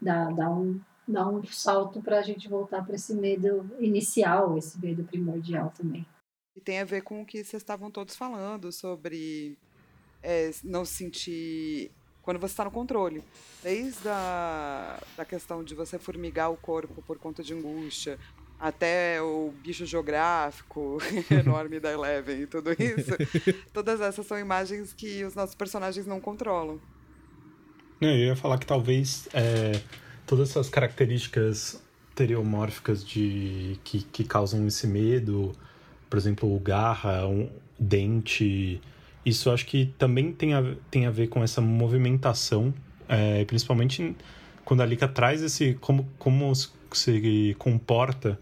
dá, 0.00 0.30
dá, 0.30 0.50
um, 0.50 0.80
dá 1.06 1.28
um 1.28 1.44
salto 1.44 2.00
para 2.00 2.18
a 2.18 2.22
gente 2.22 2.48
voltar 2.48 2.84
para 2.84 2.94
esse 2.94 3.14
medo 3.14 3.68
inicial, 3.78 4.56
esse 4.56 4.80
medo 4.80 5.04
primordial 5.04 5.72
também. 5.76 6.06
E 6.54 6.60
tem 6.60 6.80
a 6.80 6.84
ver 6.84 7.02
com 7.02 7.20
o 7.20 7.26
que 7.26 7.44
vocês 7.44 7.62
estavam 7.62 7.90
todos 7.90 8.16
falando 8.16 8.72
sobre 8.72 9.58
é, 10.22 10.50
não 10.64 10.84
se 10.84 10.94
sentir 10.94 11.92
quando 12.26 12.40
você 12.40 12.52
está 12.52 12.64
no 12.64 12.72
controle. 12.72 13.22
Desde 13.62 14.08
a 14.08 14.98
da 15.16 15.24
questão 15.24 15.62
de 15.62 15.76
você 15.76 15.96
formigar 15.96 16.50
o 16.50 16.56
corpo 16.56 17.00
por 17.02 17.18
conta 17.18 17.40
de 17.40 17.54
angústia, 17.54 18.18
até 18.58 19.22
o 19.22 19.54
bicho 19.62 19.86
geográfico 19.86 20.98
enorme 21.30 21.78
da 21.78 21.92
Eleven 21.92 22.42
e 22.42 22.46
tudo 22.48 22.72
isso. 22.72 23.12
Todas 23.72 24.00
essas 24.00 24.26
são 24.26 24.36
imagens 24.38 24.92
que 24.92 25.24
os 25.24 25.36
nossos 25.36 25.54
personagens 25.54 26.04
não 26.04 26.20
controlam. 26.20 26.80
Eu 28.00 28.10
ia 28.10 28.36
falar 28.36 28.58
que 28.58 28.66
talvez 28.66 29.28
é, 29.32 29.80
todas 30.26 30.50
essas 30.50 30.68
características 30.68 31.80
teriomórficas 32.14 33.04
de 33.04 33.78
que, 33.84 34.02
que 34.02 34.24
causam 34.24 34.66
esse 34.66 34.86
medo, 34.86 35.52
por 36.10 36.18
exemplo, 36.18 36.54
o 36.54 36.58
garra, 36.58 37.26
um 37.26 37.48
dente, 37.78 38.80
isso 39.26 39.50
acho 39.50 39.66
que 39.66 39.92
também 39.98 40.32
tem 40.32 40.54
a, 40.54 40.62
tem 40.88 41.04
a 41.04 41.10
ver 41.10 41.26
com 41.26 41.42
essa 41.42 41.60
movimentação, 41.60 42.72
é, 43.08 43.44
principalmente 43.44 44.14
quando 44.64 44.82
a 44.82 44.86
Lika 44.86 45.08
traz 45.08 45.42
esse. 45.42 45.74
como, 45.74 46.08
como 46.16 46.52
se 46.92 47.56
comporta 47.58 48.38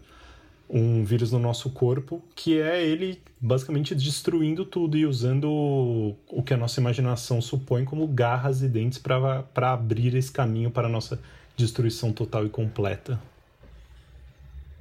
um 0.69 1.03
vírus 1.03 1.31
no 1.31 1.39
nosso 1.39 1.71
corpo, 1.71 2.23
que 2.35 2.59
é 2.59 2.85
ele 2.85 3.19
basicamente 3.41 3.95
destruindo 3.95 4.63
tudo 4.63 4.95
e 4.95 5.05
usando 5.05 6.15
o 6.27 6.43
que 6.43 6.53
a 6.53 6.57
nossa 6.57 6.79
imaginação 6.79 7.41
supõe 7.41 7.83
como 7.83 8.07
garras 8.07 8.61
e 8.61 8.67
dentes 8.67 8.99
para 8.99 9.43
abrir 9.55 10.15
esse 10.15 10.31
caminho 10.31 10.69
para 10.69 10.87
a 10.87 10.89
nossa 10.89 11.19
destruição 11.57 12.13
total 12.13 12.45
e 12.45 12.49
completa. 12.49 13.19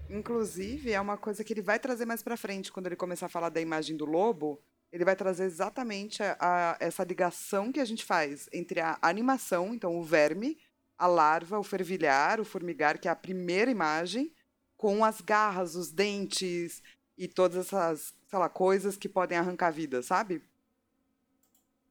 Inclusive, 0.09 0.92
é 0.92 1.00
uma 1.00 1.16
coisa 1.16 1.42
que 1.42 1.52
ele 1.52 1.62
vai 1.62 1.78
trazer 1.78 2.05
mais 2.05 2.22
para 2.22 2.36
frente 2.36 2.70
quando 2.70 2.86
ele 2.86 2.96
começar 2.96 3.26
a 3.26 3.28
falar 3.28 3.48
da 3.48 3.61
imagem 3.61 3.96
do 3.96 4.05
lobo 4.05 4.61
ele 4.95 5.05
vai 5.05 5.16
trazer 5.16 5.42
exatamente 5.42 6.22
a, 6.22 6.36
a, 6.38 6.76
essa 6.78 7.03
ligação 7.03 7.72
que 7.72 7.80
a 7.80 7.84
gente 7.84 8.05
faz 8.05 8.49
entre 8.53 8.78
a 8.78 8.97
animação, 9.03 9.74
então 9.74 9.99
o 9.99 10.05
verme, 10.05 10.57
a 10.97 11.09
larva, 11.09 11.59
o 11.59 11.64
fervilhar, 11.64 12.40
o 12.40 12.45
formigar, 12.45 13.01
que 13.01 13.09
é 13.09 13.11
a 13.11 13.16
primeira 13.16 13.72
imagem, 13.72 14.32
com 14.76 15.05
as 15.05 15.20
garras, 15.20 15.74
os 15.74 15.90
dentes 15.90 16.80
e 17.18 17.26
todas 17.26 17.66
essas, 17.66 18.14
sei 18.28 18.38
lá, 18.38 18.49
coisas 18.49 18.97
que 18.97 19.09
podem 19.09 19.36
arrancar 19.36 19.72
vida, 19.72 20.01
sabe? 20.01 20.40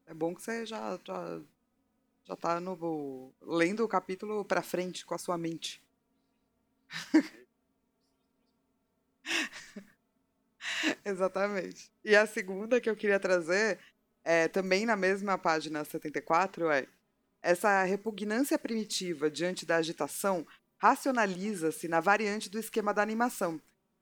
É 0.05 0.13
bom 0.13 0.33
que 0.33 0.41
você 0.41 0.65
já, 0.65 0.97
já, 1.05 1.41
já 2.23 2.35
tá 2.37 2.61
lendo 3.41 3.83
o 3.83 3.87
capítulo 3.89 4.45
pra 4.45 4.61
frente 4.61 5.05
com 5.05 5.13
a 5.13 5.17
sua 5.17 5.37
mente. 5.37 5.83
Exatamente. 11.05 11.91
E 12.03 12.15
a 12.15 12.25
segunda 12.25 12.79
que 12.79 12.89
eu 12.89 12.95
queria 12.95 13.19
trazer, 13.19 13.79
é, 14.23 14.47
também 14.47 14.85
na 14.85 14.95
mesma 14.95 15.37
página 15.37 15.83
74, 15.83 16.69
é 16.69 16.87
essa 17.41 17.83
repugnância 17.83 18.57
primitiva 18.57 19.29
diante 19.29 19.65
da 19.65 19.77
agitação 19.77 20.45
racionaliza-se 20.77 21.87
na 21.87 21.99
variante 21.99 22.49
do 22.49 22.59
esquema 22.59 22.93
da 22.93 23.01
animação, 23.01 23.61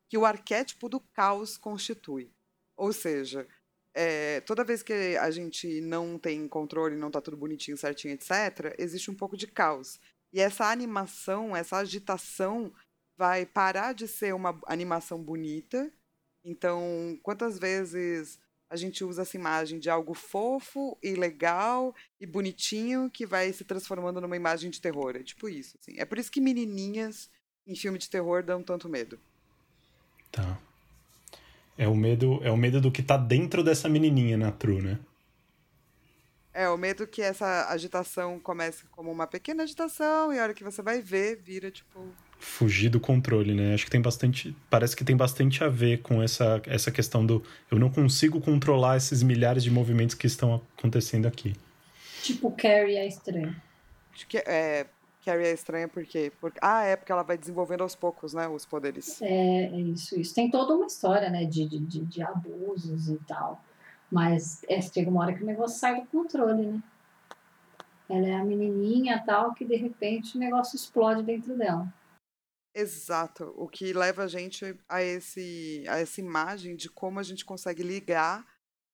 que 0.09 0.17
o 0.17 0.25
arquétipo 0.25 0.89
do 0.89 0.99
caos 0.99 1.57
constitui. 1.57 2.31
Ou 2.75 2.91
seja, 2.91 3.47
é, 3.93 4.41
toda 4.41 4.63
vez 4.63 4.81
que 4.81 4.93
a 5.17 5.29
gente 5.29 5.81
não 5.81 6.17
tem 6.17 6.47
controle, 6.47 6.95
não 6.95 7.07
está 7.07 7.21
tudo 7.21 7.37
bonitinho, 7.37 7.77
certinho, 7.77 8.13
etc., 8.13 8.75
existe 8.77 9.11
um 9.11 9.15
pouco 9.15 9.37
de 9.37 9.47
caos. 9.47 9.99
E 10.33 10.39
essa 10.39 10.71
animação, 10.71 11.55
essa 11.55 11.77
agitação, 11.77 12.73
vai 13.17 13.45
parar 13.45 13.93
de 13.93 14.07
ser 14.07 14.33
uma 14.33 14.59
animação 14.65 15.21
bonita 15.21 15.91
então, 16.43 17.19
quantas 17.21 17.59
vezes 17.59 18.39
a 18.69 18.75
gente 18.75 19.03
usa 19.03 19.23
essa 19.23 19.35
imagem 19.35 19.79
de 19.79 19.89
algo 19.89 20.13
fofo 20.13 20.97
e 21.03 21.13
legal 21.13 21.93
e 22.19 22.25
bonitinho 22.25 23.09
que 23.09 23.25
vai 23.25 23.51
se 23.51 23.63
transformando 23.63 24.21
numa 24.21 24.35
imagem 24.35 24.69
de 24.69 24.79
terror? 24.79 25.15
É 25.15 25.23
tipo 25.23 25.49
isso, 25.49 25.77
assim. 25.79 25.99
É 25.99 26.05
por 26.05 26.17
isso 26.17 26.31
que 26.31 26.39
menininhas 26.41 27.29
em 27.67 27.75
filme 27.75 27.99
de 27.99 28.09
terror 28.09 28.43
dão 28.43 28.63
tanto 28.63 28.89
medo. 28.89 29.19
Tá. 30.31 30.57
É 31.77 31.87
o 31.87 31.95
medo, 31.95 32.39
é 32.43 32.51
o 32.51 32.57
medo 32.57 32.79
do 32.79 32.91
que 32.91 33.03
tá 33.03 33.17
dentro 33.17 33.63
dessa 33.63 33.89
menininha 33.89 34.37
na 34.37 34.51
True, 34.51 34.81
né? 34.81 34.99
É, 36.53 36.67
o 36.69 36.77
medo 36.77 37.07
que 37.07 37.21
essa 37.21 37.69
agitação 37.69 38.39
comece 38.39 38.85
como 38.91 39.11
uma 39.11 39.25
pequena 39.25 39.63
agitação 39.63 40.33
e 40.33 40.39
a 40.39 40.43
hora 40.43 40.53
que 40.53 40.63
você 40.63 40.81
vai 40.81 41.01
ver, 41.01 41.37
vira 41.41 41.71
tipo 41.71 42.13
fugir 42.41 42.89
do 42.89 42.99
controle, 42.99 43.53
né? 43.53 43.75
Acho 43.75 43.85
que 43.85 43.91
tem 43.91 44.01
bastante, 44.01 44.55
parece 44.67 44.95
que 44.95 45.05
tem 45.05 45.15
bastante 45.15 45.63
a 45.63 45.69
ver 45.69 46.01
com 46.01 46.23
essa, 46.23 46.59
essa 46.65 46.91
questão 46.91 47.23
do 47.23 47.43
eu 47.69 47.77
não 47.77 47.89
consigo 47.89 48.41
controlar 48.41 48.97
esses 48.97 49.21
milhares 49.21 49.63
de 49.63 49.69
movimentos 49.69 50.15
que 50.15 50.25
estão 50.25 50.61
acontecendo 50.75 51.27
aqui. 51.27 51.53
Tipo 52.23 52.51
Carrie 52.51 52.97
é 52.97 53.07
estranha. 53.07 53.55
Acho 54.11 54.27
que 54.27 54.37
é 54.37 54.87
Carrie 55.23 55.45
é 55.45 55.53
estranha 55.53 55.87
porque, 55.87 56.33
porque 56.41 56.57
ah, 56.63 56.83
é 56.83 56.95
porque 56.95 57.11
ela 57.11 57.21
vai 57.21 57.37
desenvolvendo 57.37 57.81
aos 57.81 57.95
poucos, 57.95 58.33
né, 58.33 58.47
os 58.47 58.65
poderes. 58.65 59.21
É, 59.21 59.65
é 59.65 59.79
isso, 59.79 60.19
isso. 60.19 60.33
Tem 60.33 60.49
toda 60.49 60.73
uma 60.73 60.87
história, 60.87 61.29
né, 61.29 61.45
de, 61.45 61.69
de, 61.69 61.99
de 62.03 62.23
abusos 62.23 63.07
e 63.07 63.17
tal. 63.27 63.63
Mas 64.11 64.63
é, 64.67 64.81
chega 64.81 65.11
uma 65.11 65.21
hora 65.21 65.33
que 65.33 65.43
o 65.43 65.45
negócio 65.45 65.79
sai 65.79 66.01
do 66.01 66.07
controle, 66.07 66.65
né? 66.65 66.81
Ela 68.09 68.27
é 68.27 68.33
a 68.33 68.43
menininha 68.43 69.23
tal 69.25 69.53
que 69.53 69.63
de 69.63 69.75
repente 69.75 70.35
o 70.35 70.39
negócio 70.39 70.75
explode 70.75 71.23
dentro 71.23 71.55
dela. 71.55 71.87
Exato, 72.73 73.53
o 73.57 73.67
que 73.67 73.91
leva 73.91 74.23
a 74.23 74.27
gente 74.27 74.77
a 74.87 75.01
esse 75.03 75.83
a 75.89 75.99
essa 75.99 76.21
imagem 76.21 76.75
de 76.75 76.89
como 76.89 77.19
a 77.19 77.23
gente 77.23 77.43
consegue 77.43 77.83
ligar 77.83 78.45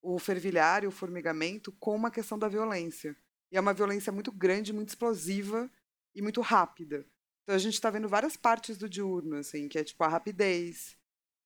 o 0.02 0.18
fervilhar 0.18 0.84
e 0.84 0.88
o 0.88 0.92
formigamento 0.92 1.72
com 1.74 1.96
uma 1.96 2.10
questão 2.10 2.40
da 2.40 2.48
violência. 2.48 3.16
E 3.52 3.58
é 3.58 3.62
uma 3.62 3.74
violência 3.74 4.12
muito 4.12 4.32
grande, 4.32 4.74
muito 4.74 4.90
explosiva 4.90 5.70
e 6.16 6.22
muito 6.22 6.42
rápida. 6.42 7.06
Então 7.44 7.56
a 7.56 7.60
gente 7.60 7.76
está 7.76 7.90
vendo 7.90 8.10
várias 8.10 8.36
partes 8.36 8.78
do 8.78 8.90
diurno, 8.90 9.38
assim, 9.38 9.68
que 9.68 9.78
é 9.78 9.84
tipo 9.84 10.04
a 10.04 10.08
rapidez, 10.08 10.98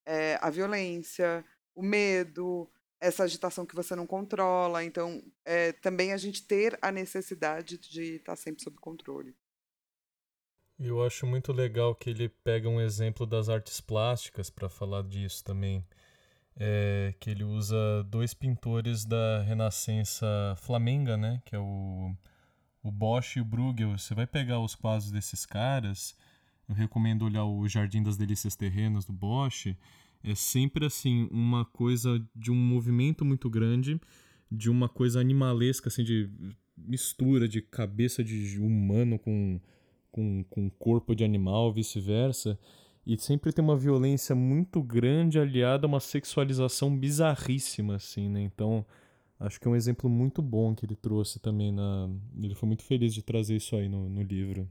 é, 0.05 0.37
a 0.41 0.49
violência, 0.49 1.45
o 1.75 1.83
medo, 1.83 2.69
essa 2.99 3.23
agitação 3.23 3.65
que 3.65 3.75
você 3.75 3.95
não 3.95 4.07
controla. 4.07 4.83
Então, 4.83 5.23
é, 5.43 5.73
também 5.73 6.13
a 6.13 6.17
gente 6.17 6.45
ter 6.45 6.77
a 6.81 6.91
necessidade 6.91 7.77
de 7.77 8.15
estar 8.15 8.33
tá 8.33 8.35
sempre 8.35 8.63
sob 8.63 8.77
controle. 8.77 9.35
Eu 10.83 11.05
acho 11.05 11.27
muito 11.27 11.53
legal 11.53 11.93
que 11.93 12.09
ele 12.09 12.27
pega 12.27 12.67
um 12.67 12.81
exemplo 12.81 13.27
das 13.27 13.49
artes 13.49 13.79
plásticas 13.79 14.49
para 14.49 14.67
falar 14.67 15.03
disso 15.03 15.43
também. 15.43 15.85
É, 16.55 17.13
que 17.19 17.29
ele 17.29 17.43
usa 17.43 18.03
dois 18.09 18.33
pintores 18.33 19.05
da 19.05 19.43
Renascença 19.43 20.25
flamenga, 20.57 21.15
né? 21.15 21.39
Que 21.45 21.55
é 21.55 21.59
o, 21.59 22.15
o 22.81 22.91
Bosch 22.91 23.35
e 23.37 23.41
o 23.41 23.45
Bruegel. 23.45 23.95
Você 23.95 24.15
vai 24.15 24.25
pegar 24.25 24.59
os 24.59 24.73
quadros 24.73 25.11
desses 25.11 25.45
caras, 25.45 26.15
eu 26.67 26.73
recomendo 26.73 27.25
olhar 27.25 27.45
o 27.45 27.67
Jardim 27.67 28.01
das 28.01 28.17
Delícias 28.17 28.55
Terrenas 28.55 29.05
do 29.05 29.13
Bosch. 29.13 29.77
É 30.23 30.33
sempre 30.33 30.87
assim, 30.87 31.29
uma 31.31 31.63
coisa 31.63 32.19
de 32.35 32.49
um 32.49 32.55
movimento 32.55 33.23
muito 33.23 33.51
grande, 33.51 34.01
de 34.51 34.67
uma 34.67 34.89
coisa 34.89 35.19
animalesca, 35.19 35.89
assim, 35.89 36.03
de 36.03 36.27
mistura 36.75 37.47
de 37.47 37.61
cabeça 37.61 38.23
de 38.23 38.59
humano 38.59 39.19
com 39.19 39.61
com, 40.11 40.43
com 40.49 40.69
corpo 40.69 41.15
de 41.15 41.23
animal, 41.23 41.71
vice-versa. 41.71 42.57
E 43.05 43.17
sempre 43.17 43.51
tem 43.51 43.63
uma 43.63 43.77
violência 43.77 44.35
muito 44.35 44.81
grande 44.81 45.39
aliada 45.39 45.87
a 45.87 45.89
uma 45.89 45.99
sexualização 45.99 46.95
bizarríssima, 46.95 47.95
assim, 47.95 48.29
né? 48.29 48.41
Então, 48.41 48.85
acho 49.39 49.59
que 49.59 49.67
é 49.67 49.71
um 49.71 49.75
exemplo 49.75 50.09
muito 50.09 50.41
bom 50.41 50.75
que 50.75 50.85
ele 50.85 50.95
trouxe 50.95 51.39
também 51.39 51.71
na... 51.71 52.09
Ele 52.41 52.53
foi 52.53 52.67
muito 52.67 52.83
feliz 52.83 53.13
de 53.13 53.23
trazer 53.23 53.55
isso 53.55 53.75
aí 53.75 53.89
no, 53.89 54.07
no 54.07 54.21
livro. 54.21 54.69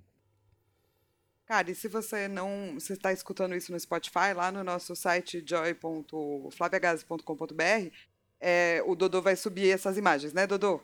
Cara, 1.51 1.69
e 1.69 1.75
se 1.75 1.89
você 1.89 2.29
não. 2.29 2.75
Você 2.75 2.93
está 2.93 3.13
escutando 3.13 3.57
isso 3.57 3.73
no 3.73 3.81
Spotify, 3.81 4.33
lá 4.37 4.53
no 4.53 4.63
nosso 4.63 4.95
site 4.95 5.43
joy.flaviagase.com.br, 5.45 7.91
é, 8.39 8.81
o 8.87 8.95
Dodô 8.95 9.21
vai 9.21 9.35
subir 9.35 9.69
essas 9.69 9.99
imagens, 9.99 10.33
né, 10.33 10.47
Dodô? 10.47 10.81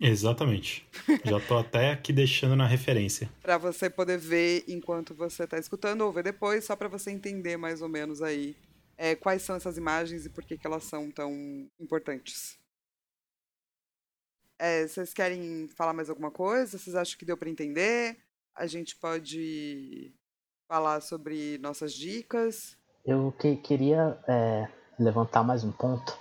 Exatamente. 0.00 0.86
Já 1.24 1.40
tô 1.40 1.56
até 1.56 1.90
aqui 1.90 2.12
deixando 2.12 2.54
na 2.54 2.66
referência. 2.66 3.30
para 3.42 3.56
você 3.56 3.88
poder 3.88 4.18
ver 4.18 4.64
enquanto 4.68 5.14
você 5.14 5.44
está 5.44 5.58
escutando 5.58 6.02
ou 6.02 6.12
ver 6.12 6.24
depois, 6.24 6.64
só 6.64 6.76
para 6.76 6.88
você 6.88 7.10
entender 7.10 7.56
mais 7.56 7.80
ou 7.80 7.88
menos 7.88 8.20
aí 8.20 8.54
é, 8.96 9.14
quais 9.14 9.42
são 9.42 9.56
essas 9.56 9.76
imagens 9.76 10.26
e 10.26 10.30
por 10.30 10.44
que, 10.44 10.56
que 10.56 10.66
elas 10.66 10.84
são 10.84 11.10
tão 11.10 11.32
importantes. 11.78 12.58
É, 14.58 14.86
vocês 14.86 15.12
querem 15.12 15.68
falar 15.68 15.92
mais 15.92 16.08
alguma 16.08 16.30
coisa? 16.30 16.78
Vocês 16.78 16.96
acham 16.96 17.18
que 17.18 17.24
deu 17.24 17.36
para 17.36 17.50
entender? 17.50 18.16
A 18.54 18.66
gente 18.66 18.96
pode 18.96 20.14
falar 20.66 21.00
sobre 21.00 21.58
nossas 21.58 21.92
dicas. 21.92 22.76
Eu 23.04 23.32
que, 23.38 23.56
queria 23.56 24.18
é, 24.26 24.66
levantar 24.98 25.42
mais 25.42 25.62
um 25.62 25.70
ponto 25.70 26.18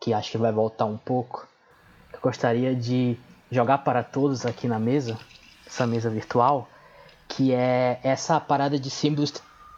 que 0.00 0.12
acho 0.12 0.32
que 0.32 0.38
vai 0.38 0.52
voltar 0.52 0.84
um 0.84 0.98
pouco 0.98 1.48
gostaria 2.22 2.74
de 2.74 3.16
jogar 3.50 3.78
para 3.78 4.02
todos 4.02 4.46
aqui 4.46 4.66
na 4.66 4.78
mesa, 4.78 5.18
essa 5.66 5.86
mesa 5.86 6.10
virtual, 6.10 6.68
que 7.28 7.52
é 7.52 8.00
essa 8.02 8.38
parada 8.40 8.78
de 8.78 8.90
símbolos 8.90 9.32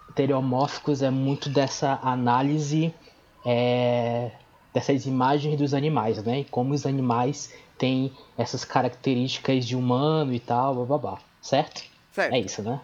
estereomórficos 0.08 1.02
é 1.02 1.10
muito 1.10 1.48
dessa 1.48 1.98
análise 2.02 2.94
é, 3.44 4.30
dessas 4.72 5.06
imagens 5.06 5.56
dos 5.56 5.74
animais, 5.74 6.22
né? 6.22 6.40
E 6.40 6.44
como 6.44 6.74
os 6.74 6.86
animais 6.86 7.52
têm 7.78 8.12
essas 8.36 8.64
características 8.64 9.64
de 9.64 9.74
humano 9.76 10.32
e 10.32 10.40
tal, 10.40 10.86
blá, 10.86 11.18
certo? 11.40 11.82
certo. 12.12 12.34
É 12.34 12.38
isso, 12.38 12.62
né? 12.62 12.80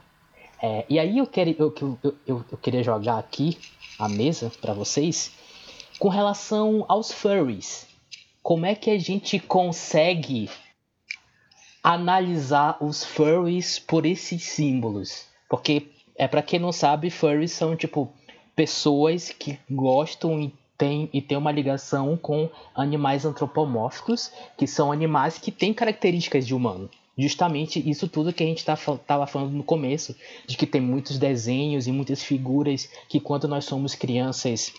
É, 0.61 0.85
e 0.89 0.99
aí 0.99 1.19
eu, 1.19 1.27
quero, 1.27 1.55
eu, 1.59 1.75
eu, 2.03 2.15
eu, 2.27 2.45
eu 2.51 2.59
queria 2.59 2.83
jogar 2.83 3.19
aqui 3.19 3.57
a 3.99 4.09
mesa 4.09 4.51
para 4.61 4.73
vocês 4.73 5.33
com 5.99 6.09
relação 6.09 6.85
aos 6.89 7.13
furries 7.13 7.88
como 8.49 8.65
é 8.65 8.75
que 8.75 8.91
a 8.91 8.99
gente 8.99 9.39
consegue 9.39 10.49
analisar 11.85 12.79
os 12.83 13.05
furries 13.05 13.79
por 13.79 14.07
esses 14.07 14.43
símbolos? 14.43 15.27
Porque 15.51 15.89
é 16.17 16.27
para 16.27 16.41
quem 16.41 16.59
não 16.59 16.73
sabe, 16.73 17.11
furries 17.11 17.53
são 17.53 17.77
tipo 17.77 18.11
pessoas 18.57 19.29
que 19.29 19.59
gostam 19.71 20.41
e 20.41 20.55
tem, 20.79 21.11
e 21.13 21.21
tem 21.21 21.37
uma 21.37 21.53
ligação 21.53 22.17
com 22.17 22.49
animais 22.75 23.27
antropomórficos, 23.27 24.33
que 24.57 24.67
são 24.67 24.91
animais 24.91 25.37
que 25.37 25.53
têm 25.53 25.75
características 25.75 26.47
de 26.47 26.55
humano. 26.55 26.89
Justamente 27.19 27.87
isso 27.87 28.09
tudo 28.09 28.33
que 28.33 28.43
a 28.43 28.47
gente 28.47 28.61
estava 28.61 28.97
tá, 28.97 29.27
falando 29.27 29.53
no 29.53 29.63
começo, 29.63 30.17
de 30.47 30.57
que 30.57 30.67
tem 30.67 30.81
muitos 30.81 31.19
desenhos 31.19 31.87
e 31.87 31.93
muitas 31.93 32.23
figuras 32.23 32.89
que 33.11 33.21
quando 33.21 33.47
nós 33.47 33.67
somos 33.67 33.95
crianças 33.95 34.73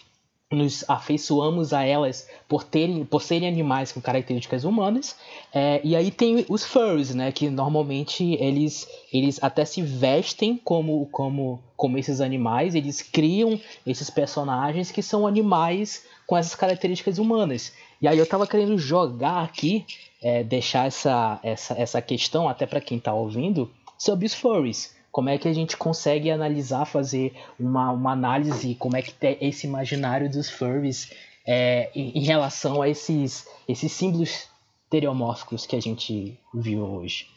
nos 0.52 0.84
afeiçoamos 0.88 1.74
a 1.74 1.84
elas 1.84 2.28
por 2.48 2.64
terem 2.64 3.06
por 3.06 3.22
serem 3.22 3.48
animais 3.48 3.92
com 3.92 4.02
características 4.02 4.64
humanas 4.64 5.16
é, 5.54 5.80
e 5.84 5.96
aí 5.96 6.10
tem 6.10 6.44
os 6.50 6.66
furries 6.66 7.14
né 7.14 7.32
que 7.32 7.50
normalmente 7.52 8.34
eles 8.40 8.88
eles 9.14 9.38
até 9.44 9.64
se 9.64 9.84
vestem 9.84 10.58
como 10.58 11.06
como 11.12 11.62
como 11.78 12.00
esses 12.00 12.20
animais 12.20 12.74
eles 12.74 13.02
criam 13.02 13.60
esses 13.86 14.10
personagens 14.10 14.90
que 14.90 15.04
são 15.04 15.28
animais 15.28 16.04
com 16.30 16.38
essas 16.38 16.54
características 16.54 17.18
humanas. 17.18 17.74
E 18.00 18.08
aí 18.08 18.16
eu 18.16 18.26
tava 18.26 18.46
querendo 18.46 18.78
jogar 18.78 19.44
aqui, 19.44 19.84
é, 20.22 20.44
deixar 20.44 20.86
essa, 20.86 21.40
essa, 21.42 21.74
essa 21.74 22.02
questão 22.04 22.48
até 22.48 22.68
para 22.68 22.80
quem 22.80 23.00
tá 23.00 23.12
ouvindo, 23.12 23.68
sobre 23.98 24.28
os 24.28 24.36
furries. 24.36 24.96
Como 25.12 25.30
é 25.30 25.38
que 25.38 25.48
a 25.48 25.54
gente 25.54 25.76
consegue 25.76 26.30
analisar, 26.30 26.86
fazer 26.86 27.34
uma, 27.60 27.92
uma 27.92 28.12
análise, 28.12 28.76
como 28.76 28.96
é 28.96 29.02
que 29.02 29.14
é 29.26 29.38
esse 29.42 29.66
imaginário 29.66 30.30
dos 30.30 30.50
furries 30.50 31.12
é, 31.46 31.90
em, 31.96 32.20
em, 32.20 32.24
relação 32.24 32.82
a 32.82 32.90
esses, 32.90 33.48
esses 33.68 33.92
símbolos 33.92 34.48
estereomórficos 34.84 35.66
que 35.66 35.76
a 35.76 35.82
gente 35.82 36.40
viu 36.54 36.84
hoje. 36.84 37.28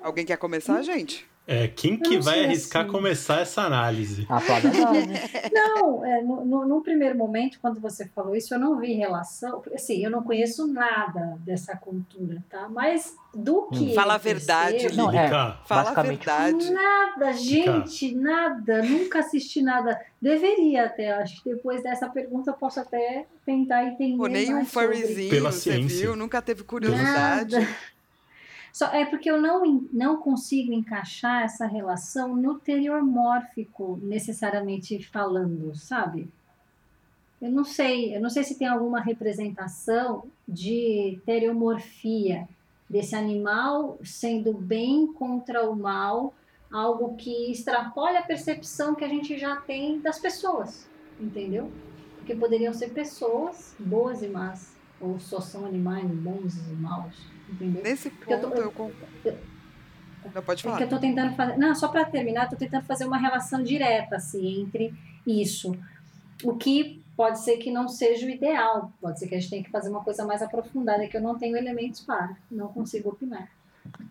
Alguém 0.00 0.26
quer 0.26 0.36
começar, 0.36 0.82
gente? 0.82 1.26
É, 1.46 1.68
quem 1.68 1.98
que 1.98 2.18
vai 2.18 2.42
arriscar 2.42 2.84
assim. 2.84 2.92
começar 2.92 3.40
essa 3.40 3.62
análise? 3.62 4.26
A 4.30 4.40
Flávia 4.40 4.70
Não, 5.52 6.04
é, 6.04 6.22
no, 6.22 6.42
no, 6.42 6.66
no, 6.66 6.82
primeiro 6.82 7.18
momento, 7.18 7.58
quando 7.60 7.78
você 7.80 8.08
falou 8.08 8.34
isso, 8.34 8.54
eu 8.54 8.58
não 8.58 8.78
vi 8.78 8.94
relação. 8.94 9.62
Assim, 9.74 10.02
eu 10.02 10.10
não 10.10 10.22
conheço 10.22 10.66
nada 10.66 11.36
dessa 11.40 11.76
cultura, 11.76 12.42
tá? 12.48 12.66
Mas 12.70 13.14
do 13.34 13.66
que. 13.68 13.90
Hum. 13.90 13.94
Fala 13.94 14.14
a 14.14 14.18
verdade, 14.18 14.96
não, 14.96 15.12
é, 15.12 15.28
Fala 15.66 15.92
a 15.94 16.02
verdade. 16.02 16.70
Nada, 16.72 17.32
gente, 17.34 18.14
nada. 18.14 18.82
Nunca 18.82 19.18
assisti 19.18 19.60
nada. 19.60 20.00
Deveria 20.20 20.86
até, 20.86 21.12
acho 21.12 21.42
que 21.42 21.50
depois 21.50 21.82
dessa 21.82 22.08
pergunta 22.08 22.52
eu 22.52 22.54
posso 22.54 22.80
até 22.80 23.26
tentar 23.44 23.84
entender. 23.84 24.16
Pô, 24.16 24.28
nem 24.28 24.54
um 24.54 24.64
furryzinho, 24.64 25.28
Pela 25.28 25.52
você 25.52 25.72
ciência. 25.72 26.06
viu? 26.06 26.16
Nunca 26.16 26.40
teve 26.40 26.64
curiosidade. 26.64 27.56
Nada. 27.56 27.93
Só 28.74 28.86
é 28.86 29.04
porque 29.06 29.30
eu 29.30 29.40
não, 29.40 29.86
não 29.92 30.16
consigo 30.16 30.72
encaixar 30.72 31.44
essa 31.44 31.64
relação 31.64 32.34
no 32.34 32.58
teriomórfico, 32.58 34.00
necessariamente 34.02 35.00
falando, 35.00 35.72
sabe? 35.76 36.28
Eu 37.40 37.52
não 37.52 37.62
sei, 37.62 38.16
eu 38.16 38.20
não 38.20 38.28
sei 38.28 38.42
se 38.42 38.58
tem 38.58 38.66
alguma 38.66 39.00
representação 39.00 40.24
de 40.46 41.20
teriomorfia 41.24 42.48
desse 42.90 43.14
animal 43.14 43.96
sendo 44.02 44.52
bem 44.52 45.06
contra 45.06 45.70
o 45.70 45.76
mal, 45.76 46.34
algo 46.68 47.14
que 47.14 47.52
extrapola 47.52 48.18
a 48.18 48.22
percepção 48.22 48.96
que 48.96 49.04
a 49.04 49.08
gente 49.08 49.38
já 49.38 49.54
tem 49.54 50.00
das 50.00 50.18
pessoas, 50.18 50.90
entendeu? 51.20 51.70
Porque 52.16 52.34
poderiam 52.34 52.74
ser 52.74 52.90
pessoas 52.90 53.76
boas 53.78 54.20
e 54.20 54.26
más, 54.26 54.74
ou 55.00 55.20
só 55.20 55.40
são 55.40 55.64
animais 55.64 56.10
bons 56.10 56.56
e 56.56 56.72
maus. 56.72 57.33
Entendeu? 57.48 57.82
Nesse 57.82 58.10
ponto 58.10 58.30
eu, 58.30 58.40
tô, 58.40 58.48
eu, 58.54 58.72
concordo. 58.72 59.38
Não 60.34 60.42
pode 60.42 60.62
falar. 60.62 60.76
É 60.76 60.78
que 60.78 60.84
eu 60.84 60.88
tô 60.88 60.98
tentando 60.98 61.34
fazer. 61.34 61.56
Não, 61.56 61.74
só 61.74 61.88
para 61.88 62.04
terminar, 62.04 62.44
eu 62.44 62.50
tô 62.50 62.56
tentando 62.56 62.84
fazer 62.84 63.04
uma 63.04 63.18
relação 63.18 63.62
direta 63.62 64.16
assim, 64.16 64.62
entre 64.62 64.94
isso. 65.26 65.76
O 66.42 66.56
que 66.56 67.02
pode 67.16 67.40
ser 67.40 67.58
que 67.58 67.70
não 67.70 67.88
seja 67.88 68.26
o 68.26 68.30
ideal. 68.30 68.92
Pode 69.00 69.18
ser 69.18 69.28
que 69.28 69.34
a 69.34 69.40
gente 69.40 69.50
tenha 69.50 69.64
que 69.64 69.70
fazer 69.70 69.88
uma 69.90 70.02
coisa 70.02 70.24
mais 70.24 70.42
aprofundada 70.42 71.06
que 71.06 71.16
eu 71.16 71.22
não 71.22 71.38
tenho 71.38 71.56
elementos 71.56 72.00
para. 72.00 72.36
Não 72.50 72.68
consigo 72.68 73.10
opinar. 73.10 73.48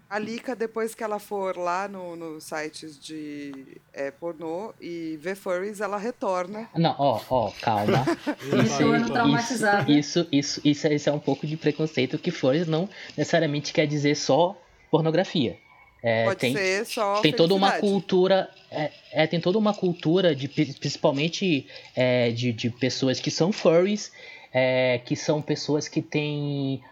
A 0.09 0.19
Lika, 0.19 0.55
depois 0.55 0.93
que 0.93 1.03
ela 1.03 1.17
for 1.17 1.57
lá 1.57 1.87
nos 1.87 2.19
no 2.19 2.39
sites 2.39 2.99
de 2.99 3.79
é, 3.91 4.11
pornô 4.11 4.71
e 4.79 5.17
ver 5.19 5.35
furries, 5.35 5.81
ela 5.81 5.97
retorna. 5.97 6.69
Não, 6.75 6.95
ó, 6.99 7.19
ó, 7.29 7.51
calma. 7.59 8.05
isso, 8.63 8.95
isso, 8.95 9.89
isso, 9.89 10.27
isso, 10.31 10.61
isso, 10.63 10.87
isso 10.87 11.09
é 11.09 11.11
um 11.11 11.17
pouco 11.17 11.47
de 11.47 11.57
preconceito 11.57 12.19
que 12.19 12.29
furries 12.29 12.67
não 12.67 12.87
necessariamente 13.17 13.73
quer 13.73 13.87
dizer 13.87 14.15
só 14.15 14.55
pornografia. 14.91 15.57
É, 16.03 16.25
Pode 16.25 16.39
tem, 16.41 16.53
ser 16.53 16.85
só 16.85 17.21
tem 17.21 17.31
toda 17.31 17.55
uma 17.55 17.71
cultura 17.79 18.49
é, 18.69 18.91
é, 19.13 19.25
tem 19.25 19.39
toda 19.39 19.57
uma 19.57 19.73
cultura 19.73 20.35
de 20.35 20.49
principalmente 20.49 21.65
é, 21.95 22.29
de, 22.29 22.51
de 22.51 22.69
pessoas 22.69 23.21
que 23.21 23.31
são 23.31 23.53
furries 23.53 24.11
é, 24.53 24.99
que 25.05 25.15
são 25.15 25.41
pessoas 25.41 25.87
que 25.87 26.01
têm 26.01 26.83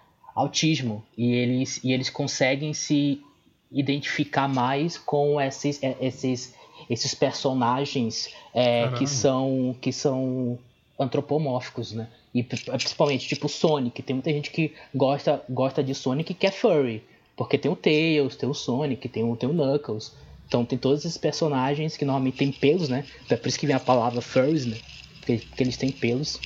autismo 0.41 1.03
e 1.17 1.33
eles, 1.33 1.79
e 1.83 1.91
eles 1.91 2.09
conseguem 2.09 2.73
se 2.73 3.21
identificar 3.71 4.47
mais 4.47 4.97
com 4.97 5.39
esses, 5.39 5.81
é, 5.81 5.95
esses, 6.01 6.53
esses 6.89 7.13
personagens 7.15 8.29
é, 8.53 8.89
que 8.97 9.07
são 9.07 9.75
que 9.79 9.93
são 9.93 10.59
antropomórficos, 10.99 11.93
né? 11.93 12.09
E 12.33 12.43
principalmente 12.43 13.27
tipo 13.27 13.47
Sonic, 13.47 14.01
tem 14.01 14.15
muita 14.15 14.31
gente 14.31 14.51
que 14.51 14.73
gosta 14.93 15.43
gosta 15.49 15.83
de 15.83 15.95
Sonic 15.95 16.33
que 16.33 16.47
é 16.47 16.51
furry, 16.51 17.03
porque 17.35 17.57
tem 17.57 17.71
o 17.71 17.75
Tails, 17.75 18.35
tem 18.35 18.49
o 18.49 18.53
Sonic, 18.53 19.07
tem 19.07 19.23
o, 19.23 19.35
tem 19.35 19.49
o 19.49 19.53
Knuckles. 19.53 20.13
Então 20.47 20.65
tem 20.65 20.77
todos 20.77 21.05
esses 21.05 21.17
personagens 21.17 21.95
que 21.95 22.03
normalmente 22.03 22.37
têm 22.37 22.51
pelos, 22.51 22.89
né? 22.89 23.05
É 23.29 23.37
por 23.37 23.47
isso 23.47 23.57
que 23.57 23.65
vem 23.65 23.75
a 23.75 23.79
palavra 23.79 24.21
furries, 24.21 24.65
né? 24.65 24.77
Porque, 25.19 25.37
porque 25.37 25.63
eles 25.63 25.77
têm 25.77 25.91
pelos 25.91 26.39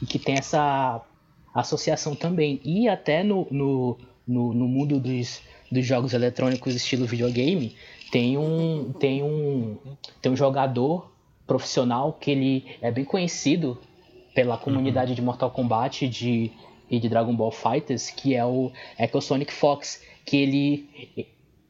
e 0.00 0.06
que 0.06 0.18
tem 0.18 0.36
essa 0.36 1.02
associação 1.54 2.14
também. 2.14 2.60
E 2.64 2.88
até 2.88 3.22
no, 3.22 3.46
no, 3.50 3.98
no, 4.26 4.54
no 4.54 4.68
mundo 4.68 4.98
dos, 5.00 5.40
dos 5.70 5.86
jogos 5.86 6.12
eletrônicos 6.12 6.74
estilo 6.74 7.06
videogame, 7.06 7.74
tem 8.10 8.36
um, 8.36 8.92
tem 8.92 9.22
um, 9.22 9.76
tem 10.20 10.32
um 10.32 10.36
jogador 10.36 11.10
profissional 11.46 12.12
que 12.12 12.30
ele 12.30 12.76
é 12.80 12.90
bem 12.90 13.04
conhecido 13.04 13.78
pela 14.34 14.56
comunidade 14.56 15.10
uhum. 15.10 15.16
de 15.16 15.22
Mortal 15.22 15.50
Kombat 15.50 16.08
de, 16.08 16.52
e 16.88 16.98
de 16.98 17.08
Dragon 17.08 17.34
Ball 17.34 17.50
Fighters, 17.50 18.10
que 18.10 18.34
é 18.34 18.44
o, 18.44 18.70
é, 18.96 19.06
que 19.06 19.16
é 19.16 19.18
o 19.18 19.22
Sonic 19.22 19.52
Fox, 19.52 20.02
que 20.24 20.36
ele, 20.36 20.88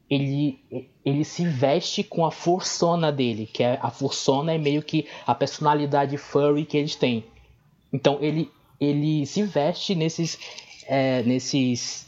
ele, 0.09 0.59
ele 1.03 1.23
se 1.23 1.45
veste 1.45 2.03
com 2.03 2.25
a 2.25 2.31
forçona 2.31 3.11
dele, 3.11 3.47
que 3.51 3.63
é 3.63 3.79
a 3.81 3.89
forçona 3.89 4.53
é 4.53 4.57
meio 4.57 4.83
que 4.83 5.07
a 5.25 5.33
personalidade 5.33 6.17
furry 6.17 6.65
que 6.65 6.77
eles 6.77 6.95
têm. 6.95 7.23
Então 7.91 8.17
ele, 8.21 8.49
ele 8.81 9.27
se 9.27 9.43
veste 9.43 9.93
nesses. 9.93 10.39
É, 10.87 11.21
nesses. 11.21 12.07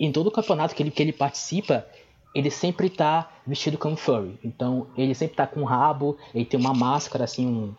Em 0.00 0.10
todo 0.10 0.28
o 0.28 0.30
campeonato 0.30 0.74
que 0.74 0.82
ele, 0.82 0.90
que 0.90 1.02
ele 1.02 1.12
participa, 1.12 1.86
ele 2.34 2.50
sempre 2.50 2.88
tá 2.88 3.30
vestido 3.46 3.78
como 3.78 3.94
furry. 3.94 4.36
Então, 4.42 4.88
ele 4.96 5.14
sempre 5.14 5.36
tá 5.36 5.46
com 5.46 5.60
um 5.60 5.64
rabo, 5.64 6.16
ele 6.34 6.44
tem 6.44 6.58
uma 6.58 6.72
máscara, 6.72 7.24
assim, 7.24 7.46
um. 7.46 7.74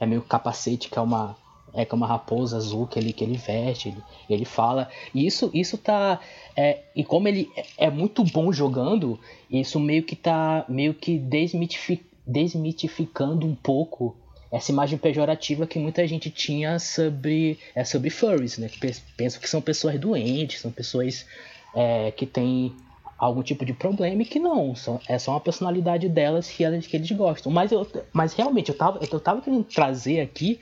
É 0.00 0.04
meio 0.04 0.22
capacete, 0.22 0.90
que 0.90 0.98
é 0.98 1.02
uma. 1.02 1.36
É 1.72 1.84
que 1.84 1.92
é 1.92 1.96
uma 1.96 2.06
raposa 2.06 2.56
azul 2.56 2.86
que 2.86 2.98
ele, 2.98 3.12
que 3.12 3.24
ele 3.24 3.36
veste, 3.36 3.88
ele, 3.88 4.02
ele 4.30 4.44
fala. 4.44 4.88
E 5.12 5.26
isso, 5.26 5.50
isso 5.52 5.78
tá. 5.78 6.20
É, 6.56 6.82
e 6.94 7.02
como 7.02 7.26
ele 7.26 7.50
é 7.76 7.90
muito 7.90 8.22
bom 8.22 8.52
jogando, 8.52 9.18
isso 9.50 9.80
meio 9.80 10.04
que 10.04 10.14
tá 10.14 10.64
meio 10.68 10.94
que 10.94 11.18
desmitific, 11.18 12.04
desmitificando 12.24 13.44
um 13.44 13.56
pouco 13.56 14.14
essa 14.54 14.70
imagem 14.70 14.96
pejorativa 14.96 15.66
que 15.66 15.80
muita 15.80 16.06
gente 16.06 16.30
tinha 16.30 16.78
sobre, 16.78 17.58
é, 17.74 17.82
sobre 17.84 18.08
furries, 18.08 18.56
né? 18.56 18.68
Que 18.68 18.78
pensam 19.16 19.40
que 19.40 19.50
são 19.50 19.60
pessoas 19.60 19.98
doentes, 19.98 20.60
são 20.60 20.70
pessoas 20.70 21.26
é, 21.74 22.12
que 22.12 22.24
têm 22.24 22.72
algum 23.18 23.42
tipo 23.42 23.64
de 23.64 23.72
problema 23.72 24.22
e 24.22 24.24
que 24.24 24.38
não, 24.38 24.74
são, 24.76 25.00
é 25.08 25.18
só 25.18 25.32
uma 25.32 25.40
personalidade 25.40 26.08
delas 26.08 26.48
que, 26.48 26.62
elas, 26.62 26.86
que 26.86 26.96
eles 26.96 27.10
gostam. 27.10 27.50
Mas, 27.50 27.72
eu, 27.72 27.84
mas 28.12 28.32
realmente, 28.32 28.68
eu 28.68 28.76
tava, 28.76 29.00
eu 29.02 29.18
tava 29.18 29.40
querendo 29.40 29.64
trazer 29.64 30.20
aqui, 30.20 30.60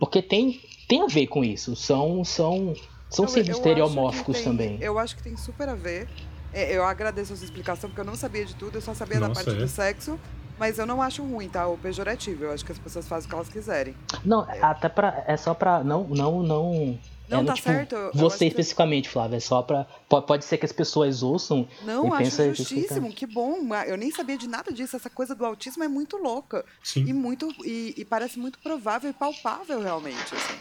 porque 0.00 0.20
tem, 0.20 0.60
tem 0.88 1.02
a 1.02 1.06
ver 1.06 1.28
com 1.28 1.44
isso. 1.44 1.76
São, 1.76 2.24
são, 2.24 2.74
são 3.08 3.28
sempre 3.28 3.52
estereomórficos 3.52 4.38
tem, 4.38 4.44
também. 4.44 4.78
Eu 4.80 4.98
acho 4.98 5.14
que 5.16 5.22
tem 5.22 5.36
super 5.36 5.68
a 5.68 5.76
ver. 5.76 6.08
É, 6.52 6.76
eu 6.76 6.82
agradeço 6.82 7.32
a 7.32 7.36
sua 7.36 7.44
explicação, 7.44 7.88
porque 7.88 8.00
eu 8.00 8.04
não 8.04 8.16
sabia 8.16 8.44
de 8.44 8.56
tudo, 8.56 8.78
eu 8.78 8.82
só 8.82 8.92
sabia 8.92 9.20
Nossa, 9.20 9.34
da 9.34 9.44
parte 9.44 9.56
é? 9.56 9.62
do 9.62 9.68
sexo. 9.68 10.18
Mas 10.60 10.78
eu 10.78 10.84
não 10.84 11.00
acho 11.00 11.22
ruim, 11.22 11.48
tá? 11.48 11.66
O 11.66 11.78
pejorativo. 11.78 12.44
Eu 12.44 12.52
acho 12.52 12.62
que 12.62 12.70
as 12.70 12.78
pessoas 12.78 13.08
fazem 13.08 13.26
o 13.26 13.30
que 13.30 13.34
elas 13.34 13.48
quiserem. 13.48 13.96
Não, 14.22 14.46
é. 14.46 14.60
até 14.62 14.90
pra. 14.90 15.24
É 15.26 15.34
só 15.34 15.54
pra. 15.54 15.82
Não, 15.82 16.04
não, 16.04 16.42
não. 16.42 16.98
Não, 17.26 17.40
é, 17.40 17.44
tá 17.44 17.54
tipo, 17.54 17.68
certo. 17.68 17.96
Você 18.12 18.46
especificamente, 18.46 19.04
que... 19.04 19.12
Flávia, 19.12 19.38
é 19.38 19.40
só 19.40 19.62
pra. 19.62 19.86
Pode 20.26 20.44
ser 20.44 20.58
que 20.58 20.66
as 20.66 20.72
pessoas 20.72 21.22
ouçam. 21.22 21.66
Não, 21.82 22.08
e 22.20 22.26
acho 22.26 22.54
justíssimo, 22.54 23.10
que 23.10 23.24
bom. 23.24 23.74
Eu 23.86 23.96
nem 23.96 24.10
sabia 24.10 24.36
de 24.36 24.46
nada 24.46 24.70
disso. 24.70 24.96
Essa 24.96 25.08
coisa 25.08 25.34
do 25.34 25.46
autismo 25.46 25.82
é 25.82 25.88
muito 25.88 26.18
louca. 26.18 26.62
Sim. 26.84 27.06
E, 27.06 27.12
muito, 27.14 27.48
e, 27.64 27.94
e 27.96 28.04
parece 28.04 28.38
muito 28.38 28.58
provável 28.58 29.08
e 29.08 29.14
palpável, 29.14 29.80
realmente. 29.80 30.34
Assim. 30.34 30.58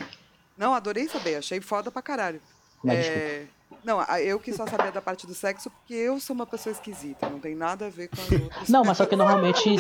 Não, 0.58 0.74
adorei 0.74 1.10
saber, 1.10 1.36
achei 1.36 1.60
foda 1.60 1.92
pra 1.92 2.02
caralho. 2.02 2.42
Mas, 2.82 3.06
é... 3.06 3.46
Não, 3.84 4.02
eu 4.18 4.40
que 4.40 4.54
só 4.54 4.66
sabia 4.68 4.92
da 4.92 5.02
parte 5.02 5.26
do 5.26 5.34
sexo 5.34 5.70
porque 5.70 5.94
eu 5.94 6.20
sou 6.20 6.36
uma 6.36 6.46
pessoa 6.46 6.72
esquisita, 6.72 7.30
não 7.30 7.40
tem 7.40 7.56
nada 7.56 7.88
a 7.88 7.90
ver 7.90 8.10
com 8.10 8.22
as 8.22 8.32
outras. 8.32 8.70
Não, 8.70 8.84
mas 8.84 8.98
só 8.98 9.06
que 9.06 9.16
normalmente. 9.16 9.76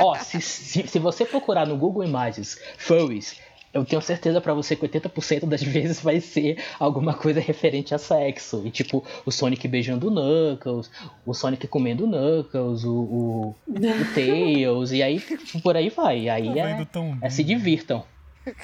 ó, 0.00 0.16
se, 0.16 0.40
se, 0.40 0.86
se 0.86 0.98
você 0.98 1.24
procurar 1.24 1.66
no 1.66 1.76
Google 1.76 2.04
Imagens 2.04 2.58
furries, 2.78 3.36
eu 3.72 3.84
tenho 3.84 4.02
certeza 4.02 4.40
para 4.40 4.52
você 4.52 4.74
que 4.74 4.86
80% 4.86 5.46
das 5.46 5.62
vezes 5.64 6.00
vai 6.00 6.20
ser 6.20 6.62
alguma 6.78 7.14
coisa 7.14 7.40
referente 7.40 7.94
a 7.94 7.98
sexo. 7.98 8.62
E 8.64 8.70
tipo, 8.70 9.04
o 9.24 9.30
Sonic 9.30 9.66
beijando 9.68 10.08
o 10.08 10.10
Knuckles, 10.10 10.90
o 11.24 11.32
Sonic 11.32 11.66
comendo 11.68 12.04
o 12.04 12.08
Knuckles, 12.08 12.84
o, 12.84 12.92
o, 12.92 13.56
o 13.68 14.14
Tails, 14.14 14.92
e 14.92 15.02
aí 15.02 15.20
por 15.62 15.76
aí 15.76 15.88
vai. 15.88 16.28
Aí 16.28 16.52
tá 16.54 16.60
é, 16.60 16.86
é 17.22 17.30
se 17.30 17.44
divirtam. 17.44 18.04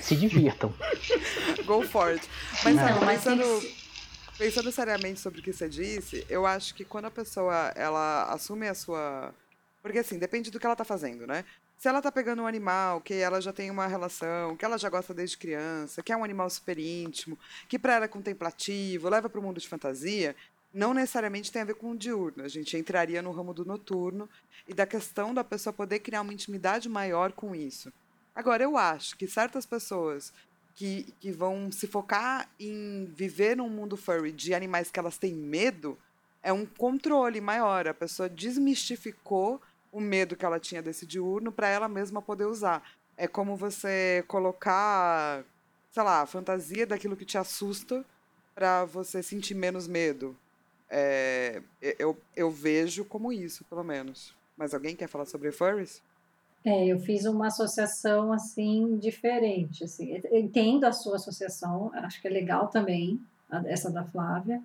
Se 0.01 0.17
divirtam. 0.17 0.73
Go 1.67 1.83
for 1.83 2.09
it. 2.09 2.27
Mas, 2.65 2.75
não, 2.75 3.01
mas 3.03 3.25
pensando. 3.25 3.86
Pensando 4.39 4.71
seriamente 4.71 5.19
sobre 5.19 5.41
o 5.41 5.43
que 5.43 5.51
você 5.51 5.67
disse, 5.67 6.27
eu 6.29 6.45
acho 6.45 6.75
que 6.75 6.85
quando 6.85 7.07
a 7.07 7.11
pessoa 7.11 7.73
ela 7.75 8.25
assume 8.25 8.69
a 8.69 8.75
sua. 8.75 9.35
Porque 9.81 9.99
assim, 9.99 10.19
depende 10.19 10.51
do 10.51 10.61
que 10.61 10.67
ela 10.67 10.75
está 10.75 10.85
fazendo, 10.85 11.27
né? 11.27 11.43
Se 11.79 11.89
ela 11.89 12.03
tá 12.03 12.13
pegando 12.13 12.43
um 12.43 12.47
animal 12.47 13.01
que 13.01 13.15
ela 13.15 13.41
já 13.41 13.51
tem 13.51 13.71
uma 13.71 13.87
relação, 13.87 14.55
que 14.55 14.65
ela 14.65 14.77
já 14.77 14.91
gosta 14.91 15.15
desde 15.15 15.39
criança, 15.39 16.03
que 16.03 16.13
é 16.13 16.17
um 16.17 16.25
animal 16.25 16.51
super 16.51 16.79
íntimo, 16.79 17.39
que 17.67 17.79
para 17.79 17.95
ela 17.95 18.05
é 18.05 18.09
contemplativo, 18.09 19.09
leva 19.09 19.29
para 19.31 19.41
o 19.41 19.43
mundo 19.43 19.59
de 19.59 19.69
fantasia, 19.69 20.37
não 20.73 20.93
necessariamente 20.93 21.51
tem 21.51 21.63
a 21.63 21.67
ver 21.67 21.75
com 21.75 21.93
o 21.93 21.97
diurno. 21.97 22.45
A 22.45 22.49
gente 22.49 22.77
entraria 22.77 23.23
no 23.23 23.31
ramo 23.31 23.55
do 23.55 23.65
noturno 23.65 24.29
e 24.69 24.75
da 24.75 24.85
questão 24.85 25.33
da 25.33 25.45
pessoa 25.45 25.73
poder 25.73 26.01
criar 26.01 26.21
uma 26.21 26.35
intimidade 26.35 26.91
maior 26.91 27.33
com 27.33 27.55
isso. 27.55 27.91
Agora, 28.35 28.63
eu 28.63 28.77
acho 28.77 29.17
que 29.17 29.27
certas 29.27 29.65
pessoas 29.65 30.31
que, 30.77 31.15
que 31.19 31.33
vão 31.33 31.73
se 31.73 31.87
focar 31.87 32.49
em 32.61 33.07
viver 33.07 33.57
num 33.57 33.69
mundo 33.69 33.97
furry 33.97 34.31
de 34.31 34.55
animais 34.55 34.91
que 34.91 35.01
elas 35.01 35.17
têm 35.17 35.35
medo 35.35 35.99
é 36.43 36.53
um 36.53 36.67
controle 36.67 37.41
maior. 37.41 37.89
A 37.89 37.95
pessoa 37.95 38.29
desmistificou 38.29 39.61
o 39.91 40.01
medo 40.01 40.37
que 40.37 40.45
ela 40.45 40.61
tinha 40.61 40.83
desse 40.83 41.07
diurno 41.07 41.51
para 41.51 41.69
ela 41.69 41.89
mesma 41.89 42.21
poder 42.21 42.45
usar. 42.45 42.87
É 43.17 43.27
como 43.27 43.57
você 43.57 44.23
colocar, 44.29 45.43
sei 45.91 46.03
lá, 46.03 46.21
a 46.21 46.27
fantasia 46.27 46.87
daquilo 46.87 47.17
que 47.17 47.25
te 47.25 47.39
assusta 47.39 48.05
para 48.55 48.85
você 48.85 49.23
sentir 49.23 49.55
menos 49.55 49.89
medo. 49.89 50.37
É, 50.91 51.63
eu, 51.99 52.17
eu 52.37 52.51
vejo 52.51 53.05
como 53.07 53.33
isso, 53.33 53.65
pelo 53.65 53.83
menos. 53.83 54.37
Mas 54.57 54.75
alguém 54.75 54.95
quer 54.95 55.09
falar 55.09 55.25
sobre 55.25 55.51
furries? 55.51 56.03
É, 56.67 56.85
eu 56.85 56.99
fiz 56.99 57.25
uma 57.27 57.47
associação 57.47 58.33
assim 58.33 58.99
diferente. 58.99 59.85
Assim. 59.85 60.21
Entendo 60.33 60.83
a 60.83 60.91
sua 60.91 61.15
associação, 61.15 61.93
acho 61.95 62.21
que 62.21 62.27
é 62.27 62.31
legal 62.31 62.67
também, 62.67 63.21
essa 63.67 63.89
da 63.89 64.03
Flávia, 64.03 64.61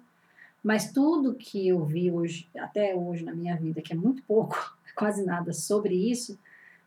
mas 0.64 0.92
tudo 0.92 1.36
que 1.36 1.68
eu 1.68 1.86
vi 1.86 2.12
hoje, 2.12 2.48
até 2.58 2.96
hoje 2.96 3.24
na 3.24 3.36
minha 3.36 3.56
vida, 3.56 3.84
que 3.84 3.94
é 3.94 3.96
muito 3.96 4.24
pouco, 4.24 4.76
quase 4.98 5.24
nada 5.24 5.54
sobre 5.54 5.94
isso, 5.94 6.40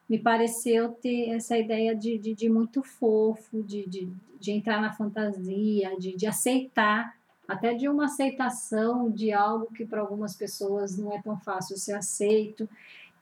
me 0.09 0.19
pareceu 0.19 0.91
ter 0.91 1.31
essa 1.31 1.57
ideia 1.57 1.95
de, 1.95 2.19
de, 2.19 2.35
de 2.35 2.49
muito 2.49 2.83
fofo, 2.83 3.63
de, 3.63 3.87
de, 3.87 4.09
de, 4.41 4.51
entrar 4.51 4.81
na 4.81 4.93
fantasia, 4.93 5.97
de, 5.97 6.17
de 6.17 6.27
aceitar, 6.27 7.17
até 7.47 7.73
de 7.73 7.89
uma 7.89 8.07
aceitação 8.07 9.09
de 9.11 9.33
algo 9.33 9.73
que 9.73 9.87
para 9.87 10.01
algumas 10.01 10.35
pessoas 10.35 10.99
não 10.99 11.13
é 11.13 11.23
tão 11.23 11.39
fácil 11.39 11.77
ser 11.77 11.93
aceito. 11.93 12.69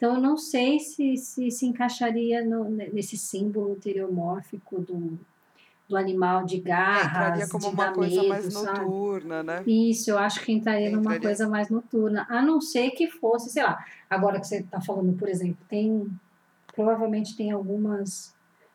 Então, 0.02 0.16
eu 0.16 0.20
não 0.20 0.36
sei 0.36 0.80
se 0.80 1.16
se, 1.16 1.48
se 1.48 1.64
encaixaria 1.64 2.44
no, 2.44 2.64
nesse 2.68 3.16
símbolo 3.16 3.76
teriomórfico 3.76 4.80
do, 4.80 5.16
do 5.88 5.96
animal 5.96 6.44
de 6.44 6.58
garras, 6.58 7.04
é, 7.04 7.44
entraria 7.44 7.48
como 7.48 7.68
de 7.68 7.72
uma 7.72 7.92
coisa 7.92 8.16
medo, 8.16 8.28
mais 8.28 8.52
sabe? 8.52 8.80
noturna, 8.80 9.42
né? 9.44 9.62
Isso, 9.64 10.10
eu 10.10 10.18
acho 10.18 10.40
que 10.44 10.50
entraria, 10.50 10.88
entraria 10.88 10.96
numa 10.96 11.20
coisa 11.20 11.48
mais 11.48 11.70
noturna, 11.70 12.26
a 12.28 12.42
não 12.42 12.60
ser 12.60 12.90
que 12.90 13.08
fosse, 13.08 13.48
sei 13.48 13.62
lá, 13.62 13.78
agora 14.10 14.40
que 14.40 14.48
você 14.48 14.56
está 14.56 14.80
falando, 14.80 15.16
por 15.16 15.28
exemplo, 15.28 15.64
tem 15.68 16.10
provavelmente 16.74 17.36
tem 17.36 17.52
algumas 17.52 18.34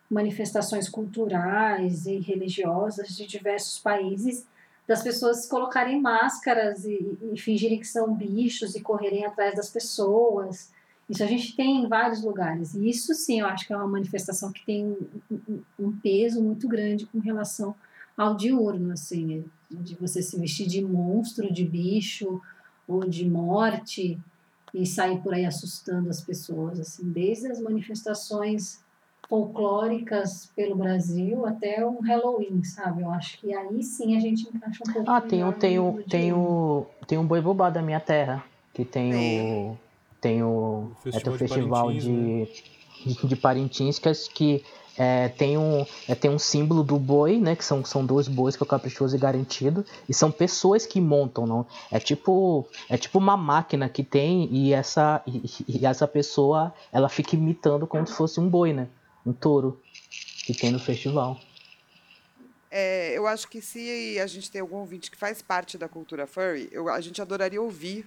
manifestações 0.09 0.87
culturais 0.87 2.05
e 2.05 2.19
religiosas 2.19 3.09
de 3.09 3.27
diversos 3.27 3.79
países 3.79 4.45
das 4.87 5.03
pessoas 5.03 5.45
colocarem 5.45 5.99
máscaras 5.99 6.85
e, 6.85 7.17
e 7.33 7.37
fingirem 7.37 7.81
que 7.81 7.87
são 7.87 8.13
bichos 8.13 8.75
e 8.75 8.81
correrem 8.81 9.25
atrás 9.25 9.55
das 9.55 9.69
pessoas. 9.69 10.71
Isso 11.09 11.23
a 11.23 11.27
gente 11.27 11.55
tem 11.55 11.83
em 11.83 11.87
vários 11.87 12.21
lugares. 12.21 12.73
E 12.73 12.89
isso 12.89 13.13
sim, 13.13 13.39
eu 13.39 13.47
acho 13.47 13.65
que 13.65 13.73
é 13.73 13.77
uma 13.77 13.87
manifestação 13.87 14.51
que 14.51 14.65
tem 14.65 14.85
um, 15.31 15.59
um 15.79 15.91
peso 15.91 16.43
muito 16.43 16.67
grande 16.67 17.05
com 17.05 17.19
relação 17.19 17.73
ao 18.17 18.35
diurno, 18.35 18.91
assim, 18.91 19.45
de 19.69 19.95
você 19.95 20.21
se 20.21 20.37
vestir 20.39 20.67
de 20.67 20.83
monstro, 20.83 21.53
de 21.53 21.63
bicho 21.63 22.41
ou 22.87 23.07
de 23.07 23.29
morte 23.29 24.17
e 24.73 24.85
sair 24.85 25.19
por 25.19 25.33
aí 25.33 25.45
assustando 25.45 26.09
as 26.09 26.21
pessoas, 26.21 26.79
assim, 26.79 27.09
desde 27.09 27.47
as 27.47 27.61
manifestações 27.61 28.83
folclóricas 29.29 30.51
pelo 30.55 30.75
Brasil 30.75 31.45
até 31.45 31.85
o 31.85 31.99
Halloween, 31.99 32.63
sabe? 32.63 33.01
Eu 33.01 33.11
acho 33.11 33.39
que 33.39 33.53
aí 33.53 33.83
sim 33.83 34.15
a 34.15 34.19
gente 34.19 34.47
encaixa 34.47 34.83
um 34.87 34.93
pouco. 34.93 35.09
Ah, 35.09 35.21
tem 35.21 35.43
o 35.43 35.51
tem 35.51 35.79
o 35.79 36.03
tem 36.09 36.33
o 36.33 36.85
tem 37.05 37.17
um 37.17 37.25
boi 37.25 37.41
bobá 37.41 37.69
da 37.69 37.81
minha 37.81 37.99
terra 37.99 38.43
que 38.73 38.85
tem 38.85 39.13
o 39.13 39.77
tem 40.19 40.43
o, 40.43 40.91
o 40.91 40.95
festival, 41.01 41.33
é, 41.33 41.35
o 41.35 41.37
festival 41.37 41.91
de, 41.93 41.99
Parintins, 41.99 43.21
de, 43.21 43.27
de 43.27 43.35
Parintins 43.35 43.99
que, 43.99 44.13
que 44.33 44.63
é, 44.97 45.29
tem, 45.29 45.57
um, 45.57 45.85
é, 46.07 46.15
tem 46.15 46.31
um 46.31 46.39
símbolo 46.39 46.83
do 46.83 46.97
boi, 46.97 47.37
né? 47.37 47.55
Que 47.55 47.63
são, 47.63 47.85
são 47.85 48.03
dois 48.03 48.27
bois 48.27 48.55
que 48.55 48.63
é 48.63 48.65
o 48.65 48.67
caprichoso 48.67 49.15
e 49.15 49.19
garantido. 49.19 49.85
E 50.09 50.13
são 50.13 50.31
pessoas 50.31 50.85
que 50.85 50.99
montam, 50.99 51.45
não? 51.45 51.65
É 51.91 51.99
tipo, 51.99 52.67
é 52.89 52.97
tipo 52.97 53.19
uma 53.19 53.37
máquina 53.37 53.87
que 53.87 54.03
tem 54.03 54.49
e 54.51 54.73
essa, 54.73 55.21
e, 55.27 55.43
e 55.67 55.85
essa 55.85 56.07
pessoa 56.07 56.73
ela 56.91 57.09
fica 57.09 57.35
imitando 57.35 57.85
como 57.85 58.07
se 58.07 58.13
fosse 58.13 58.39
um 58.39 58.49
boi, 58.49 58.73
né? 58.73 58.87
Um 59.25 59.33
touro 59.33 59.79
que 60.45 60.53
tem 60.53 60.71
no 60.71 60.79
festival. 60.79 61.39
É, 62.71 63.17
eu 63.17 63.27
acho 63.27 63.47
que 63.47 63.61
se 63.61 64.19
a 64.19 64.27
gente 64.27 64.51
tem 64.51 64.61
algum 64.61 64.77
ouvinte 64.77 65.11
que 65.11 65.17
faz 65.17 65.41
parte 65.41 65.77
da 65.77 65.87
cultura 65.87 66.25
furry, 66.27 66.67
eu, 66.71 66.89
a 66.89 66.99
gente 66.99 67.21
adoraria 67.21 67.61
ouvir 67.61 68.05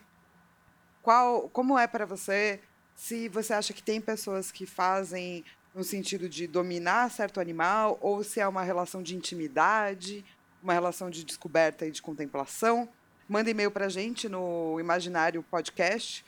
qual, 1.03 1.49
como 1.49 1.79
é 1.79 1.87
para 1.87 2.05
você, 2.05 2.61
se 2.95 3.29
você 3.29 3.53
acha 3.53 3.73
que 3.73 3.83
tem 3.83 4.01
pessoas 4.01 4.53
que 4.53 4.67
fazem 4.67 5.45
no 5.75 5.85
sentido 5.85 6.29
de 6.29 6.47
dominar 6.47 7.11
certo 7.11 7.41
animal, 7.41 7.99
ou 8.01 8.25
se 8.25 8.41
é 8.41 8.47
uma 8.47 8.63
relação 8.63 9.03
de 9.03 9.17
intimidade, 9.17 10.25
uma 10.63 10.73
relação 10.73 11.09
de 11.09 11.25
descoberta 11.25 11.87
e 11.87 11.91
de 11.91 12.03
contemplação. 12.03 12.89
Manda 13.29 13.51
e-mail 13.51 13.71
para 13.71 13.87
a 13.87 13.89
gente 13.89 14.29
no 14.29 14.79
imaginário 14.81 15.43
podcast, 15.45 16.25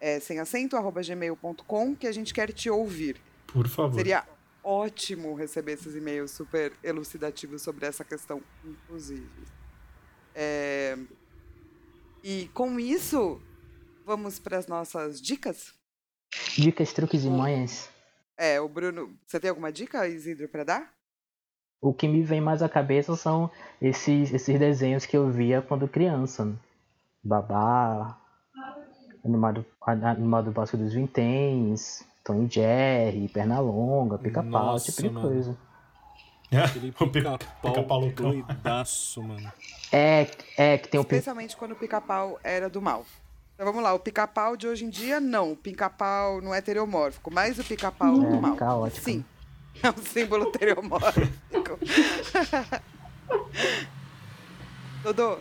é, 0.00 0.20
sem 0.20 0.38
acento, 0.38 0.76
arroba 0.76 1.02
gmail.com, 1.02 1.96
que 1.96 2.06
a 2.06 2.12
gente 2.12 2.34
quer 2.34 2.52
te 2.52 2.68
ouvir. 2.68 3.20
Por 3.46 3.66
favor. 3.68 3.94
Seria 3.96 4.26
ótimo 4.62 5.34
receber 5.34 5.72
esses 5.72 5.94
e-mails 5.94 6.30
super 6.30 6.72
elucidativos 6.82 7.62
sobre 7.62 7.86
essa 7.86 8.04
questão, 8.04 8.42
inclusive. 8.64 9.28
É... 10.34 10.96
E 12.22 12.48
com 12.54 12.78
isso, 12.78 13.40
Vamos 14.04 14.38
para 14.38 14.58
as 14.58 14.66
nossas 14.66 15.20
dicas? 15.20 15.72
Dicas, 16.56 16.92
truques 16.92 17.24
e 17.24 17.30
manhas. 17.30 17.88
É, 18.36 18.60
o 18.60 18.68
Bruno. 18.68 19.16
Você 19.26 19.38
tem 19.38 19.50
alguma 19.50 19.72
dica, 19.72 20.08
Isidro, 20.08 20.48
para 20.48 20.64
dar? 20.64 20.92
O 21.80 21.92
que 21.92 22.08
me 22.08 22.22
vem 22.22 22.40
mais 22.40 22.62
à 22.62 22.68
cabeça 22.68 23.16
são 23.16 23.50
esses, 23.80 24.32
esses 24.32 24.58
desenhos 24.58 25.06
que 25.06 25.16
eu 25.16 25.30
via 25.30 25.62
quando 25.62 25.88
criança. 25.88 26.44
Né? 26.44 26.56
Babá, 27.22 28.18
Animado, 29.24 29.64
animado 29.86 30.50
Bosque 30.50 30.76
dos 30.76 30.92
Vinténs, 30.92 32.02
Tom 32.24 32.42
e 32.42 32.48
Jerry, 32.50 33.28
Pernalonga, 33.28 34.18
Pica-Pau, 34.18 34.80
tipo 34.80 35.00
de 35.00 35.10
mano. 35.10 35.28
coisa. 35.28 35.58
Aquele 36.52 36.92
pica-pau 36.92 38.02
pica 38.02 38.22
doidaço, 38.22 39.22
mano. 39.22 39.52
É, 39.92 40.26
é, 40.56 40.76
que 40.76 40.88
tem 40.88 41.00
o... 41.00 41.02
Especialmente 41.02 41.56
quando 41.56 41.72
o 41.72 41.76
pica-pau 41.76 42.38
era 42.42 42.68
do 42.68 42.82
mal. 42.82 43.06
Então 43.62 43.72
vamos 43.72 43.88
lá, 43.88 43.94
o 43.94 44.00
pica-pau 44.00 44.56
de 44.56 44.66
hoje 44.66 44.84
em 44.84 44.90
dia, 44.90 45.20
não. 45.20 45.52
O 45.52 45.56
pica-pau 45.56 46.42
não 46.42 46.52
é 46.52 46.60
teriomórfico, 46.60 47.32
mas 47.32 47.60
o 47.60 47.62
pica-pau 47.62 48.20
é, 48.20 48.28
do 48.28 48.40
mal. 48.40 48.56
Caótico. 48.56 49.04
Sim. 49.04 49.24
É 49.80 49.88
um 49.88 50.02
símbolo 50.02 50.46
teriomórfico. 50.46 51.78
Dodô. 55.04 55.38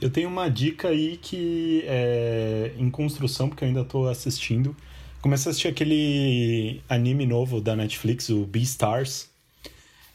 Eu 0.00 0.10
tenho 0.10 0.28
uma 0.28 0.50
dica 0.50 0.88
aí 0.88 1.16
que 1.16 1.84
é 1.86 2.72
em 2.76 2.90
construção, 2.90 3.48
porque 3.48 3.62
eu 3.62 3.68
ainda 3.68 3.82
estou 3.82 4.08
assistindo. 4.08 4.74
Comecei 5.22 5.48
a 5.48 5.50
assistir 5.50 5.68
aquele 5.68 6.82
anime 6.88 7.24
novo 7.24 7.60
da 7.60 7.76
Netflix, 7.76 8.30
o 8.30 8.44
Beastars. 8.44 9.30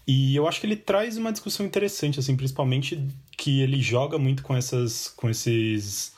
E 0.05 0.35
eu 0.35 0.45
acho 0.45 0.59
que 0.59 0.67
ele 0.67 0.75
traz 0.75 1.15
uma 1.15 1.31
discussão 1.31 1.65
interessante, 1.65 2.19
assim, 2.19 2.35
principalmente 2.35 3.01
que 3.37 3.61
ele 3.61 3.81
joga 3.81 4.17
muito 4.17 4.43
com 4.43 4.55
essas, 4.55 5.09
com 5.09 5.29
esses, 5.29 6.13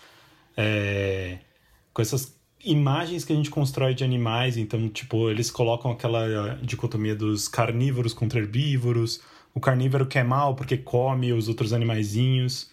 é, 0.55 1.39
com 1.93 2.01
essas 2.01 2.37
imagens 2.63 3.23
que 3.23 3.33
a 3.33 3.35
gente 3.35 3.49
constrói 3.49 3.93
de 3.93 4.03
animais. 4.03 4.57
Então, 4.57 4.89
tipo, 4.89 5.29
eles 5.29 5.49
colocam 5.49 5.91
aquela 5.91 6.55
dicotomia 6.61 7.15
dos 7.15 7.47
carnívoros 7.47 8.13
contra 8.13 8.39
herbívoros, 8.39 9.21
o 9.53 9.59
carnívoro 9.59 10.05
que 10.05 10.19
é 10.19 10.23
mal 10.23 10.55
porque 10.55 10.77
come 10.77 11.33
os 11.33 11.47
outros 11.47 11.73
animaizinhos. 11.73 12.69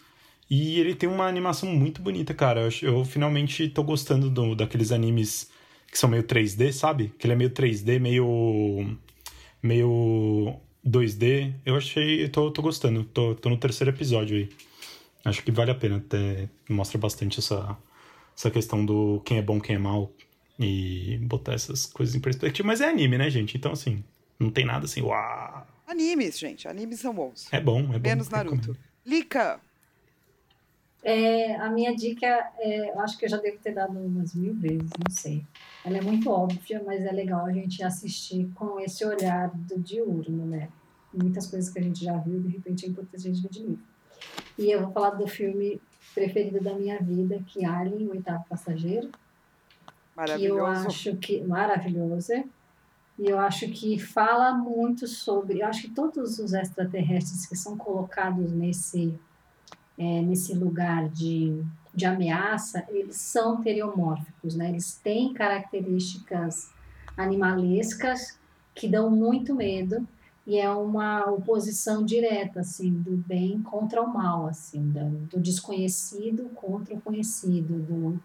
E 0.51 0.79
ele 0.79 0.95
tem 0.95 1.09
uma 1.09 1.27
animação 1.27 1.69
muito 1.71 2.03
bonita, 2.03 2.35
cara. 2.35 2.61
Eu, 2.61 2.71
eu 2.83 3.05
finalmente 3.05 3.69
tô 3.69 3.83
gostando 3.83 4.29
do, 4.29 4.55
daqueles 4.55 4.93
animes 4.93 5.51
que 5.91 5.99
são 5.99 6.11
meio 6.11 6.25
3D, 6.25 6.73
sabe? 6.73 7.15
Que 7.19 7.27
ele 7.27 7.35
é 7.35 7.37
meio 7.37 7.51
3D, 7.51 7.99
meio. 8.01 8.99
meio 9.63 10.57
2D, 10.87 11.55
eu 11.65 11.77
achei. 11.77 12.25
Eu 12.25 12.29
tô, 12.31 12.51
tô 12.51 12.63
gostando. 12.63 13.05
Tô, 13.05 13.35
tô 13.35 13.49
no 13.49 13.57
terceiro 13.57 13.91
episódio 13.91 14.37
aí. 14.37 14.49
Acho 15.25 15.43
que 15.43 15.51
vale 15.51 15.71
a 15.71 15.75
pena. 15.75 15.97
Até, 15.97 16.49
mostra 16.69 16.99
bastante 16.99 17.39
essa, 17.39 17.77
essa 18.37 18.51
questão 18.51 18.85
do 18.85 19.21
quem 19.25 19.39
é 19.39 19.43
bom, 19.43 19.61
quem 19.61 19.77
é 19.77 19.79
mal. 19.79 20.13
E 20.59 21.19
botar 21.23 21.55
essas 21.55 21.87
coisas 21.87 22.15
em 22.15 22.21
perspectiva. 22.21 22.67
Mas 22.67 22.81
é 22.81 22.89
anime, 22.89 23.19
né, 23.19 23.29
gente? 23.31 23.57
Então, 23.57 23.73
assim, 23.73 24.05
não 24.39 24.51
tem 24.51 24.65
nada 24.65 24.85
assim, 24.85 25.03
uau. 25.03 25.67
Animes, 25.87 26.39
gente. 26.39 26.69
Animes 26.69 27.01
são 27.01 27.15
bons. 27.15 27.49
É 27.51 27.61
bom, 27.61 27.81
é 27.93 27.99
bom. 27.99 28.09
Menos 28.09 28.29
Naruto. 28.29 28.77
Lika! 29.05 29.61
É, 31.07 31.55
a 31.57 31.69
minha 31.69 31.95
dica, 31.95 32.27
é, 32.59 32.91
eu 32.91 32.99
acho 33.01 33.19
que 33.19 33.27
eu 33.27 33.29
já 33.29 33.37
devo 33.37 33.59
ter 33.59 33.75
dado 33.75 33.99
umas 33.99 34.35
mil 34.35 34.55
vezes, 34.55 34.89
não 34.99 35.11
sei. 35.11 35.45
Ela 35.85 35.99
é 35.99 36.01
muito 36.01 36.31
óbvia, 36.31 36.83
mas 36.85 37.05
é 37.05 37.13
legal 37.13 37.45
a 37.45 37.53
gente 37.53 37.83
assistir 37.85 38.51
com 38.55 38.81
esse 38.81 39.05
olhar 39.05 39.51
do 39.55 39.79
diurno, 39.79 40.47
né? 40.47 40.71
Muitas 41.13 41.47
coisas 41.47 41.71
que 41.71 41.79
a 41.79 41.83
gente 41.83 42.03
já 42.03 42.17
viu, 42.17 42.41
de 42.41 42.49
repente 42.49 42.87
é 42.87 42.89
importante 42.89 43.29
a 43.29 43.31
gente 43.31 43.43
ver 43.43 43.51
de 43.51 43.63
novo. 43.63 43.79
E 44.59 44.71
eu 44.71 44.81
vou 44.83 44.93
falar 44.93 45.11
do 45.11 45.27
filme 45.27 45.79
preferido 46.15 46.63
da 46.63 46.73
minha 46.73 46.99
vida, 46.99 47.39
que 47.47 47.65
é 47.65 47.69
Alien, 47.69 48.09
o 48.09 48.13
oitavo 48.13 48.45
passageiro. 48.49 49.11
Que 50.37 50.45
eu 50.45 50.65
acho 50.65 51.17
que 51.17 51.43
maravilhoso. 51.43 52.33
E 53.19 53.29
eu 53.29 53.39
acho 53.39 53.69
que 53.69 53.99
fala 53.99 54.55
muito 54.55 55.07
sobre. 55.07 55.61
Eu 55.61 55.67
acho 55.67 55.83
que 55.83 55.91
todos 55.91 56.39
os 56.39 56.55
extraterrestres 56.55 57.47
que 57.47 57.57
são 57.57 57.77
colocados 57.77 58.53
nesse, 58.53 59.19
é, 59.99 60.23
nesse 60.23 60.55
lugar 60.55 61.09
de, 61.09 61.63
de 61.95 62.05
ameaça, 62.05 62.85
eles 62.89 63.17
são 63.17 63.61
teriomórficos, 63.61 64.55
né? 64.55 64.71
Eles 64.71 65.01
têm 65.03 65.33
características 65.33 66.73
animalescas 67.17 68.39
que 68.75 68.89
dão 68.89 69.09
muito 69.09 69.55
medo 69.55 70.07
e 70.47 70.59
é 70.59 70.71
uma 70.71 71.31
oposição 71.31 72.05
direta 72.05 72.61
assim 72.61 72.93
do 72.93 73.17
bem 73.17 73.63
contra 73.63 74.03
o 74.03 74.13
mal 74.13 74.47
assim 74.47 74.91
do, 74.91 75.11
do 75.27 75.41
desconhecido 75.41 76.51
contra 76.55 76.95
o 76.95 77.01
conhecido 77.01 77.79
do, 77.79 78.21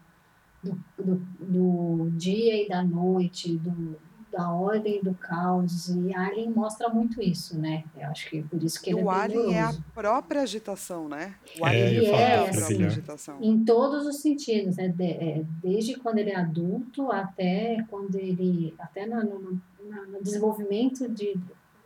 do, 0.62 0.84
do, 0.98 1.16
do 1.40 2.10
dia 2.10 2.64
e 2.64 2.68
da 2.68 2.82
noite 2.82 3.56
do, 3.56 3.96
da 4.30 4.50
ordem 4.50 5.02
do 5.02 5.12
caos 5.14 5.88
e 5.88 6.14
Alien 6.14 6.50
mostra 6.50 6.88
muito 6.88 7.20
isso, 7.20 7.58
né? 7.58 7.84
Eu 7.96 8.06
acho 8.08 8.28
que 8.30 8.42
por 8.42 8.62
isso 8.62 8.80
que 8.80 8.90
ele 8.90 9.02
o 9.02 9.10
é 9.10 9.14
Alien 9.14 9.54
é 9.56 9.62
a 9.62 9.74
própria 9.94 10.42
agitação, 10.42 11.08
né? 11.08 11.34
O 11.60 11.66
É, 11.66 11.70
Alien 11.70 12.04
eu 12.04 12.14
é, 12.14 12.34
a 12.36 12.42
assim, 12.50 12.58
própria 12.60 12.86
agitação. 12.86 13.38
em 13.42 13.64
todos 13.64 14.06
os 14.06 14.16
sentidos, 14.20 14.76
né? 14.76 14.88
De- 14.88 15.02
é, 15.04 15.44
desde 15.62 15.96
quando 15.96 16.18
ele 16.18 16.30
é 16.30 16.36
adulto 16.36 17.10
até 17.10 17.84
quando 17.90 18.14
ele 18.16 18.74
até 18.78 19.06
no, 19.06 19.60
na- 19.88 20.02
no 20.06 20.22
desenvolvimento 20.22 21.08
de, 21.08 21.36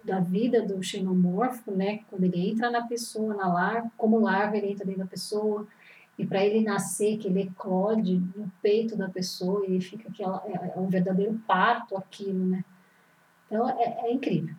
da 0.05 0.21
vida 0.21 0.61
do 0.61 0.83
xenomorfo, 0.83 1.71
né? 1.71 2.01
Quando 2.11 2.25
ele 2.25 2.51
entra 2.51 2.71
na 2.71 2.87
pessoa, 2.87 3.35
na 3.35 3.49
larva, 3.53 3.91
como 3.97 4.19
larva 4.21 4.57
ele 4.57 4.71
entra 4.73 4.85
dentro 4.85 5.01
da 5.01 5.07
pessoa 5.07 5.67
e 6.19 6.27
para 6.27 6.45
ele 6.45 6.65
nascer, 6.65 7.19
que 7.19 7.27
ele 7.27 7.43
eclode 7.43 8.21
no 8.37 8.51
peito 8.63 8.97
da 8.97 9.09
pessoa 9.09 9.67
e 9.67 9.81
fica 9.81 10.09
aquela 10.09 10.43
é, 10.47 10.73
é 10.77 10.81
um 10.81 10.89
verdadeiro 10.89 11.41
parto 11.47 11.97
aquilo, 11.97 12.47
né? 12.47 12.65
Então 13.47 13.69
é, 13.69 14.09
é 14.09 14.13
incrível, 14.13 14.55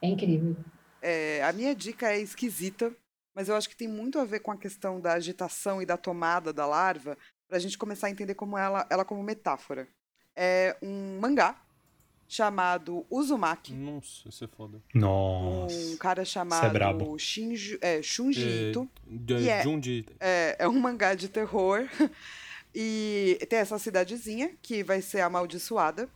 é 0.00 0.08
incrível. 0.08 0.56
É, 1.02 1.42
a 1.42 1.52
minha 1.52 1.74
dica 1.74 2.10
é 2.10 2.20
esquisita, 2.20 2.94
mas 3.34 3.48
eu 3.48 3.56
acho 3.56 3.68
que 3.68 3.76
tem 3.76 3.88
muito 3.88 4.18
a 4.18 4.24
ver 4.24 4.40
com 4.40 4.52
a 4.52 4.56
questão 4.56 5.00
da 5.00 5.14
agitação 5.14 5.80
e 5.80 5.86
da 5.86 5.96
tomada 5.96 6.52
da 6.52 6.66
larva, 6.66 7.16
para 7.48 7.56
a 7.56 7.60
gente 7.60 7.78
começar 7.78 8.06
a 8.06 8.10
entender 8.10 8.34
como 8.34 8.56
ela, 8.56 8.86
ela 8.90 9.04
como 9.04 9.22
metáfora. 9.22 9.88
É 10.36 10.76
um 10.82 11.18
mangá 11.20 11.60
chamado 12.30 13.04
Uzumaki, 13.10 13.72
Nossa, 13.74 14.28
isso 14.28 14.44
é 14.44 14.46
foda. 14.46 14.80
Nossa. 14.94 15.74
um 15.74 15.96
cara 15.96 16.22
é 16.22 16.24
chamado 16.24 16.72
brabo. 16.72 17.18
Shinju, 17.18 17.76
é, 17.80 18.00
Shunji 18.00 18.70
Ito. 18.70 18.88
E 19.40 19.48
é- 19.48 19.62
Junji. 19.64 20.06
É, 20.20 20.56
é 20.60 20.68
um 20.68 20.78
mangá 20.78 21.14
de 21.14 21.28
terror. 21.28 21.86
E 22.72 23.36
tem 23.48 23.58
essa 23.58 23.80
cidadezinha 23.80 24.52
que 24.62 24.84
vai 24.84 25.02
ser 25.02 25.22
amaldiçoada. 25.22 26.08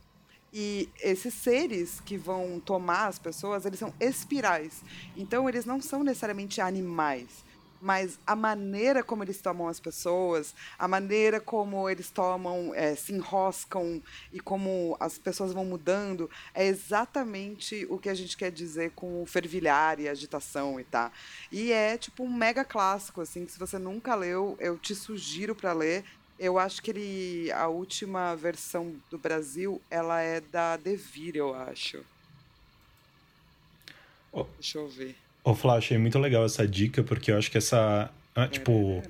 E 0.53 0.87
esses 1.03 1.33
seres 1.33 1.99
que 1.99 2.15
vão 2.17 2.61
tomar 2.61 3.07
as 3.07 3.19
pessoas, 3.19 3.65
eles 3.65 3.77
são 3.77 3.93
espirais. 3.99 4.81
Então, 5.17 5.49
eles 5.49 5.65
não 5.65 5.81
são 5.81 6.01
necessariamente 6.01 6.61
animais. 6.61 7.43
Mas 7.85 8.17
a 8.25 8.35
maneira 8.35 9.03
como 9.03 9.23
eles 9.23 9.39
tomam 9.39 9.67
as 9.67 9.79
pessoas, 9.79 10.55
a 10.75 10.87
maneira 10.87 11.39
como 11.39 11.87
eles 11.87 12.09
tomam, 12.09 12.73
é, 12.73 12.95
se 12.95 13.13
enroscam 13.13 14.01
e 14.33 14.39
como 14.39 14.97
as 14.99 15.19
pessoas 15.19 15.53
vão 15.53 15.63
mudando, 15.63 16.27
é 16.55 16.65
exatamente 16.65 17.85
o 17.87 17.99
que 17.99 18.09
a 18.09 18.15
gente 18.15 18.35
quer 18.35 18.51
dizer 18.51 18.89
com 18.95 19.21
o 19.21 19.27
fervilhar 19.27 19.99
e 19.99 20.09
agitação 20.09 20.79
e 20.79 20.83
tá. 20.83 21.11
E 21.51 21.71
é 21.71 21.95
tipo 21.95 22.23
um 22.23 22.33
mega 22.33 22.65
clássico, 22.65 23.21
assim, 23.21 23.45
que 23.45 23.51
se 23.51 23.59
você 23.59 23.77
nunca 23.77 24.15
leu, 24.15 24.57
eu 24.59 24.79
te 24.79 24.95
sugiro 24.95 25.53
para 25.53 25.71
ler. 25.71 26.03
Eu 26.39 26.57
acho 26.57 26.81
que 26.81 26.89
ele. 26.89 27.51
A 27.51 27.67
última 27.67 28.35
versão 28.35 28.95
do 29.11 29.19
Brasil, 29.19 29.79
ela 29.91 30.19
é 30.21 30.41
da 30.41 30.75
Devir, 30.75 31.35
eu 31.35 31.53
acho. 31.53 32.03
Ô. 34.31 34.43
Deixa 34.57 34.79
eu 34.79 34.87
ver. 34.87 35.24
Ô, 35.45 35.53
Flá, 35.53 35.75
achei 35.77 35.97
muito 35.97 36.17
legal 36.19 36.43
essa 36.43 36.67
dica, 36.67 37.03
porque 37.03 37.31
eu 37.31 37.37
acho 37.37 37.49
que 37.51 37.57
essa. 37.57 38.09
ah, 38.35 38.47
Tipo, 38.47 39.01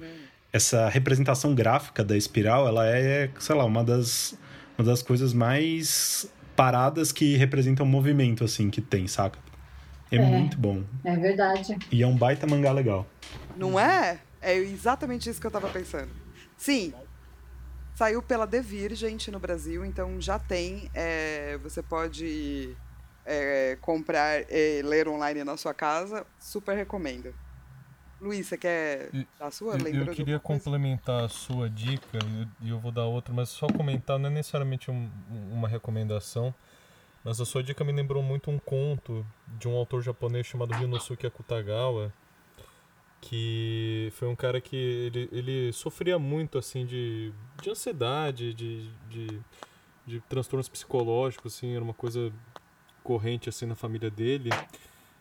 essa 0.52 0.88
representação 0.90 1.56
gráfica 1.56 2.04
da 2.04 2.16
espiral, 2.16 2.68
ela 2.68 2.86
é, 2.88 3.30
sei 3.40 3.56
lá, 3.56 3.64
uma 3.66 3.84
das, 3.84 4.38
uma 4.78 4.86
das 4.86 5.02
coisas 5.02 5.34
mais 5.34 6.30
paradas 6.56 7.12
que 7.12 7.36
representam 7.38 7.86
o 7.86 7.90
movimento, 7.90 8.44
assim, 8.44 8.70
que 8.70 8.82
tem, 8.82 9.08
saca? 9.08 9.40
É, 10.12 10.18
É. 10.18 10.20
muito 10.22 10.58
bom. 10.58 10.84
É 11.04 11.16
verdade. 11.16 11.76
E 11.92 12.04
é 12.04 12.08
um 12.08 12.16
baita 12.16 12.46
mangá 12.46 12.72
legal. 12.72 13.08
Não 13.58 13.80
é? 13.80 14.20
É 14.42 14.56
exatamente 14.58 15.30
isso 15.30 15.40
que 15.42 15.48
eu 15.48 15.52
tava 15.52 15.70
pensando. 15.70 16.10
Sim. 16.58 16.94
Saiu 17.96 18.22
pela 18.22 18.46
Devir, 18.46 18.94
gente, 18.94 19.32
no 19.32 19.40
Brasil, 19.40 19.86
então 19.86 20.20
já 20.22 20.38
tem. 20.38 20.90
é, 20.94 21.58
você 21.64 21.82
pode 21.82 22.76
é, 23.26 23.78
comprar 23.82 24.42
e 24.52 24.82
ler 24.82 25.08
online 25.08 25.44
na 25.44 25.58
sua 25.58 25.74
casa. 25.74 26.26
Super 26.40 26.76
recomendo. 26.76 27.34
Luiz, 28.22 28.48
você 28.48 28.58
quer 28.58 29.10
dar 29.38 29.48
a 29.48 29.52
sua? 29.52 29.76
Eu, 29.78 29.94
eu 30.02 30.08
queria 30.14 30.40
complementar 30.40 31.26
a 31.26 31.30
sua 31.30 31.70
dica 31.70 32.18
e 32.62 32.70
eu, 32.70 32.76
eu 32.76 32.80
vou 32.80 32.92
dar 32.92 33.06
outra, 33.06 33.34
mas 33.34 33.50
só 33.50 33.68
comentar, 33.68 34.18
não 34.18 34.30
é 34.30 34.34
necessariamente 34.34 34.90
um- 34.90 35.10
uma 35.52 35.68
recomendação, 35.68 36.54
mas 37.24 37.42
a 37.42 37.46
sua 37.46 37.62
dica 37.62 37.84
me 37.84 37.92
lembrou 37.92 38.24
muito 38.24 38.50
um 38.50 38.58
conto 38.58 39.26
de 39.60 39.68
um 39.68 39.76
autor 39.76 40.02
japonês 40.02 40.46
chamado 40.48 40.74
Ryunosuke 40.74 41.28
Akutagawa, 41.28 42.12
que 43.22 44.10
foi 44.14 44.28
um 44.28 44.36
cara 44.36 44.62
que 44.62 44.76
ele, 44.76 45.30
ele 45.32 45.74
sofria 45.74 46.18
muito 46.20 46.58
assim 46.58 46.86
de, 46.86 47.34
de 47.62 47.70
ansiedade, 47.70 48.54
de, 48.54 48.90
de, 49.10 49.42
de 50.06 50.20
transtornos 50.30 50.70
psicológicos, 50.70 51.56
assim, 51.56 51.74
era 51.76 51.84
uma 51.84 51.94
coisa 51.94 52.32
corrente 53.06 53.48
assim 53.48 53.66
na 53.66 53.76
família 53.76 54.10
dele. 54.10 54.50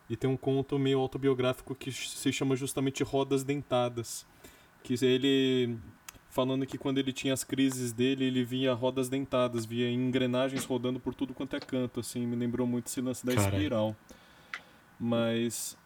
E 0.09 0.17
tem 0.17 0.29
um 0.29 0.37
conto 0.37 0.79
meio 0.79 0.99
autobiográfico 0.99 1.75
que 1.75 1.93
se 1.93 2.33
chama 2.33 2.57
justamente 2.57 3.03
Rodas 3.03 3.45
Dentadas. 3.45 4.27
Que 4.83 4.95
ele 5.05 5.79
falando 6.31 6.67
que 6.67 6.77
quando 6.77 6.99
ele 6.99 7.13
tinha 7.13 7.33
as 7.33 7.45
crises 7.45 7.93
dele, 7.93 8.25
ele 8.25 8.43
via 8.43 8.75
rodas 8.75 9.09
dentadas, 9.09 9.65
via 9.65 9.89
engrenagens 9.89 10.65
rodando 10.65 10.99
por 10.99 11.15
tudo 11.15 11.33
quanto 11.33 11.55
é 11.55 11.61
canto, 11.61 12.01
assim, 12.01 12.27
me 12.27 12.35
lembrou 12.35 12.67
muito 12.67 12.89
esse 12.89 13.01
lance 13.01 13.25
da 13.25 13.33
Caralho. 13.37 13.55
espiral. 13.55 13.97
Mas 14.99 15.79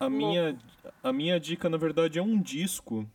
a 0.00 0.10
minha, 0.10 0.58
a 1.00 1.12
minha 1.12 1.38
dica, 1.38 1.68
na 1.68 1.76
verdade, 1.76 2.18
é 2.18 2.22
um 2.22 2.42
disco 2.42 3.08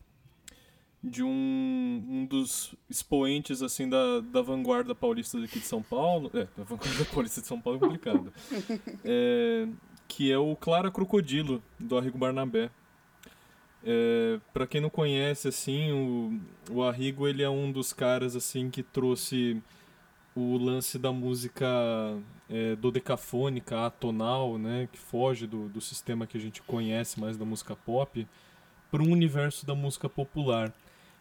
de 1.04 1.22
um, 1.22 2.06
um 2.08 2.26
dos 2.26 2.74
expoentes 2.89 3.62
assim 3.62 3.89
da, 3.89 4.22
da 4.22 4.41
vanguarda 4.41 4.95
paulista 4.95 5.39
daqui 5.39 5.60
de 5.60 5.66
São 5.66 5.82
Paulo. 5.82 6.32
É, 6.34 6.47
da 6.56 6.64
vanguarda 6.64 7.06
paulista 7.14 7.41
de 7.41 7.47
São 7.47 7.60
Paulo 7.60 7.78
é 7.78 7.82
complicado. 7.82 8.34
É, 9.04 9.68
que 10.08 10.32
é 10.32 10.38
o 10.38 10.56
Clara 10.56 10.89
Crocodilo, 10.89 11.62
do 11.78 11.97
Arrigo 11.97 12.18
Barnabé. 12.18 12.70
É, 13.84 14.39
para 14.54 14.66
quem 14.66 14.80
não 14.80 14.89
conhece, 14.89 15.49
assim, 15.49 15.91
o, 15.91 16.39
o 16.72 16.84
Arrigo 16.84 17.28
ele 17.28 17.43
é 17.43 17.49
um 17.49 17.70
dos 17.70 17.91
caras 17.91 18.34
assim 18.34 18.70
que 18.70 18.82
trouxe 18.82 19.62
o 20.36 20.58
lance 20.58 20.97
da 20.97 21.12
música 21.12 21.68
é, 22.49 22.76
dodecafônica, 22.76 23.86
atonal, 23.86 24.58
né, 24.58 24.88
que 24.91 24.97
foge 24.97 25.45
do, 25.45 25.68
do 25.70 25.82
sistema 25.82 26.26
que 26.26 26.38
a 26.38 26.41
gente 26.41 26.62
conhece 26.62 27.20
mais 27.20 27.38
da 27.38 27.45
música 27.45 27.76
pop, 27.76 28.26
para 28.89 29.04
um 29.04 29.12
universo 29.12 29.66
da 29.66 29.76
música 29.76 30.08
popular. 30.08 30.74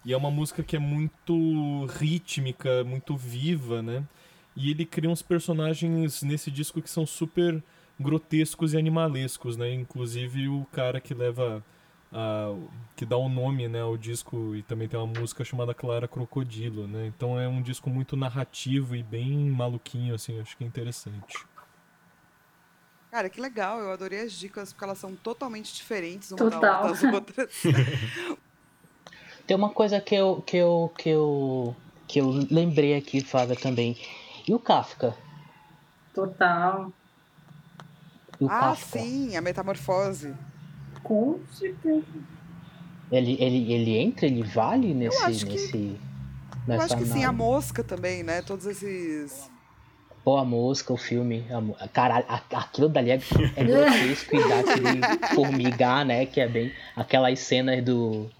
E 0.05 0.13
é 0.13 0.17
uma 0.17 0.31
música 0.31 0.63
que 0.63 0.75
é 0.77 0.79
muito 0.79 1.87
rítmica, 1.99 2.83
muito 2.85 3.17
viva, 3.17 3.81
né? 3.83 4.05
E 4.57 4.71
ele 4.71 4.85
cria 4.85 5.09
uns 5.09 5.23
personagens 5.23 6.23
nesse 6.23 6.51
disco 6.51 6.83
que 6.83 6.91
são 6.91 7.07
super 7.07 7.63
grotescos 7.99 8.75
e 8.75 8.79
animalescos, 8.79 9.57
né? 9.57 9.73
Inclusive 9.73 10.49
o 10.49 10.67
cara 10.73 11.01
que 11.01 11.15
leva 11.15 11.65
a, 12.13 12.55
que 12.97 13.07
dá 13.07 13.17
o 13.17 13.29
nome, 13.29 13.69
né, 13.69 13.81
ao 13.81 13.97
disco 13.97 14.55
e 14.55 14.63
também 14.63 14.87
tem 14.87 14.99
uma 15.01 15.07
música 15.07 15.45
chamada 15.45 15.73
Clara 15.73 16.07
Crocodilo, 16.07 16.87
né? 16.87 17.07
Então 17.07 17.39
é 17.39 17.49
um 17.49 17.63
disco 17.63 17.89
muito 17.89 18.17
narrativo 18.17 18.95
e 18.95 19.03
bem 19.03 19.51
maluquinho, 19.51 20.15
assim, 20.15 20.39
acho 20.41 20.57
que 20.57 20.65
é 20.65 20.67
interessante. 20.67 21.39
Cara, 23.11 23.29
que 23.31 23.41
legal, 23.41 23.79
eu 23.81 23.93
adorei 23.93 24.21
as 24.21 24.33
dicas, 24.33 24.73
porque 24.73 24.85
elas 24.85 24.99
são 24.99 25.15
totalmente 25.15 25.75
diferentes 25.75 26.33
uma 26.33 26.39
Total. 26.39 26.61
da- 26.61 26.83
das 26.83 27.03
outras. 27.05 27.63
Tem 29.47 29.57
uma 29.57 29.71
coisa 29.71 30.01
que 30.01 30.15
eu, 30.15 30.43
que 30.47 30.57
eu, 30.57 30.93
que 30.97 31.09
eu, 31.09 31.77
que 32.07 32.21
eu 32.21 32.31
lembrei 32.51 32.97
aqui, 32.97 33.21
Flávia, 33.21 33.57
também. 33.57 33.97
E 34.47 34.55
o 34.55 34.59
Kafka? 34.59 35.17
Total. 36.15 36.93
O 38.41 38.47
ah, 38.47 38.61
Kafka? 38.61 38.99
sim, 38.99 39.37
a 39.37 39.41
metamorfose. 39.41 40.35
Com 41.03 41.41
certeza. 41.51 42.05
Ele, 43.11 43.37
ele, 43.41 43.73
ele 43.73 43.99
entra, 43.99 44.27
ele 44.27 44.43
vale 44.43 44.95
nesse. 44.95 45.23
acho 45.25 45.47
que- 45.47 45.53
nesse 45.53 45.77
Eu 45.77 45.99
nessa 46.67 46.85
acho 46.85 46.97
que 46.97 47.05
sim, 47.05 47.25
a 47.25 47.33
mosca 47.33 47.83
também, 47.85 48.23
né? 48.23 48.41
Todos 48.41 48.67
esses. 48.67 49.51
Pô, 50.25 50.37
a 50.37 50.45
mosca, 50.45 50.93
o 50.93 50.97
filme. 50.97 51.45
A, 51.79 51.89
caralho, 51.89 52.25
a- 52.29 52.43
aquilo 52.53 52.89
dali 52.89 53.11
é, 53.11 53.21
é 53.57 53.65
grotesco 53.65 54.37
e 54.37 54.49
dá 54.49 54.61
aquele 54.61 55.01
formigar, 55.35 56.07
né? 56.07 56.25
Que 56.25 56.41
é 56.41 56.49
bem. 56.49 56.73
Aquelas 56.97 57.39
cenas 57.41 57.85
do, 57.85 58.31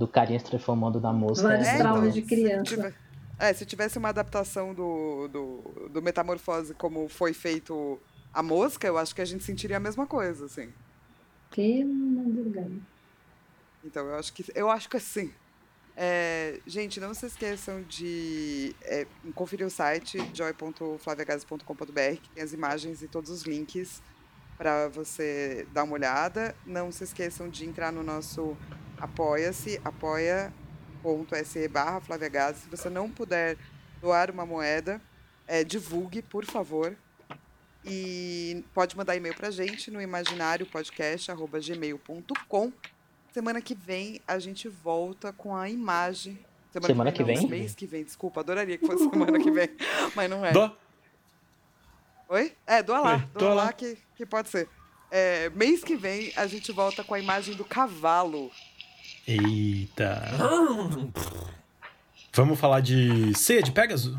do 0.00 0.08
carinha 0.08 0.38
se 0.38 0.46
transformando 0.46 0.98
na 0.98 1.12
mosca. 1.12 1.46
Vários 1.46 1.68
é, 1.68 1.76
traumas 1.76 2.14
de 2.14 2.22
se 2.22 2.26
criança. 2.26 2.94
é, 3.38 3.52
se 3.52 3.66
tivesse 3.66 3.98
uma 3.98 4.08
adaptação 4.08 4.72
do, 4.72 5.28
do, 5.28 5.88
do 5.90 6.00
Metamorfose 6.00 6.72
como 6.72 7.06
foi 7.06 7.34
feito 7.34 8.00
a 8.32 8.42
mosca, 8.42 8.86
eu 8.86 8.96
acho 8.96 9.14
que 9.14 9.20
a 9.20 9.26
gente 9.26 9.44
sentiria 9.44 9.76
a 9.76 9.80
mesma 9.80 10.06
coisa, 10.06 10.46
assim. 10.46 10.72
Pelo 11.54 11.92
madrugada. 11.92 12.72
Então, 13.84 14.06
eu 14.06 14.14
acho 14.14 14.32
que 14.32 14.42
eu 14.54 14.70
acho 14.70 14.88
que 14.88 14.96
assim. 14.96 15.30
É, 15.94 16.60
gente, 16.66 16.98
não 16.98 17.12
se 17.12 17.26
esqueçam 17.26 17.82
de 17.82 18.74
é, 18.80 19.06
conferir 19.34 19.66
o 19.66 19.70
site 19.70 20.16
joy.flaviagases.com.br, 20.32 22.16
que 22.22 22.30
tem 22.30 22.42
as 22.42 22.54
imagens 22.54 23.02
e 23.02 23.08
todos 23.08 23.28
os 23.28 23.42
links 23.42 24.02
para 24.56 24.88
você 24.88 25.66
dar 25.74 25.84
uma 25.84 25.92
olhada. 25.92 26.56
Não 26.64 26.90
se 26.90 27.04
esqueçam 27.04 27.50
de 27.50 27.66
entrar 27.66 27.92
no 27.92 28.02
nosso 28.02 28.56
apoia-se, 29.00 29.80
apoia.se 29.84 31.68
barra 31.68 32.00
flaviagases. 32.00 32.62
Se 32.62 32.68
você 32.68 32.90
não 32.90 33.08
puder 33.10 33.56
doar 34.00 34.30
uma 34.30 34.46
moeda, 34.46 35.00
é, 35.46 35.62
divulgue, 35.64 36.22
por 36.22 36.44
favor. 36.44 36.96
E 37.84 38.64
pode 38.74 38.96
mandar 38.96 39.16
e-mail 39.16 39.34
pra 39.34 39.50
gente 39.50 39.90
no 39.90 40.00
imaginariopodcast.gmail.com. 40.00 42.72
Semana 43.32 43.60
que 43.60 43.74
vem 43.74 44.20
a 44.26 44.38
gente 44.38 44.68
volta 44.68 45.32
com 45.32 45.56
a 45.56 45.68
imagem. 45.70 46.38
Semana 46.72 47.10
que 47.10 47.20
não, 47.20 47.26
vem? 47.26 47.48
Mês 47.48 47.74
que 47.74 47.86
vem, 47.86 48.04
desculpa, 48.04 48.40
adoraria 48.40 48.78
que 48.78 48.86
fosse 48.86 49.10
semana 49.10 49.40
que 49.40 49.50
vem, 49.50 49.68
mas 50.14 50.30
não 50.30 50.44
é. 50.44 50.52
Dó. 50.52 50.76
Oi? 52.28 52.52
É, 52.64 52.80
doa 52.82 53.00
lá, 53.00 53.14
Oi, 53.14 53.18
doa 53.18 53.28
doa 53.38 53.54
lá 53.54 53.64
lá. 53.64 53.72
que, 53.72 53.98
que 54.14 54.24
pode 54.24 54.48
ser. 54.48 54.68
É, 55.10 55.50
mês 55.50 55.82
que 55.82 55.96
vem 55.96 56.32
a 56.36 56.46
gente 56.46 56.70
volta 56.70 57.02
com 57.02 57.14
a 57.14 57.18
imagem 57.18 57.56
do 57.56 57.64
cavalo. 57.64 58.52
Eita. 59.26 60.22
Vamos 62.32 62.58
falar 62.60 62.80
de 62.80 63.34
ceia 63.36 63.62
de 63.62 63.72
Pegasus? 63.72 64.16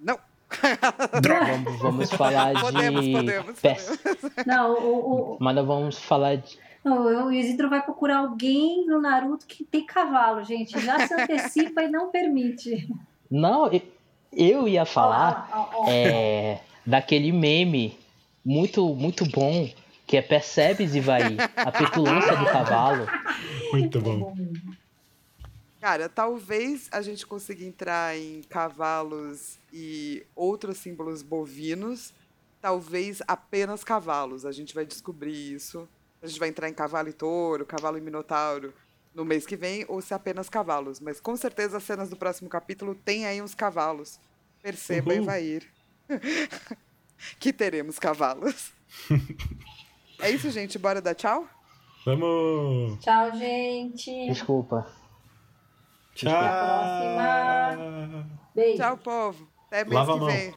Não, 0.00 0.18
Droga. 1.20 1.52
Vamos, 1.52 1.78
vamos 1.80 2.10
falar 2.10 2.54
de. 2.54 2.60
podemos, 2.60 3.08
podemos, 3.08 3.60
podemos. 3.60 3.98
Não, 4.46 4.72
o, 4.72 5.34
o, 5.34 5.36
Mas 5.38 5.54
nós 5.54 5.66
vamos 5.66 5.98
falar 5.98 6.36
de. 6.36 6.58
não, 6.82 7.26
o 7.26 7.32
Isidro 7.32 7.68
vai 7.68 7.82
procurar 7.82 8.18
alguém 8.18 8.86
no 8.86 9.00
Naruto 9.00 9.46
que 9.46 9.62
tem 9.64 9.84
cavalo, 9.84 10.42
gente. 10.44 10.78
Já 10.80 11.06
se 11.06 11.12
antecipa 11.14 11.82
e 11.84 11.90
não 11.90 12.10
permite. 12.10 12.88
Não, 13.30 13.70
eu- 14.32 14.66
ia 14.66 14.86
falar. 14.86 15.48
É, 15.88 16.58
daquele 16.86 17.30
meme 17.32 17.98
muito, 18.44 18.94
muito 18.94 19.26
bom 19.26 19.68
que 20.10 20.16
é 20.16 20.22
Percebes, 20.22 20.96
Ivaí, 20.96 21.36
a 21.54 21.70
petulância 21.70 22.34
do 22.34 22.44
cavalo. 22.46 23.06
Muito 23.70 24.00
bom. 24.00 24.34
Cara, 25.80 26.08
talvez 26.08 26.88
a 26.90 27.00
gente 27.00 27.24
consiga 27.24 27.64
entrar 27.64 28.18
em 28.18 28.42
cavalos 28.42 29.60
e 29.72 30.26
outros 30.34 30.78
símbolos 30.78 31.22
bovinos. 31.22 32.12
Talvez 32.60 33.22
apenas 33.28 33.84
cavalos. 33.84 34.44
A 34.44 34.50
gente 34.50 34.74
vai 34.74 34.84
descobrir 34.84 35.54
isso. 35.54 35.88
A 36.20 36.26
gente 36.26 36.40
vai 36.40 36.48
entrar 36.48 36.68
em 36.68 36.74
cavalo 36.74 37.08
e 37.08 37.12
touro, 37.12 37.64
cavalo 37.64 37.96
e 37.96 38.00
minotauro 38.00 38.74
no 39.14 39.24
mês 39.24 39.46
que 39.46 39.54
vem, 39.54 39.84
ou 39.86 40.00
se 40.00 40.12
apenas 40.12 40.48
cavalos. 40.48 40.98
Mas 40.98 41.20
com 41.20 41.36
certeza 41.36 41.76
as 41.76 41.84
cenas 41.84 42.10
do 42.10 42.16
próximo 42.16 42.50
capítulo 42.50 42.96
tem 42.96 43.26
aí 43.26 43.40
uns 43.40 43.54
cavalos. 43.54 44.18
Perceba, 44.60 45.12
Uhul. 45.12 45.22
Evair, 45.22 45.68
que 47.38 47.52
teremos 47.52 47.96
cavalos. 47.96 48.72
é 50.22 50.30
isso, 50.30 50.50
gente. 50.50 50.78
Bora 50.78 51.00
dar 51.00 51.14
tchau? 51.14 51.46
Vamos. 52.04 52.98
Tchau, 53.00 53.36
gente. 53.36 54.26
Desculpa. 54.28 54.86
Tchau. 56.14 56.32
a 56.32 57.74
próxima. 57.76 58.26
Beijo. 58.54 58.76
Tchau, 58.78 58.96
povo. 58.98 59.48
Até 59.66 59.84
mês 59.84 59.94
Lava 59.94 60.12
que 60.14 60.18
mão. 60.20 60.28
vem. 60.28 60.54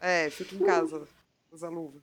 É, 0.00 0.30
fica 0.30 0.54
em 0.54 0.58
casa. 0.58 1.06
Usa 1.50 1.68
luva. 1.68 1.98